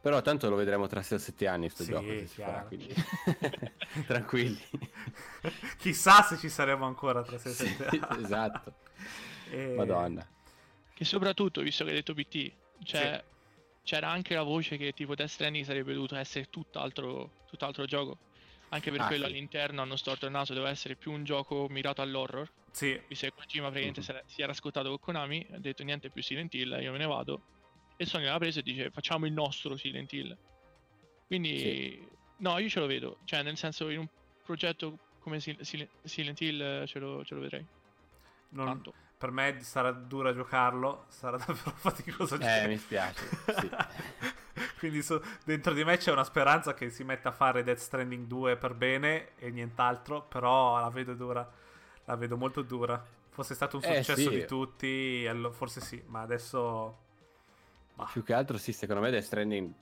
Però 0.00 0.20
tanto 0.22 0.48
lo 0.48 0.56
vedremo 0.56 0.86
tra 0.86 1.02
6 1.02 1.18
o 1.18 1.20
7 1.20 1.46
anni 1.46 1.68
sto 1.68 1.84
Sì, 1.84 1.90
gioco. 1.90 2.14
se 2.16 2.26
si 2.26 2.40
farà, 2.40 2.62
quindi... 2.64 2.94
Tranquilli. 4.06 4.62
Chissà 5.78 6.22
se 6.22 6.36
ci 6.38 6.48
saremo 6.48 6.86
ancora 6.86 7.22
tra 7.22 7.38
6 7.38 7.52
Sì, 7.52 7.68
7 7.68 7.84
anni. 7.86 8.22
esatto. 8.22 8.74
E- 9.50 9.76
Madonna. 9.76 10.26
Che 10.94 11.04
soprattutto, 11.04 11.60
visto 11.60 11.84
che 11.84 11.90
hai 11.90 11.96
detto 11.96 12.14
PT, 12.14 12.52
cioè, 12.84 13.22
c'era 13.84 14.08
anche 14.10 14.34
la 14.34 14.42
voce 14.42 14.76
che 14.76 14.92
tipo 14.92 15.14
Death 15.14 15.28
Stranding 15.28 15.64
sarebbe 15.64 15.92
dovuto 15.94 16.16
essere 16.16 16.46
tutt'altro, 16.50 17.30
tutt'altro 17.46 17.84
gioco. 17.84 18.18
Anche 18.70 18.90
per 18.90 19.02
Ah, 19.02 19.06
quello 19.06 19.26
sì. 19.26 19.30
all'interno 19.30 19.82
hanno 19.82 19.94
storto 19.96 20.24
il 20.24 20.32
naso, 20.32 20.52
doveva 20.54 20.70
essere 20.72 20.96
più 20.96 21.12
un 21.12 21.22
gioco 21.22 21.68
mirato 21.68 22.02
all'horror. 22.02 22.50
Sì, 22.72 23.00
Visto 23.06 23.26
che 23.26 23.32
Kojima 23.32 23.68
praticamente 23.70 24.00
Mhm. 24.00 24.22
si 24.26 24.42
era- 24.42 24.52
scottato 24.54 24.88
con 24.88 24.98
Konami, 24.98 25.46
ha 25.52 25.58
detto 25.58 25.84
niente 25.84 26.10
più 26.10 26.22
Silent 26.22 26.52
Hill, 26.54 26.76
io 26.80 26.90
me 26.90 26.98
ne 26.98 27.06
vado. 27.06 27.42
E 27.96 28.04
Sony 28.04 28.24
l'ha 28.24 28.38
preso 28.38 28.58
e 28.58 28.62
dice 28.62 28.90
facciamo 28.90 29.26
il 29.26 29.32
nostro 29.32 29.76
Silent 29.76 30.12
Hill. 30.12 30.36
Quindi, 31.28 31.58
Sì. 31.58 32.08
no, 32.38 32.58
io 32.58 32.68
ce 32.68 32.80
lo 32.80 32.86
vedo. 32.86 33.18
Cioè, 33.24 33.42
nel 33.42 33.56
senso, 33.56 33.88
in 33.90 33.98
un 33.98 34.08
progetto 34.42 34.98
come 35.20 35.38
Sil- 35.38 35.60
Sil- 35.62 35.88
Silent 36.02 36.40
Hill 36.40 36.84
ce 36.86 36.98
lo, 36.98 37.24
ce 37.24 37.34
lo 37.34 37.40
vedrei. 37.42 37.64
non- 38.50 38.66
Tanto. 38.66 38.94
Per 39.24 39.32
me 39.32 39.56
sarà 39.62 39.90
dura 39.90 40.34
giocarlo, 40.34 41.06
sarà 41.08 41.38
davvero 41.40 41.70
faticoso 41.76 42.34
Eh, 42.34 42.38
giocare. 42.38 42.66
mi 42.66 42.76
spiace. 42.76 43.26
Sì. 43.58 43.70
Quindi 44.78 45.00
so- 45.02 45.22
dentro 45.46 45.72
di 45.72 45.82
me 45.82 45.96
c'è 45.96 46.12
una 46.12 46.24
speranza 46.24 46.74
che 46.74 46.90
si 46.90 47.04
metta 47.04 47.30
a 47.30 47.32
fare 47.32 47.62
Death 47.62 47.78
Stranding 47.78 48.26
2 48.26 48.56
per 48.58 48.74
bene 48.74 49.30
e 49.36 49.50
nient'altro, 49.50 50.20
però 50.24 50.78
la 50.78 50.90
vedo 50.90 51.14
dura, 51.14 51.50
la 52.04 52.16
vedo 52.16 52.36
molto 52.36 52.60
dura. 52.60 53.02
Fosse 53.30 53.54
stato 53.54 53.78
un 53.78 53.82
Eh, 53.82 53.96
successo 53.96 54.28
sì. 54.28 54.36
di 54.36 54.44
tutti, 54.44 55.26
forse 55.52 55.80
sì, 55.80 56.02
ma 56.06 56.20
adesso... 56.20 56.98
bah. 57.96 58.04
Più 58.12 58.22
che 58.22 58.32
altro, 58.34 58.58
sì, 58.58 58.72
secondo 58.72 59.00
me 59.02 59.10
Death 59.10 59.24
Stranding 59.24 59.72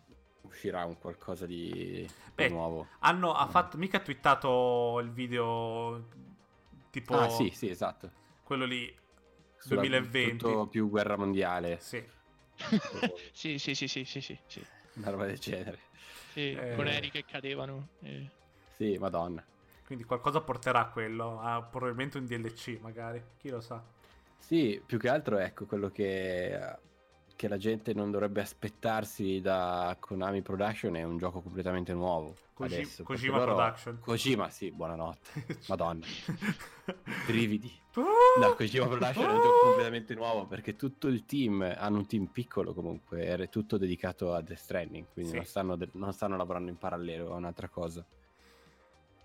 uscirà 0.43 0.85
un 0.85 0.99
qualcosa 0.99 1.47
di, 1.47 2.09
Beh, 2.35 2.49
nuovo. 2.49 2.87
Hanno, 3.01 3.35
ha 3.35 3.47
fatto, 3.47 3.77
mica 3.77 3.99
ha 3.99 4.01
twittato 4.01 4.99
il 5.01 5.11
video 5.11 6.09
tipo 6.91 7.15
Ah, 7.15 7.29
sì, 7.29 7.51
sì, 7.51 7.69
esatto. 7.69 8.11
quello 8.45 8.65
lì 8.65 8.93
2020. 9.65 10.37
Tutto 10.39 10.67
più 10.67 10.89
guerra 10.89 11.17
mondiale. 11.17 11.79
Sì. 11.81 12.03
Sì, 13.33 13.59
sì, 13.59 13.75
sì, 13.75 13.89
sì, 13.89 14.05
sì, 14.05 14.21
sì, 14.21 14.39
sì. 14.47 14.65
Una 14.95 15.11
roba 15.11 15.27
del 15.27 15.39
genere. 15.39 15.79
Sì, 16.33 16.53
Eh. 16.53 16.75
con 16.77 16.87
aerei 16.87 17.11
che 17.11 17.25
cadevano. 17.25 17.89
eh. 18.03 18.29
Sì, 18.77 18.97
madonna. 18.99 19.45
Quindi 19.85 20.05
qualcosa 20.05 20.41
porterà 20.41 20.87
quello, 20.87 21.41
ah, 21.41 21.63
probabilmente 21.63 22.19
un 22.19 22.27
DLC 22.27 22.79
magari, 22.81 23.23
chi 23.39 23.49
lo 23.51 23.61
sa. 23.61 23.83
Sì, 24.39 24.81
più 24.85 24.99
che 24.99 25.09
altro 25.09 25.39
ecco 25.39 25.67
quello 25.67 25.91
che, 25.91 26.59
che 27.37 27.49
la 27.49 27.59
gente 27.59 27.93
non 27.95 28.11
dovrebbe 28.11 28.41
aspettarsi 28.41 29.41
da 29.41 29.95
Konami 29.99 30.41
Production 30.43 30.97
è 30.97 31.03
un 31.03 31.19
gioco 31.19 31.41
completamente 31.43 31.93
nuovo. 31.93 32.37
Koji- 32.55 32.75
adesso, 32.75 33.03
Kojima 33.03 33.39
loro- 33.39 33.55
Production. 33.55 33.99
Kojima, 34.01 34.49
sì, 34.51 34.71
buonanotte. 34.71 35.59
Madonna, 35.69 36.07
brividi. 37.27 37.81
No, 37.95 38.55
Kojima 38.55 38.87
Production 38.87 39.29
è 39.29 39.33
un 39.35 39.41
gioco 39.43 39.59
completamente 39.65 40.15
nuovo 40.15 40.47
perché 40.47 40.77
tutto 40.77 41.09
il 41.09 41.27
team, 41.27 41.61
hanno 41.77 41.99
un 41.99 42.07
team 42.07 42.27
piccolo 42.27 42.73
comunque, 42.73 43.27
è 43.27 43.49
tutto 43.51 43.77
dedicato 43.77 44.33
a 44.33 44.41
Death 44.41 44.59
Stranding, 44.59 45.07
quindi 45.13 45.31
Sì. 45.33 45.37
non, 45.37 45.45
stanno 45.45 45.77
de- 45.77 45.91
non 45.93 46.13
stanno 46.13 46.37
lavorando 46.37 46.71
in 46.71 46.79
parallelo, 46.79 47.29
è 47.29 47.37
un'altra 47.37 47.69
cosa. 47.69 48.05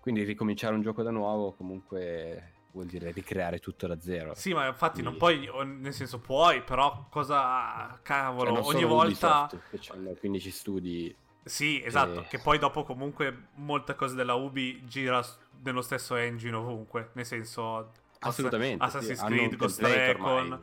Quindi 0.00 0.22
ricominciare 0.24 0.74
un 0.74 0.82
gioco 0.82 1.02
da 1.02 1.10
nuovo 1.10 1.52
comunque 1.52 2.52
vuol 2.72 2.86
dire 2.86 3.10
ricreare 3.10 3.58
tutto 3.58 3.86
da 3.86 3.98
zero. 3.98 4.34
Sì, 4.34 4.52
ma 4.52 4.66
infatti 4.66 5.00
non 5.02 5.12
Sì. 5.12 5.18
puoi, 5.18 5.50
nel 5.64 5.92
senso 5.94 6.18
puoi, 6.18 6.62
però 6.62 7.06
cosa 7.10 7.98
cavolo, 8.02 8.50
Cioè, 8.52 8.60
non 8.60 8.74
ogni 8.74 8.84
volta 8.84 9.48
Ubisoft, 9.50 9.90
hanno 9.92 10.12
15 10.12 10.50
studi. 10.50 11.16
Sì, 11.42 11.82
esatto, 11.82 12.20
Eh. 12.20 12.26
che 12.28 12.38
poi 12.38 12.58
dopo 12.58 12.84
comunque 12.84 13.48
molte 13.54 13.94
cose 13.94 14.14
della 14.14 14.34
Ubi 14.34 14.84
gira 14.86 15.24
nello 15.62 15.80
stesso 15.80 16.14
engine 16.14 16.54
ovunque, 16.56 17.10
nel 17.14 17.24
senso 17.24 17.92
Assolutamente. 18.20 18.84
Assassin's 18.84 19.18
sì, 19.20 19.24
Creed, 19.26 19.56
Ghost 19.56 19.80
Recon 19.80 20.60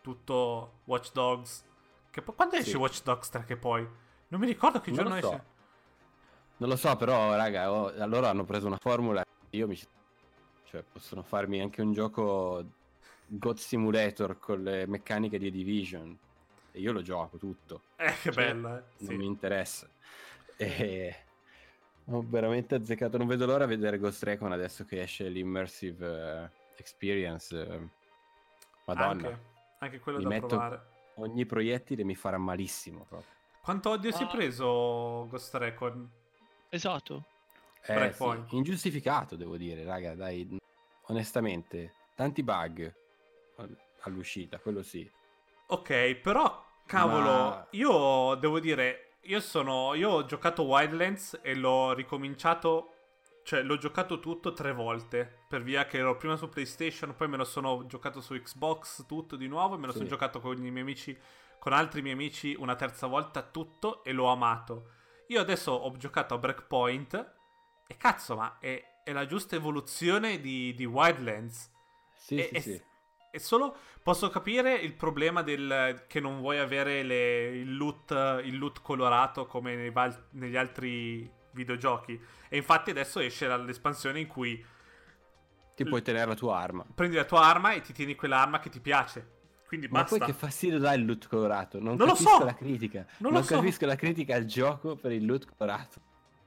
tutto 0.00 0.80
Watch 0.84 1.12
Dogs. 1.12 1.64
Che 2.10 2.22
quando 2.22 2.56
esce 2.56 2.70
Sì. 2.70 2.76
Watch 2.76 3.02
Dogs 3.02 3.28
3 3.28 3.44
che 3.44 3.56
poi? 3.56 3.86
Non 4.28 4.40
mi 4.40 4.46
ricordo 4.46 4.80
che 4.80 4.90
Non 4.90 4.98
giorno 5.04 5.20
so. 5.20 5.26
esce. 5.32 5.44
Non 6.56 6.68
lo 6.68 6.76
so, 6.76 6.94
però, 6.96 7.34
raga, 7.36 7.72
oh, 7.72 7.92
allora 7.98 8.28
hanno 8.30 8.44
preso 8.44 8.66
una 8.66 8.76
formula. 8.78 9.24
Io 9.50 9.66
mi. 9.66 9.78
Cioè, 10.64 10.82
possono 10.82 11.22
farmi 11.22 11.60
anche 11.60 11.80
un 11.82 11.92
gioco 11.92 12.64
God 13.26 13.56
Simulator 13.56 14.38
con 14.38 14.62
le 14.62 14.86
meccaniche 14.86 15.38
di 15.38 15.50
Division. 15.50 16.16
E 16.72 16.78
io 16.80 16.92
lo 16.92 17.02
gioco 17.02 17.38
tutto. 17.38 17.82
Eh, 17.96 18.12
che 18.22 18.30
Sì. 18.30 18.36
bella, 18.36 18.78
eh. 18.78 18.82
Non 18.98 19.08
Sì. 19.10 19.16
mi 19.16 19.26
interessa. 19.26 19.88
E. 20.56 21.16
Ho 22.06 22.24
veramente 22.26 22.74
azzeccato. 22.74 23.16
Non 23.18 23.26
vedo 23.26 23.46
l'ora 23.46 23.66
di 23.66 23.74
vedere 23.76 23.98
Ghost 23.98 24.22
Recon 24.22 24.52
adesso 24.52 24.84
che 24.84 25.00
esce 25.02 25.28
l'immersive 25.28 26.06
eh, 26.44 26.50
experience. 26.80 27.54
eh. 27.56 27.80
Madonna. 28.86 29.28
Anche, 29.28 29.38
anche 29.78 29.98
quello 30.00 30.18
Mi 30.18 30.24
da 30.24 30.28
metto- 30.30 30.46
provare. 30.48 30.88
Ogni 31.16 31.44
proiettile 31.46 32.02
mi 32.02 32.14
farà 32.14 32.38
malissimo 32.38 33.04
proprio. 33.08 33.30
Quanto 33.60 33.90
odio 33.90 34.10
si 34.10 34.22
è 34.22 34.26
Ah. 34.26 34.28
preso 34.30 35.26
Ghost 35.28 35.54
Recon? 35.54 36.10
Esatto. 36.70 37.24
Eh, 37.86 38.12
sì, 38.12 38.24
ingiustificato 38.56 39.36
devo 39.36 39.56
dire, 39.56 39.84
raga, 39.84 40.14
dai, 40.14 40.58
onestamente, 41.06 41.92
tanti 42.14 42.42
bug 42.42 42.92
all'uscita, 44.02 44.58
quello 44.58 44.82
sì. 44.82 45.08
Ok, 45.66 46.14
però, 46.16 46.64
cavolo, 46.86 47.30
Ma- 47.30 47.66
io 47.70 48.34
devo 48.36 48.60
dire, 48.60 49.12
io 49.22 49.40
sono, 49.40 49.94
io 49.94 50.10
ho 50.10 50.24
giocato 50.24 50.62
Wildlands 50.64 51.38
e 51.42 51.54
l'ho 51.54 51.92
ricominciato, 51.92 52.94
cioè 53.42 53.62
l'ho 53.62 53.76
giocato 53.78 54.20
tutto 54.20 54.52
tre 54.52 54.72
volte, 54.72 55.44
per 55.48 55.62
via 55.62 55.86
che 55.86 55.98
ero 55.98 56.16
prima 56.16 56.36
su 56.36 56.48
PlayStation, 56.48 57.14
poi 57.16 57.28
me 57.28 57.36
lo 57.36 57.44
sono 57.44 57.86
giocato 57.86 58.20
su 58.20 58.34
Xbox 58.40 59.06
tutto 59.06 59.36
di 59.36 59.48
nuovo 59.48 59.74
e 59.74 59.78
me 59.78 59.86
lo 59.86 59.92
Sì. 59.92 59.98
sono 59.98 60.10
giocato 60.10 60.40
con 60.40 60.56
i 60.56 60.70
miei 60.70 60.82
amici, 60.82 61.18
con 61.58 61.72
altri 61.72 62.02
miei 62.02 62.14
amici 62.14 62.54
una 62.58 62.76
terza 62.76 63.06
volta 63.06 63.42
tutto 63.42 64.04
e 64.04 64.12
l'ho 64.12 64.26
amato. 64.26 64.90
Io 65.28 65.40
adesso 65.40 65.72
ho 65.72 65.96
giocato 65.96 66.34
a 66.34 66.38
Breakpoint 66.38 67.34
e 67.86 67.96
cazzo, 67.96 68.36
ma 68.36 68.58
è, 68.58 68.82
è 69.04 69.12
la 69.12 69.26
giusta 69.26 69.56
evoluzione 69.56 70.40
di, 70.40 70.74
di 70.74 70.84
Wildlands. 70.84 71.70
Sì, 72.14 72.36
E- 72.36 72.42
sì, 72.48 72.54
e- 72.54 72.60
sì. 72.60 72.82
E 73.32 73.38
solo 73.38 73.76
posso 74.02 74.28
capire 74.28 74.74
il 74.74 74.94
problema 74.94 75.42
del 75.42 76.04
che 76.08 76.18
non 76.18 76.40
vuoi 76.40 76.58
avere 76.58 77.04
le- 77.04 77.46
il, 77.58 77.76
loot, 77.76 78.10
il 78.42 78.58
loot 78.58 78.82
colorato 78.82 79.46
come 79.46 79.76
nei 79.76 79.92
negli 80.30 80.56
altri 80.56 81.30
videogiochi. 81.52 82.20
E 82.48 82.56
infatti 82.56 82.90
adesso 82.90 83.20
esce 83.20 83.46
l'espansione 83.56 84.20
in 84.20 84.26
cui 84.26 84.64
Ti 85.74 85.84
puoi 85.84 86.02
tenere 86.02 86.26
la 86.26 86.34
tua 86.34 86.58
arma. 86.58 86.84
prendi 86.94 87.16
la 87.16 87.24
tua 87.24 87.42
arma 87.42 87.72
e 87.72 87.80
ti 87.80 87.92
tieni 87.92 88.14
quell'arma 88.14 88.58
che 88.58 88.68
ti 88.70 88.80
piace. 88.80 89.38
Quindi 89.66 89.86
Ma 89.88 90.00
basta. 90.00 90.16
poi 90.18 90.26
che 90.26 90.32
fastidio 90.32 90.78
dà 90.78 90.92
il 90.94 91.04
loot 91.04 91.28
colorato? 91.28 91.78
Non, 91.80 91.94
Non 91.96 92.08
lo 92.08 92.14
so! 92.16 92.44
la 92.44 92.54
critica. 92.54 93.06
Non 93.18 93.32
Non, 93.32 93.40
lo 93.40 93.46
so. 93.46 93.54
capisco 93.54 93.86
la 93.86 93.94
critica 93.94 94.34
al 94.34 94.44
gioco 94.44 94.96
per 94.96 95.12
il 95.12 95.24
loot 95.24 95.46
colorato. 95.56 96.00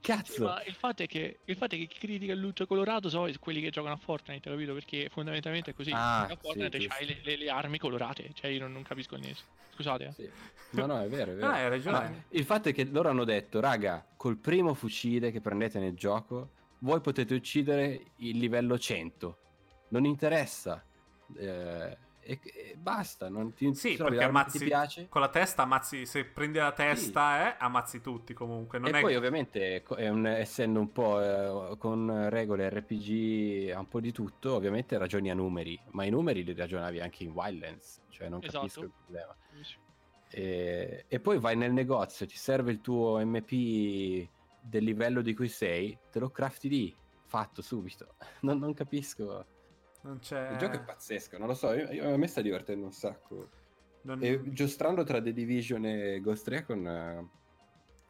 Cazzo! 0.04 0.44
Ma 0.44 0.62
il 0.64 0.74
fatto 0.74 1.02
è 1.02 1.06
che 1.06 1.38
il 1.46 1.56
fatto 1.56 1.76
è 1.76 1.78
che 1.78 1.86
chi 1.86 1.98
critica 1.98 2.34
il 2.34 2.40
loot 2.40 2.66
colorato 2.66 3.08
sono 3.08 3.32
quelli 3.40 3.62
che 3.62 3.70
giocano 3.70 3.94
a 3.94 3.96
Fortnite, 3.96 4.50
capito? 4.50 4.74
Perché 4.74 5.08
fondamentalmente 5.08 5.70
è 5.70 5.74
così. 5.74 5.92
Ah, 5.94 6.24
a 6.26 6.36
Fortnite 6.36 6.78
sì, 6.78 6.86
c'hai 6.88 7.06
le, 7.06 7.20
le- 7.22 7.36
le 7.38 7.48
armi 7.48 7.78
colorate. 7.78 8.30
Cioè, 8.34 8.50
io 8.50 8.60
non, 8.60 8.72
non 8.72 8.82
capisco 8.82 9.16
niente. 9.16 9.40
Scusate, 9.72 10.04
eh. 10.04 10.12
Sì. 10.12 10.30
No, 10.72 10.84
no, 10.84 11.00
è 11.00 11.08
vero, 11.08 11.32
è 11.32 11.34
vero. 11.36 11.46
Ah, 11.46 11.54
hai 11.54 11.68
ragione. 11.70 11.98
Ma 11.98 12.24
il 12.28 12.44
fatto 12.44 12.68
è 12.68 12.74
che 12.74 12.84
loro 12.84 13.08
hanno 13.08 13.24
detto, 13.24 13.60
raga, 13.60 14.06
col 14.14 14.36
primo 14.36 14.74
fucile 14.74 15.30
che 15.30 15.40
prendete 15.40 15.78
nel 15.78 15.94
gioco, 15.94 16.50
voi 16.80 17.00
potete 17.00 17.32
uccidere 17.32 18.12
il 18.16 18.36
livello 18.36 18.78
100. 18.78 19.38
Non 19.88 20.04
interessa. 20.04 20.84
Eh, 21.34 21.96
e, 22.24 22.40
e 22.42 22.76
basta, 22.76 23.28
non 23.28 23.52
ti 23.54 23.74
Sì, 23.74 23.94
trovi 23.96 24.10
perché 24.12 24.24
ammazzi 24.24 24.58
ti 24.58 24.64
piace. 24.64 25.08
con 25.08 25.20
la 25.20 25.28
testa, 25.28 25.62
ammazzi, 25.62 26.06
se 26.06 26.24
prendi 26.24 26.58
la 26.58 26.72
testa, 26.72 27.54
eh, 27.54 27.56
ammazzi 27.58 28.00
tutti 28.00 28.32
comunque. 28.34 28.78
Non 28.78 28.88
e 28.88 28.98
è 28.98 29.00
poi 29.00 29.14
ovviamente 29.16 29.84
un- 29.88 30.26
essendo 30.26 30.80
un 30.80 30.92
po' 30.92 31.20
eh, 31.72 31.76
con 31.78 32.28
regole 32.30 32.68
RPG, 32.70 33.74
un 33.76 33.88
po' 33.88 34.00
di 34.00 34.12
tutto, 34.12 34.54
ovviamente 34.54 34.98
ragioni 34.98 35.30
a 35.30 35.34
numeri, 35.34 35.78
ma 35.92 36.04
i 36.04 36.10
numeri 36.10 36.44
li 36.44 36.54
ragionavi 36.54 37.00
anche 37.00 37.24
in 37.24 37.30
Wildlands, 37.30 38.02
cioè 38.10 38.28
non 38.28 38.40
Esatto. 38.42 38.58
capisco 38.58 38.84
il 38.84 38.92
problema. 39.04 39.36
E, 40.30 41.04
e 41.08 41.20
poi 41.20 41.38
vai 41.38 41.56
nel 41.56 41.72
negozio, 41.72 42.26
ti 42.26 42.36
serve 42.36 42.72
il 42.72 42.80
tuo 42.80 43.18
MP 43.24 44.28
del 44.60 44.82
livello 44.82 45.20
di 45.22 45.34
cui 45.34 45.48
sei, 45.48 45.96
te 46.10 46.18
lo 46.18 46.30
crafti 46.30 46.68
lì, 46.68 46.96
fatto 47.26 47.62
subito. 47.62 48.16
Non, 48.42 48.58
non 48.58 48.74
capisco. 48.74 49.46
Non 50.04 50.18
c'è... 50.20 50.38
Il 50.46 50.56
gioco 50.58 50.76
è 50.76 50.80
pazzesco, 50.80 51.38
non 51.38 51.48
lo 51.48 51.54
so, 51.54 51.72
io- 51.72 51.90
io- 51.90 52.12
a 52.12 52.16
me 52.16 52.26
sta 52.26 52.40
divertendo 52.40 52.84
un 52.86 52.92
sacco. 52.92 53.48
non- 54.04 54.20
E 54.20 54.40
giostrando 54.52 55.04
tra 55.04 55.20
The 55.22 55.32
Division 55.32 55.84
e 55.86 56.20
Ghost 56.20 56.46
Recon, 56.48 56.86
eh, 56.86 57.28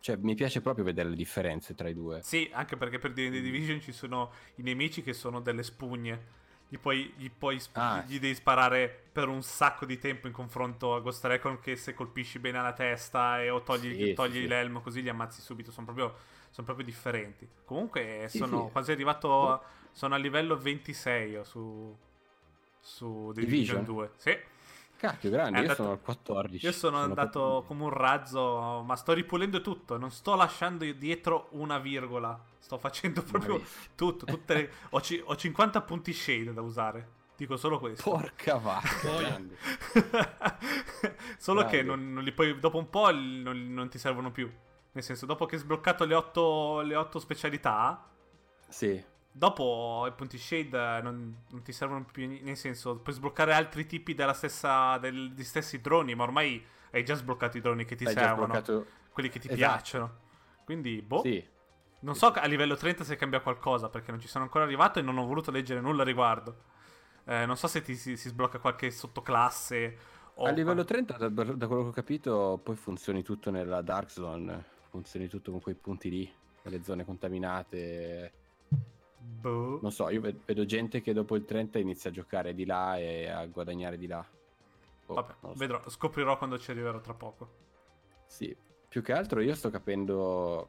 cioè 0.00 0.16
mi 0.16 0.34
piace 0.34 0.60
proprio 0.60 0.84
vedere 0.84 1.08
le 1.10 1.16
differenze 1.16 1.74
tra 1.74 1.88
i 1.88 1.94
due. 1.94 2.24
Sì, 2.24 2.48
anche 2.52 2.76
perché 2.76 2.98
per 2.98 3.12
The 3.12 3.28
Division 3.30 3.80
ci 3.80 3.92
sono 3.92 4.32
i 4.56 4.62
nemici 4.62 5.02
che 5.02 5.12
sono 5.12 5.40
delle 5.40 5.62
spugne. 5.62 6.42
Gli 6.68 6.78
puoi, 6.78 7.12
gli, 7.16 7.30
puoi 7.30 7.60
sp- 7.60 7.76
Ah, 7.76 8.04
gli 8.06 8.18
devi 8.18 8.34
sparare 8.34 8.88
per 9.12 9.28
un 9.28 9.42
sacco 9.42 9.84
di 9.84 9.98
tempo 9.98 10.26
in 10.26 10.32
confronto 10.32 10.94
a 10.94 11.00
Ghost 11.00 11.24
Recon 11.26 11.60
che 11.60 11.76
se 11.76 11.92
colpisci 11.94 12.38
bene 12.38 12.58
alla 12.58 12.72
testa 12.72 13.42
e 13.42 13.50
o 13.50 13.62
togli, 13.62 13.94
Sì, 13.96 14.14
togli 14.14 14.38
sì, 14.38 14.46
l'elmo 14.46 14.80
così 14.80 15.02
li 15.02 15.10
ammazzi 15.10 15.42
subito. 15.42 15.70
Sono 15.70 15.84
proprio, 15.86 16.16
sono 16.50 16.66
proprio 16.66 16.86
differenti. 16.86 17.46
Comunque 17.64 18.26
Sì, 18.26 18.38
sono 18.38 18.70
quasi 18.70 18.90
arrivato... 18.92 19.62
sono 19.94 20.14
a 20.14 20.18
livello 20.18 20.56
26 20.58 21.30
io 21.30 21.44
su... 21.44 21.96
Su 22.80 23.32
Division, 23.32 23.78
Division? 23.78 23.84
2. 23.84 24.10
Sì. 24.16 24.38
Cacchio, 24.96 25.30
grande, 25.30 25.52
È 25.58 25.62
io 25.62 25.70
andato- 25.70 25.82
sono 25.82 25.92
al 25.94 26.00
14. 26.02 26.66
Io 26.66 26.72
sono, 26.72 26.98
andato 26.98 27.40
proprio- 27.40 27.62
come 27.62 27.82
un 27.84 27.90
razzo, 27.90 28.82
ma 28.86 28.94
sto 28.96 29.12
ripulendo 29.14 29.60
tutto. 29.62 29.96
Non 29.96 30.10
sto 30.10 30.34
lasciando 30.34 30.84
dietro 30.92 31.48
una 31.52 31.78
virgola. 31.78 32.38
Sto 32.58 32.76
facendo 32.78 33.22
proprio 33.22 33.62
tutto. 33.94 34.26
Tutte 34.26 34.54
le- 34.54 34.70
ho, 34.90 35.00
ci- 35.00 35.22
ho 35.24 35.34
50 35.34 35.80
punti 35.80 36.12
shade 36.12 36.52
da 36.52 36.60
usare. 36.60 37.08
Dico 37.36 37.56
solo 37.56 37.78
questo. 37.78 38.10
Porca 38.10 38.56
vacca, 38.56 38.88
Boia. 39.02 39.28
grande. 39.28 39.56
solo 41.38 41.64
che 41.66 41.82
non, 41.82 42.12
non 42.12 42.22
li 42.22 42.32
puoi. 42.32 42.58
Dopo 42.58 42.78
un 42.78 42.88
po' 42.90 43.10
non, 43.10 43.72
non 43.72 43.88
ti 43.88 43.98
servono 43.98 44.30
più. 44.30 44.50
Nel 44.92 45.02
senso, 45.02 45.26
dopo 45.26 45.46
che 45.46 45.56
hai 45.56 45.60
sbloccato 45.60 46.04
le 46.04 46.14
8, 46.14 46.80
le 46.82 46.94
otto 46.94 47.18
specialità. 47.18 48.08
Sì, 48.68 49.02
Dopo 49.36 50.04
i 50.06 50.12
punti 50.12 50.38
shade 50.38 51.00
non, 51.02 51.42
non 51.50 51.62
ti 51.62 51.72
servono 51.72 52.04
più. 52.04 52.38
Nel 52.40 52.56
senso, 52.56 52.98
puoi 52.98 53.14
sbloccare 53.16 53.52
altri 53.52 53.84
tipi 53.84 54.14
della 54.14 54.32
stessa, 54.32 54.96
del- 54.98 55.32
degli 55.34 55.44
stessi 55.44 55.80
droni. 55.80 56.14
Ma 56.14 56.22
ormai 56.22 56.64
hai 56.92 57.04
già 57.04 57.14
sbloccato 57.16 57.56
i 57.56 57.60
droni 57.60 57.84
che 57.84 57.96
ti 57.96 58.04
hai 58.06 58.12
servono. 58.12 58.46
sbloccato... 58.54 58.86
quelli 59.10 59.28
che 59.30 59.40
ti 59.40 59.48
Esatto. 59.48 59.58
piacciono. 59.60 60.16
Quindi, 60.64 61.02
boh. 61.02 61.20
Sì, 61.22 61.44
Non 62.00 62.14
so 62.14 62.26
a 62.28 62.46
livello 62.46 62.76
30 62.76 63.02
se 63.02 63.16
cambia 63.16 63.40
qualcosa 63.40 63.88
perché 63.88 64.12
non 64.12 64.20
ci 64.20 64.28
sono 64.28 64.44
ancora 64.44 64.62
arrivato 64.64 64.98
e 65.00 65.02
non 65.02 65.18
ho 65.18 65.26
voluto 65.26 65.50
leggere 65.50 65.80
nulla 65.80 66.02
a 66.02 66.04
riguardo. 66.04 66.56
Eh, 67.24 67.44
non 67.44 67.56
so 67.56 67.66
se 67.66 67.82
ti, 67.82 67.96
si, 67.96 68.16
si 68.16 68.28
sblocca 68.28 68.58
qualche 68.60 68.90
sottoclasse. 68.92 69.96
O 70.34 70.44
a 70.44 70.50
livello 70.50 70.84
30, 70.84 71.16
da, 71.16 71.28
da 71.28 71.66
quello 71.66 71.82
che 71.82 71.88
ho 71.88 71.92
capito, 71.92 72.60
poi 72.62 72.76
funzioni 72.76 73.22
tutto 73.24 73.50
nella 73.50 73.82
Dark 73.82 74.10
Zone. 74.10 74.64
Funzioni 74.90 75.26
tutto 75.26 75.50
con 75.50 75.60
quei 75.60 75.74
punti 75.74 76.08
lì, 76.08 76.32
nelle 76.62 76.84
zone 76.84 77.04
contaminate. 77.04 78.32
Boh. 79.40 79.78
Non 79.82 79.92
so, 79.92 80.08
io 80.10 80.20
ve- 80.20 80.36
vedo 80.44 80.64
gente 80.64 81.00
che 81.00 81.12
dopo 81.12 81.36
il 81.36 81.44
30 81.44 81.78
inizia 81.78 82.10
a 82.10 82.12
giocare 82.12 82.54
di 82.54 82.64
là 82.64 82.96
e 82.98 83.28
a 83.28 83.44
guadagnare 83.46 83.96
di 83.98 84.06
là. 84.06 84.24
Oh, 85.06 85.14
Vabbè, 85.14 85.34
so. 85.40 85.52
vedrò, 85.56 85.82
scoprirò 85.88 86.38
quando 86.38 86.58
ci 86.58 86.70
arriverò 86.70 87.00
tra 87.00 87.14
poco. 87.14 87.62
Sì, 88.26 88.56
più 88.88 89.02
che 89.02 89.12
altro 89.12 89.40
io 89.40 89.54
sto 89.54 89.70
capendo... 89.70 90.68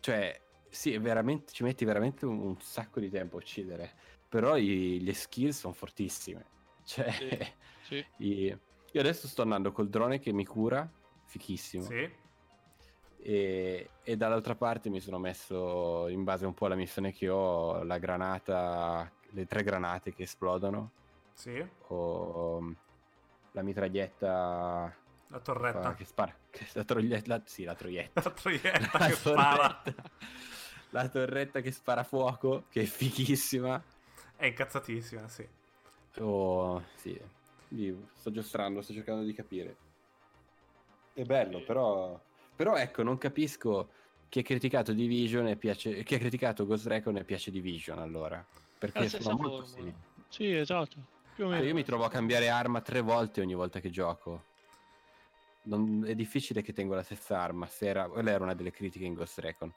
Cioè, 0.00 0.40
sì, 0.68 0.92
è 0.92 1.00
veramente, 1.00 1.52
ci 1.52 1.62
metti 1.62 1.84
veramente 1.84 2.26
un, 2.26 2.38
un 2.40 2.60
sacco 2.60 3.00
di 3.00 3.08
tempo 3.10 3.36
a 3.36 3.40
uccidere, 3.40 3.92
però 4.28 4.56
i- 4.56 5.00
le 5.02 5.14
skill 5.14 5.50
sono 5.50 5.72
fortissime. 5.72 6.44
Cioè, 6.84 7.54
Sì. 7.82 8.04
i- 8.18 8.46
Io 8.94 9.00
adesso 9.00 9.26
sto 9.28 9.42
andando 9.42 9.72
col 9.72 9.88
drone 9.88 10.18
che 10.18 10.32
mi 10.32 10.44
cura, 10.44 10.86
fichissimo. 11.24 11.84
Sì. 11.84 12.10
E, 13.24 13.88
e 14.02 14.16
dall'altra 14.16 14.56
parte 14.56 14.90
mi 14.90 14.98
sono 15.00 15.18
messo, 15.18 16.08
in 16.08 16.24
base 16.24 16.44
un 16.44 16.54
po' 16.54 16.66
alla 16.66 16.74
missione 16.74 17.12
che 17.12 17.28
ho, 17.28 17.82
la 17.84 17.98
granata, 17.98 19.08
le 19.30 19.46
tre 19.46 19.62
granate 19.62 20.12
che 20.12 20.24
esplodono, 20.24 20.90
Sì. 21.32 21.64
o 21.88 22.74
la 23.52 23.62
mitraglietta 23.62 24.96
La 25.28 25.38
torretta. 25.40 25.94
che 25.94 26.04
spara. 26.04 26.34
che- 26.50 26.66
la 26.72 26.84
troietta, 26.84 27.22
la- 27.36 27.42
sì, 27.44 27.62
la 27.64 27.74
troietta. 27.76 28.22
La 28.24 28.30
troietta 28.30 28.90
La 28.98 29.06
che 29.06 29.12
spara. 29.14 29.80
torretta. 29.82 30.10
La 30.90 31.08
torretta 31.08 31.60
che 31.60 31.70
spara 31.70 32.02
fuoco, 32.02 32.64
che 32.70 32.82
è 32.82 32.84
fichissima. 32.84 33.80
È 34.34 34.46
incazzatissima, 34.46 35.28
sì. 35.28 35.48
Oh, 36.18 36.82
sì. 36.96 37.18
Io 37.68 38.08
sto 38.16 38.30
giostrando, 38.32 38.82
sto 38.82 38.92
cercando 38.92 39.22
di 39.22 39.32
capire. 39.32 39.76
È 41.14 41.22
bello, 41.22 41.62
però... 41.62 42.20
Però 42.62 42.76
ecco, 42.76 43.02
non 43.02 43.18
capisco 43.18 43.90
chi 44.28 44.38
ha 44.38 44.42
criticato 44.42 44.92
Division 44.92 45.48
e 45.48 45.56
piace... 45.56 46.04
Chi 46.04 46.14
ha 46.14 46.18
criticato 46.18 46.64
Ghost 46.64 46.86
Recon 46.86 47.16
e 47.16 47.24
piace 47.24 47.50
Division, 47.50 47.98
allora. 47.98 48.46
Perché 48.78 49.08
sono 49.08 49.36
molto 49.36 49.64
simili. 49.64 49.92
Sì, 50.28 50.54
esatto. 50.54 50.96
Più 51.34 51.46
o 51.46 51.48
meno. 51.48 51.64
io 51.64 51.74
mi 51.74 51.82
trovo 51.82 52.04
a 52.04 52.08
cambiare 52.08 52.48
arma 52.48 52.80
tre 52.80 53.00
volte 53.00 53.40
ogni 53.40 53.54
volta 53.54 53.80
che 53.80 53.90
gioco. 53.90 54.44
Non- 55.62 56.04
È 56.06 56.14
difficile 56.14 56.62
che 56.62 56.72
tengo 56.72 56.94
la 56.94 57.02
stessa 57.02 57.40
arma. 57.40 57.66
Se 57.66 57.88
era... 57.88 58.06
Quella 58.06 58.30
era 58.30 58.44
una 58.44 58.54
delle 58.54 58.70
critiche 58.70 59.06
in 59.06 59.14
Ghost 59.14 59.40
Recon. 59.40 59.72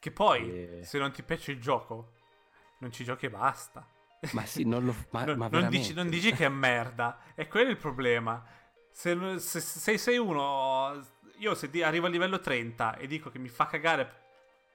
Che 0.00 0.10
poi, 0.10 0.80
E- 0.80 0.80
se 0.82 0.98
non 0.98 1.12
ti 1.12 1.22
piace 1.22 1.52
il 1.52 1.60
gioco, 1.60 2.14
non 2.78 2.90
ci 2.90 3.04
giochi 3.04 3.26
e 3.26 3.30
basta. 3.30 3.86
Ma 4.32 4.44
sì, 4.44 4.64
non 4.64 4.84
lo... 4.84 4.92
Ma, 5.10 5.24
non, 5.24 5.38
ma 5.38 5.46
non 5.46 5.68
dici, 5.68 5.94
non 5.94 6.08
dici 6.08 6.32
che 6.32 6.46
è 6.46 6.48
merda. 6.48 7.20
È 7.32 7.46
quello 7.46 7.70
il 7.70 7.76
problema. 7.76 8.44
Se, 8.90 9.38
se, 9.38 9.60
se 9.60 9.96
sei 9.96 10.18
uno... 10.18 11.14
Io 11.38 11.54
se 11.54 11.68
di- 11.70 11.82
arrivo 11.82 12.06
a 12.06 12.10
livello 12.10 12.40
30 12.40 12.96
e 12.96 13.06
dico 13.06 13.30
che 13.30 13.38
mi 13.38 13.48
fa 13.48 13.66
cagare, 13.66 14.10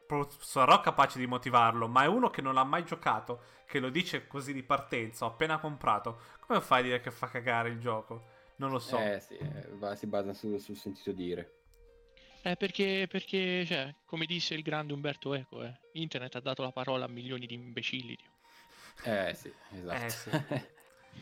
pro- 0.05 0.29
sarò 0.39 0.79
capace 0.81 1.17
di 1.19 1.25
motivarlo, 1.25 1.87
ma 1.87 2.03
è 2.03 2.07
uno 2.07 2.29
che 2.29 2.41
non 2.41 2.57
ha 2.57 2.63
mai 2.63 2.83
giocato, 2.85 3.41
che 3.65 3.79
lo 3.79 3.89
dice 3.89 4.27
così 4.27 4.53
di 4.53 4.63
partenza, 4.63 5.25
ho 5.25 5.29
appena 5.29 5.57
comprato. 5.59 6.19
Come 6.45 6.61
fai 6.61 6.79
a 6.81 6.83
dire 6.83 6.99
che 7.01 7.11
fa 7.11 7.27
cagare 7.27 7.69
il 7.69 7.79
gioco? 7.79 8.25
Non 8.57 8.69
lo 8.69 8.79
so. 8.79 8.97
Eh 8.99 9.19
sì, 9.19 9.35
eh, 9.37 9.67
va- 9.73 9.95
si 9.95 10.05
basa 10.05 10.33
sul, 10.33 10.59
sul 10.59 10.75
sentito 10.75 11.11
dire. 11.11 11.55
Eh, 12.43 12.55
perché, 12.55 13.07
perché, 13.09 13.65
cioè, 13.65 13.93
come 14.05 14.25
disse 14.25 14.53
il 14.55 14.61
grande 14.63 14.93
Umberto 14.93 15.33
Eco, 15.33 15.63
eh, 15.63 15.79
internet 15.93 16.35
ha 16.35 16.39
dato 16.39 16.61
la 16.63 16.71
parola 16.71 17.05
a 17.05 17.07
milioni 17.07 17.45
di 17.45 17.53
imbecilli. 17.53 18.17
Eh 19.03 19.33
sì, 19.33 19.51
esatto. 19.73 20.05
Eh, 20.05 20.09
sì. 20.09 20.29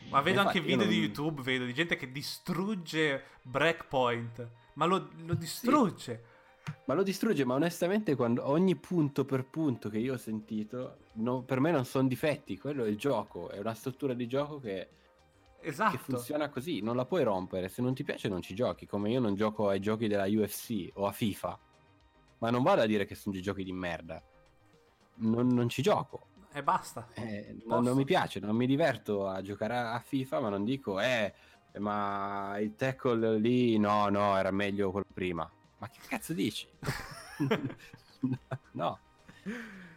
Ma 0.10 0.22
vedo 0.22 0.40
Infatti 0.42 0.58
anche 0.60 0.70
video 0.70 0.86
di 0.86 0.96
non- 0.96 1.04
YouTube, 1.06 1.42
vedo 1.42 1.66
di 1.66 1.74
gente 1.74 1.96
che 1.96 2.12
distrugge 2.12 3.24
Breakpoint. 3.42 4.48
Ma 4.80 4.86
lo, 4.86 5.10
lo 5.26 5.34
distrugge. 5.34 6.24
Ma 6.86 6.94
lo 6.94 7.04
distrugge, 7.04 7.44
ma 7.44 7.56
onestamente 7.56 8.16
quando 8.16 8.48
ogni 8.48 8.78
punto 8.78 9.26
per 9.26 9.44
punto 9.44 9.90
che 9.90 9.98
io 9.98 10.14
ho 10.14 10.18
sentito, 10.18 11.00
no- 11.16 11.42
per 11.42 11.60
me 11.60 11.72
non 11.72 11.84
sono 11.84 12.08
difetti, 12.08 12.58
quello 12.58 12.86
è 12.86 12.88
il 12.88 12.98
gioco, 12.98 13.50
è 13.50 13.60
una 13.60 13.74
struttura 13.74 14.14
di 14.14 14.26
gioco 14.26 14.58
che, 14.60 14.88
Esatto. 15.60 15.98
che 15.98 16.02
funziona 16.02 16.48
così, 16.48 16.80
non 16.80 16.96
la 16.96 17.04
puoi 17.04 17.24
rompere, 17.24 17.68
se 17.68 17.82
non 17.82 17.94
ti 17.94 18.06
piace 18.06 18.30
non 18.30 18.42
ci 18.42 18.56
giochi, 18.56 18.88
come 18.88 19.10
io 19.12 19.20
non 19.20 19.36
gioco 19.36 19.68
ai 19.68 19.82
giochi 19.82 20.08
della 20.08 20.28
UFC 20.28 20.92
o 20.94 21.08
a 21.08 21.12
FIFA, 21.12 21.60
ma 22.38 22.50
non 22.50 22.64
vado 22.64 22.82
a 22.82 22.86
dire 22.86 23.04
che 23.04 23.16
sono 23.16 23.34
dei 23.34 23.44
giochi 23.44 23.66
di 23.66 23.74
merda, 23.74 24.24
non, 25.16 25.48
non 25.48 25.68
ci 25.68 25.82
gioco, 25.82 26.28
E 26.54 26.64
basta. 26.64 27.10
Eh, 27.16 27.58
non, 27.66 27.84
non 27.84 27.98
mi 27.98 28.06
piace, 28.06 28.40
non 28.40 28.56
mi 28.56 28.66
diverto 28.66 29.28
a 29.28 29.42
giocare 29.42 29.76
a, 29.76 29.94
a 29.96 30.00
FIFA, 30.00 30.40
ma 30.40 30.50
non 30.50 30.64
dico, 30.64 31.02
eh, 31.02 31.34
ma 31.78 32.58
il 32.60 32.76
tackle 32.76 33.38
lì, 33.38 33.78
no, 33.78 34.10
no, 34.10 34.38
era 34.38 34.52
meglio 34.52 34.92
quello 34.92 35.06
prima. 35.14 35.50
Ma 35.78 35.88
che 35.88 36.00
cazzo 36.08 36.34
dici? 36.34 36.68
no. 38.74 39.00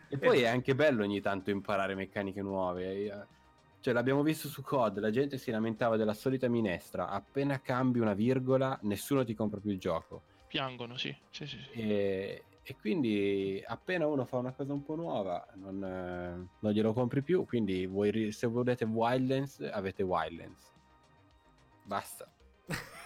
E 0.08 0.18
poi 0.18 0.42
è 0.42 0.46
anche 0.46 0.74
bello 0.74 1.02
ogni 1.02 1.20
tanto 1.20 1.50
imparare 1.50 1.94
meccaniche 1.94 2.42
nuove. 2.42 3.04
eh. 3.04 3.40
Cioè, 3.80 3.94
l'abbiamo 3.94 4.22
visto 4.22 4.46
su 4.46 4.62
COD, 4.62 5.00
la 5.00 5.10
gente 5.10 5.38
si 5.38 5.50
lamentava 5.50 5.96
della 5.96 6.14
solita 6.14 6.48
minestra. 6.48 7.08
Appena 7.08 7.60
cambi 7.60 7.98
una 7.98 8.14
virgola, 8.14 8.78
nessuno 8.82 9.24
ti 9.24 9.34
compra 9.34 9.58
più 9.58 9.70
il 9.70 9.80
gioco. 9.80 10.22
Piangono, 10.46 10.96
sì. 10.96 11.12
Sì, 11.30 11.46
sì, 11.46 11.58
sì. 11.58 11.70
E, 11.80 12.44
e 12.62 12.76
quindi 12.78 13.60
appena 13.66 14.06
uno 14.06 14.24
fa 14.24 14.36
una 14.36 14.52
cosa 14.52 14.72
un 14.72 14.84
po' 14.84 14.94
nuova, 14.94 15.44
non, 15.54 15.82
eh, 15.82 16.48
non 16.60 16.72
glielo 16.72 16.92
compri 16.92 17.22
più. 17.22 17.44
Quindi 17.44 17.86
voi 17.86 18.30
se 18.30 18.46
volete 18.46 18.84
Wildlands, 18.84 19.68
avete 19.72 20.04
Wildlands. 20.04 20.71
Basta. 21.92 22.26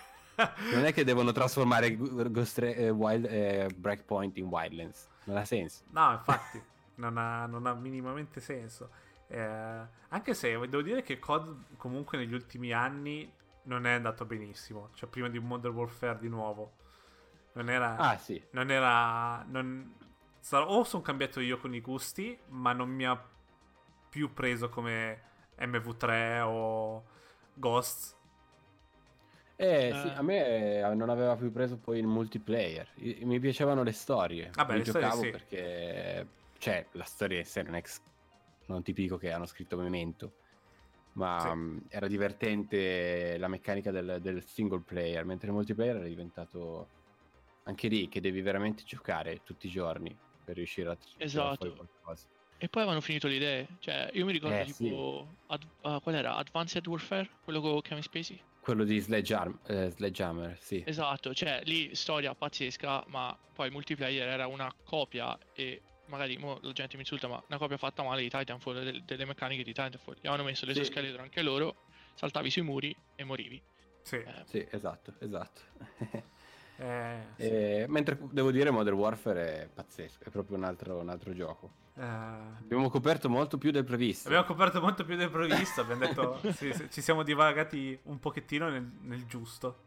Non 0.72 0.84
è 0.84 0.92
che 0.92 1.02
devono 1.02 1.32
trasformare 1.32 1.96
Ghost 1.96 2.58
eh, 2.58 2.90
Wild, 2.90 3.24
eh, 3.24 3.68
Breakpoint 3.74 4.36
in 4.36 4.44
Wildlands. 4.44 5.08
Non 5.24 5.38
ha 5.38 5.44
senso. 5.44 5.84
No, 5.90 6.12
infatti, 6.12 6.62
non 6.96 7.16
ha, 7.16 7.46
non 7.46 7.66
ha 7.66 7.72
minimamente 7.72 8.40
senso. 8.40 8.90
Eh, 9.28 9.86
anche 10.08 10.34
se 10.34 10.50
devo 10.50 10.82
dire 10.82 11.02
che 11.02 11.18
COD 11.18 11.76
comunque 11.76 12.18
negli 12.18 12.34
ultimi 12.34 12.72
anni 12.72 13.32
non 13.62 13.86
è 13.86 13.92
andato 13.92 14.24
benissimo. 14.26 14.90
Cioè, 14.94 15.08
prima 15.08 15.28
di 15.28 15.38
Modern 15.40 15.74
Warfare 15.74 16.18
di 16.18 16.28
nuovo. 16.28 16.74
Non 17.54 17.70
era... 17.70 17.96
Ah, 17.96 18.18
sì. 18.18 18.40
Non 18.50 18.70
era... 18.70 19.42
Non... 19.48 19.94
O 20.52 20.84
sono 20.84 21.02
cambiato 21.02 21.40
io 21.40 21.58
con 21.58 21.74
i 21.74 21.80
gusti, 21.80 22.38
ma 22.48 22.72
non 22.72 22.90
mi 22.90 23.06
ha 23.06 23.20
più 24.10 24.32
preso 24.32 24.68
come 24.68 25.22
MV3 25.58 26.40
o 26.42 27.04
Ghosts. 27.54 28.15
Eh, 29.56 29.88
Eh. 29.88 29.94
sì, 29.94 30.08
a 30.14 30.22
me 30.22 30.78
eh, 30.80 30.94
non 30.94 31.08
aveva 31.08 31.34
più 31.36 31.50
preso 31.50 31.78
poi 31.78 31.98
il 31.98 32.06
multiplayer. 32.06 32.88
Mi 33.22 33.40
piacevano 33.40 33.82
le 33.82 33.92
storie. 33.92 34.50
Vabbè, 34.54 34.72
Mi 34.72 34.78
le 34.80 34.84
storie 34.84 35.06
giocavo 35.08 35.22
sì. 35.24 35.30
perché, 35.30 36.26
cioè, 36.58 36.86
la 36.92 37.04
storia 37.04 37.38
in 37.38 37.44
sé 37.46 37.62
non 37.62 37.74
è 37.74 37.78
ex- 37.78 38.02
non 38.66 38.82
tipico 38.82 39.16
che 39.16 39.30
hanno 39.30 39.46
scritto 39.46 39.76
Memento, 39.78 40.32
ma 41.12 41.38
Sì. 41.40 41.48
mm, 41.56 41.78
era 41.88 42.06
divertente 42.06 43.38
la 43.38 43.48
meccanica 43.48 43.90
del, 43.90 44.18
del 44.20 44.42
single 44.44 44.82
player, 44.82 45.24
mentre 45.24 45.48
il 45.48 45.54
multiplayer 45.54 45.96
era 45.96 46.06
diventato 46.06 46.88
anche 47.64 47.88
lì 47.88 48.08
che 48.08 48.20
devi 48.20 48.42
veramente 48.42 48.82
giocare 48.84 49.42
tutti 49.42 49.66
i 49.66 49.70
giorni 49.70 50.14
per 50.44 50.56
riuscire 50.56 50.90
a 50.90 50.96
Esatto. 51.18 51.56
fuori 51.56 51.74
qualcosa. 51.74 52.26
E 52.58 52.68
poi 52.68 52.82
avevano 52.82 53.00
finito 53.02 53.26
le 53.26 53.34
idee. 53.34 53.66
Cioè, 53.80 54.10
io 54.12 54.24
mi 54.24 54.32
ricordo 54.32 54.56
Eh, 54.56 54.64
tipo. 54.66 55.26
ad- 55.48 55.66
ah, 55.82 56.00
qual 56.00 56.14
era? 56.14 56.36
Advanced 56.36 56.86
Warfare? 56.86 57.28
Quello 57.44 57.60
con 57.60 57.80
Kevin 57.82 58.02
Spacey? 58.02 58.40
Quello 58.66 58.82
di 58.82 58.98
Sledgehammer, 58.98 59.58
eh, 59.68 59.90
Sledgehammer 59.90 60.58
sì. 60.58 60.82
Esatto, 60.84 61.32
cioè 61.32 61.60
lì 61.66 61.94
storia 61.94 62.34
pazzesca, 62.34 63.04
ma 63.06 63.38
poi 63.54 63.66
il 63.68 63.72
multiplayer 63.72 64.26
era 64.26 64.48
una 64.48 64.74
copia 64.82 65.38
e 65.54 65.82
magari 66.06 66.36
mo 66.36 66.58
la 66.62 66.72
gente 66.72 66.96
mi 66.96 67.02
insulta, 67.02 67.28
ma 67.28 67.40
una 67.46 67.58
copia 67.58 67.76
fatta 67.76 68.02
male 68.02 68.22
di 68.22 68.28
Titanfall, 68.28 68.82
del- 68.82 69.04
delle 69.04 69.24
meccaniche 69.24 69.62
di 69.62 69.72
Titanfall. 69.72 70.14
Gli 70.14 70.26
avevano 70.26 70.42
messo 70.42 70.66
l'esoscheletro 70.66 71.22
anche 71.22 71.42
loro, 71.42 71.84
saltavi 72.14 72.50
sui 72.50 72.62
muri 72.62 72.92
e 73.14 73.22
morivi. 73.22 73.62
Sì. 74.02 74.16
Eh, 74.16 74.42
Sì, 74.46 74.66
esatto, 74.68 75.14
esatto. 75.20 75.60
Eh, 76.78 77.18
sì. 77.38 77.42
Eh, 77.44 77.84
mentre 77.86 78.18
devo 78.32 78.50
dire 78.50 78.72
Modern 78.72 78.96
Warfare 78.96 79.62
è 79.62 79.68
pazzesco, 79.68 80.24
è 80.24 80.30
proprio 80.30 80.56
un 80.56 80.64
altro, 80.64 80.98
un 80.98 81.08
altro 81.08 81.32
gioco. 81.32 81.84
Eh, 81.98 82.02
Abbiamo 82.02 82.90
coperto 82.90 83.28
molto 83.30 83.56
più 83.58 83.70
del 83.70 83.84
previsto. 83.84 84.28
Abbiamo 84.28 84.44
coperto 84.46 84.80
molto 84.80 85.04
più 85.04 85.16
del 85.16 85.30
previsto. 85.30 85.80
Abbiamo 85.80 86.06
detto, 86.06 86.38
sì, 86.52 86.72
sì, 86.72 86.90
ci 86.90 87.00
siamo 87.00 87.22
divagati 87.22 87.98
un 88.04 88.18
pochettino 88.20 88.68
nel, 88.68 88.82
nel 89.02 89.24
giusto. 89.26 89.84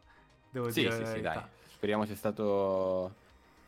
Devo 0.50 0.70
Sì, 0.70 0.80
dire 0.80 1.04
sì, 1.06 1.12
sì, 1.12 1.20
dai. 1.20 1.40
Speriamo 1.68 2.04
sia 2.04 2.16
stato 2.16 3.14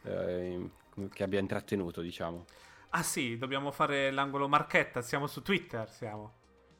eh, 0.02 0.68
che 1.12 1.22
abbia 1.22 1.38
intrattenuto, 1.38 2.00
diciamo. 2.00 2.44
Ah 2.90 3.02
sì, 3.02 3.38
dobbiamo 3.38 3.70
fare 3.70 4.10
l'angolo 4.10 4.48
marchetta. 4.48 5.00
Siamo 5.02 5.26
su 5.28 5.40
Twitter. 5.42 5.88
Siamo, 5.88 6.32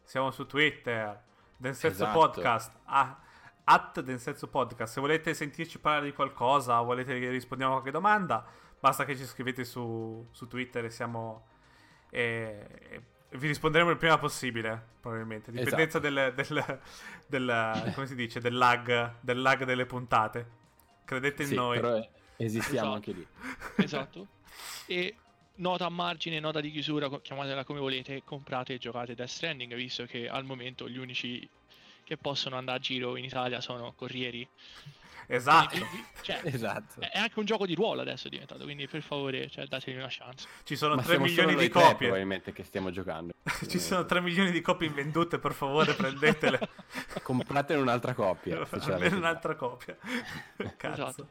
siamo 0.03 0.31
su 0.33 0.45
Twitter. 0.47 1.23
Densenso 1.57 2.03
Esatto. 2.03 2.19
Podcast. 2.19 2.73
Ah, 2.87 3.21
at 3.65 4.01
Densenso 4.01 4.49
Podcast. 4.49 4.95
Se 4.95 5.01
volete 5.01 5.33
sentirci 5.33 5.79
parlare 5.79 6.07
di 6.07 6.13
qualcosa, 6.13 6.81
o 6.81 6.85
volete 6.85 7.19
che 7.21 7.31
rispondiamo 7.31 7.73
a 7.73 7.75
qualche 7.77 7.93
domanda, 7.93 8.45
basta 8.81 9.05
che 9.05 9.17
ci 9.17 9.25
scrivete 9.25 9.63
su, 9.65 10.27
su 10.33 10.49
Twitter 10.49 10.85
e 10.87 10.91
siamo. 10.91 11.47
E, 12.15 12.67
e 13.31 13.39
vi 13.39 13.47
risponderemo 13.47 13.89
il 13.91 13.97
prima 13.97 14.19
possibile, 14.19 14.81
probabilmente. 15.01 15.51
Esatto. 15.51 15.65
Dipendenza 15.65 15.99
del, 15.99 16.33
del, 16.37 16.81
del- 17.27 17.93
come 17.95 18.07
si 18.07 18.15
dice, 18.15 18.41
del 18.41 18.55
lag, 18.57 19.15
del 19.21 19.41
lag 19.41 19.65
delle 19.65 19.87
puntate. 19.87 20.61
Credete 21.07 21.43
in 21.43 21.49
Sì, 21.49 21.55
noi. 21.55 21.81
però 21.81 22.07
esistiamo 22.37 22.71
Esatto. 22.77 22.95
anche 22.95 23.13
lì. 23.13 23.27
esatto. 23.77 24.27
e 24.87 25.17
nota 25.57 25.87
a 25.87 25.91
margine, 25.91 26.41
nota 26.41 26.61
di 26.61 26.71
chiusura, 26.71 27.09
chiamatela 27.21 27.65
come 27.65 27.81
volete, 27.81 28.23
comprate 28.25 28.75
e 28.75 28.79
giocate 28.79 29.15
Death 29.15 29.29
Stranding, 29.29 29.75
visto 29.75 30.05
che 30.05 30.29
al 30.29 30.45
momento 30.45 30.89
gli 30.89 30.99
unici 30.99 31.49
che 32.05 32.17
possono 32.19 32.57
andare 32.57 32.79
a 32.79 32.81
giro 32.81 33.17
in 33.17 33.25
Italia 33.25 33.61
sono 33.63 33.93
corrieri. 33.95 34.47
Esatto. 35.35 35.69
Quindi, 35.79 36.05
cioè, 36.23 36.41
Esatto. 36.45 37.01
è 37.01 37.19
anche 37.19 37.39
un 37.39 37.45
gioco 37.45 37.65
di 37.67 37.75
ruolo 37.75 38.01
adesso 38.03 38.27
è 38.27 38.31
diventato, 38.31 38.65
quindi 38.65 38.87
per 38.87 39.03
favore, 39.03 39.49
cioè, 39.49 39.67
dategli 39.67 39.97
una 39.97 40.09
chance. 40.11 40.47
Ci 40.65 40.77
sono 40.77 40.95
Ma 40.95 41.03
3 41.03 41.11
siamo 41.11 41.25
milioni 41.25 41.49
di 41.51 41.57
noi 41.57 41.69
tre, 41.71 41.81
copie. 41.81 41.97
probabilmente 42.07 42.53
che 42.53 42.65
stiamo 42.65 42.91
giocando. 42.91 43.33
Ci 43.69 43.79
sono 43.79 44.05
3 44.05 44.21
milioni 44.21 44.51
di 44.51 44.61
copie 44.61 44.87
invendute, 44.89 45.39
per 45.39 45.53
favore, 45.53 45.95
prendetele. 45.95 46.59
Compratene 47.23 47.81
un'altra 47.81 48.15
ce 48.81 48.93
Almeno 48.93 49.17
un'altra 49.17 49.55
copia. 49.55 49.97
Cazzo. 50.77 51.03
Esatto. 51.03 51.29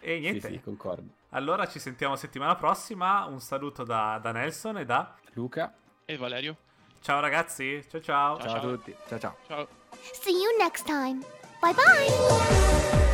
E 0.00 0.14
Sì, 0.14 0.20
niente. 0.20 0.48
sì, 0.48 0.60
concordo. 0.60 1.08
Allora 1.30 1.66
ci 1.66 1.78
sentiamo 1.80 2.14
settimana 2.16 2.54
prossima. 2.54 3.24
Un 3.24 3.40
saluto 3.40 3.82
da, 3.82 4.18
da 4.22 4.30
Nelson 4.30 4.78
e 4.78 4.84
da. 4.84 5.16
Luca, 5.32 5.74
E 6.04 6.16
Valerio? 6.16 6.56
Ciao 7.00 7.18
ragazzi. 7.20 7.84
Ciao 7.90 8.00
ciao. 8.00 8.38
ciao, 8.38 8.48
Ciao. 8.48 8.56
a 8.56 8.60
tutti. 8.60 8.94
Ciao 9.08 9.18
ciao. 9.18 9.36
Ciao. 9.48 9.68
See 10.12 10.32
you 10.34 10.56
next 10.58 10.84
time. 10.86 11.20
Bye 11.60 11.74
bye. 11.74 13.07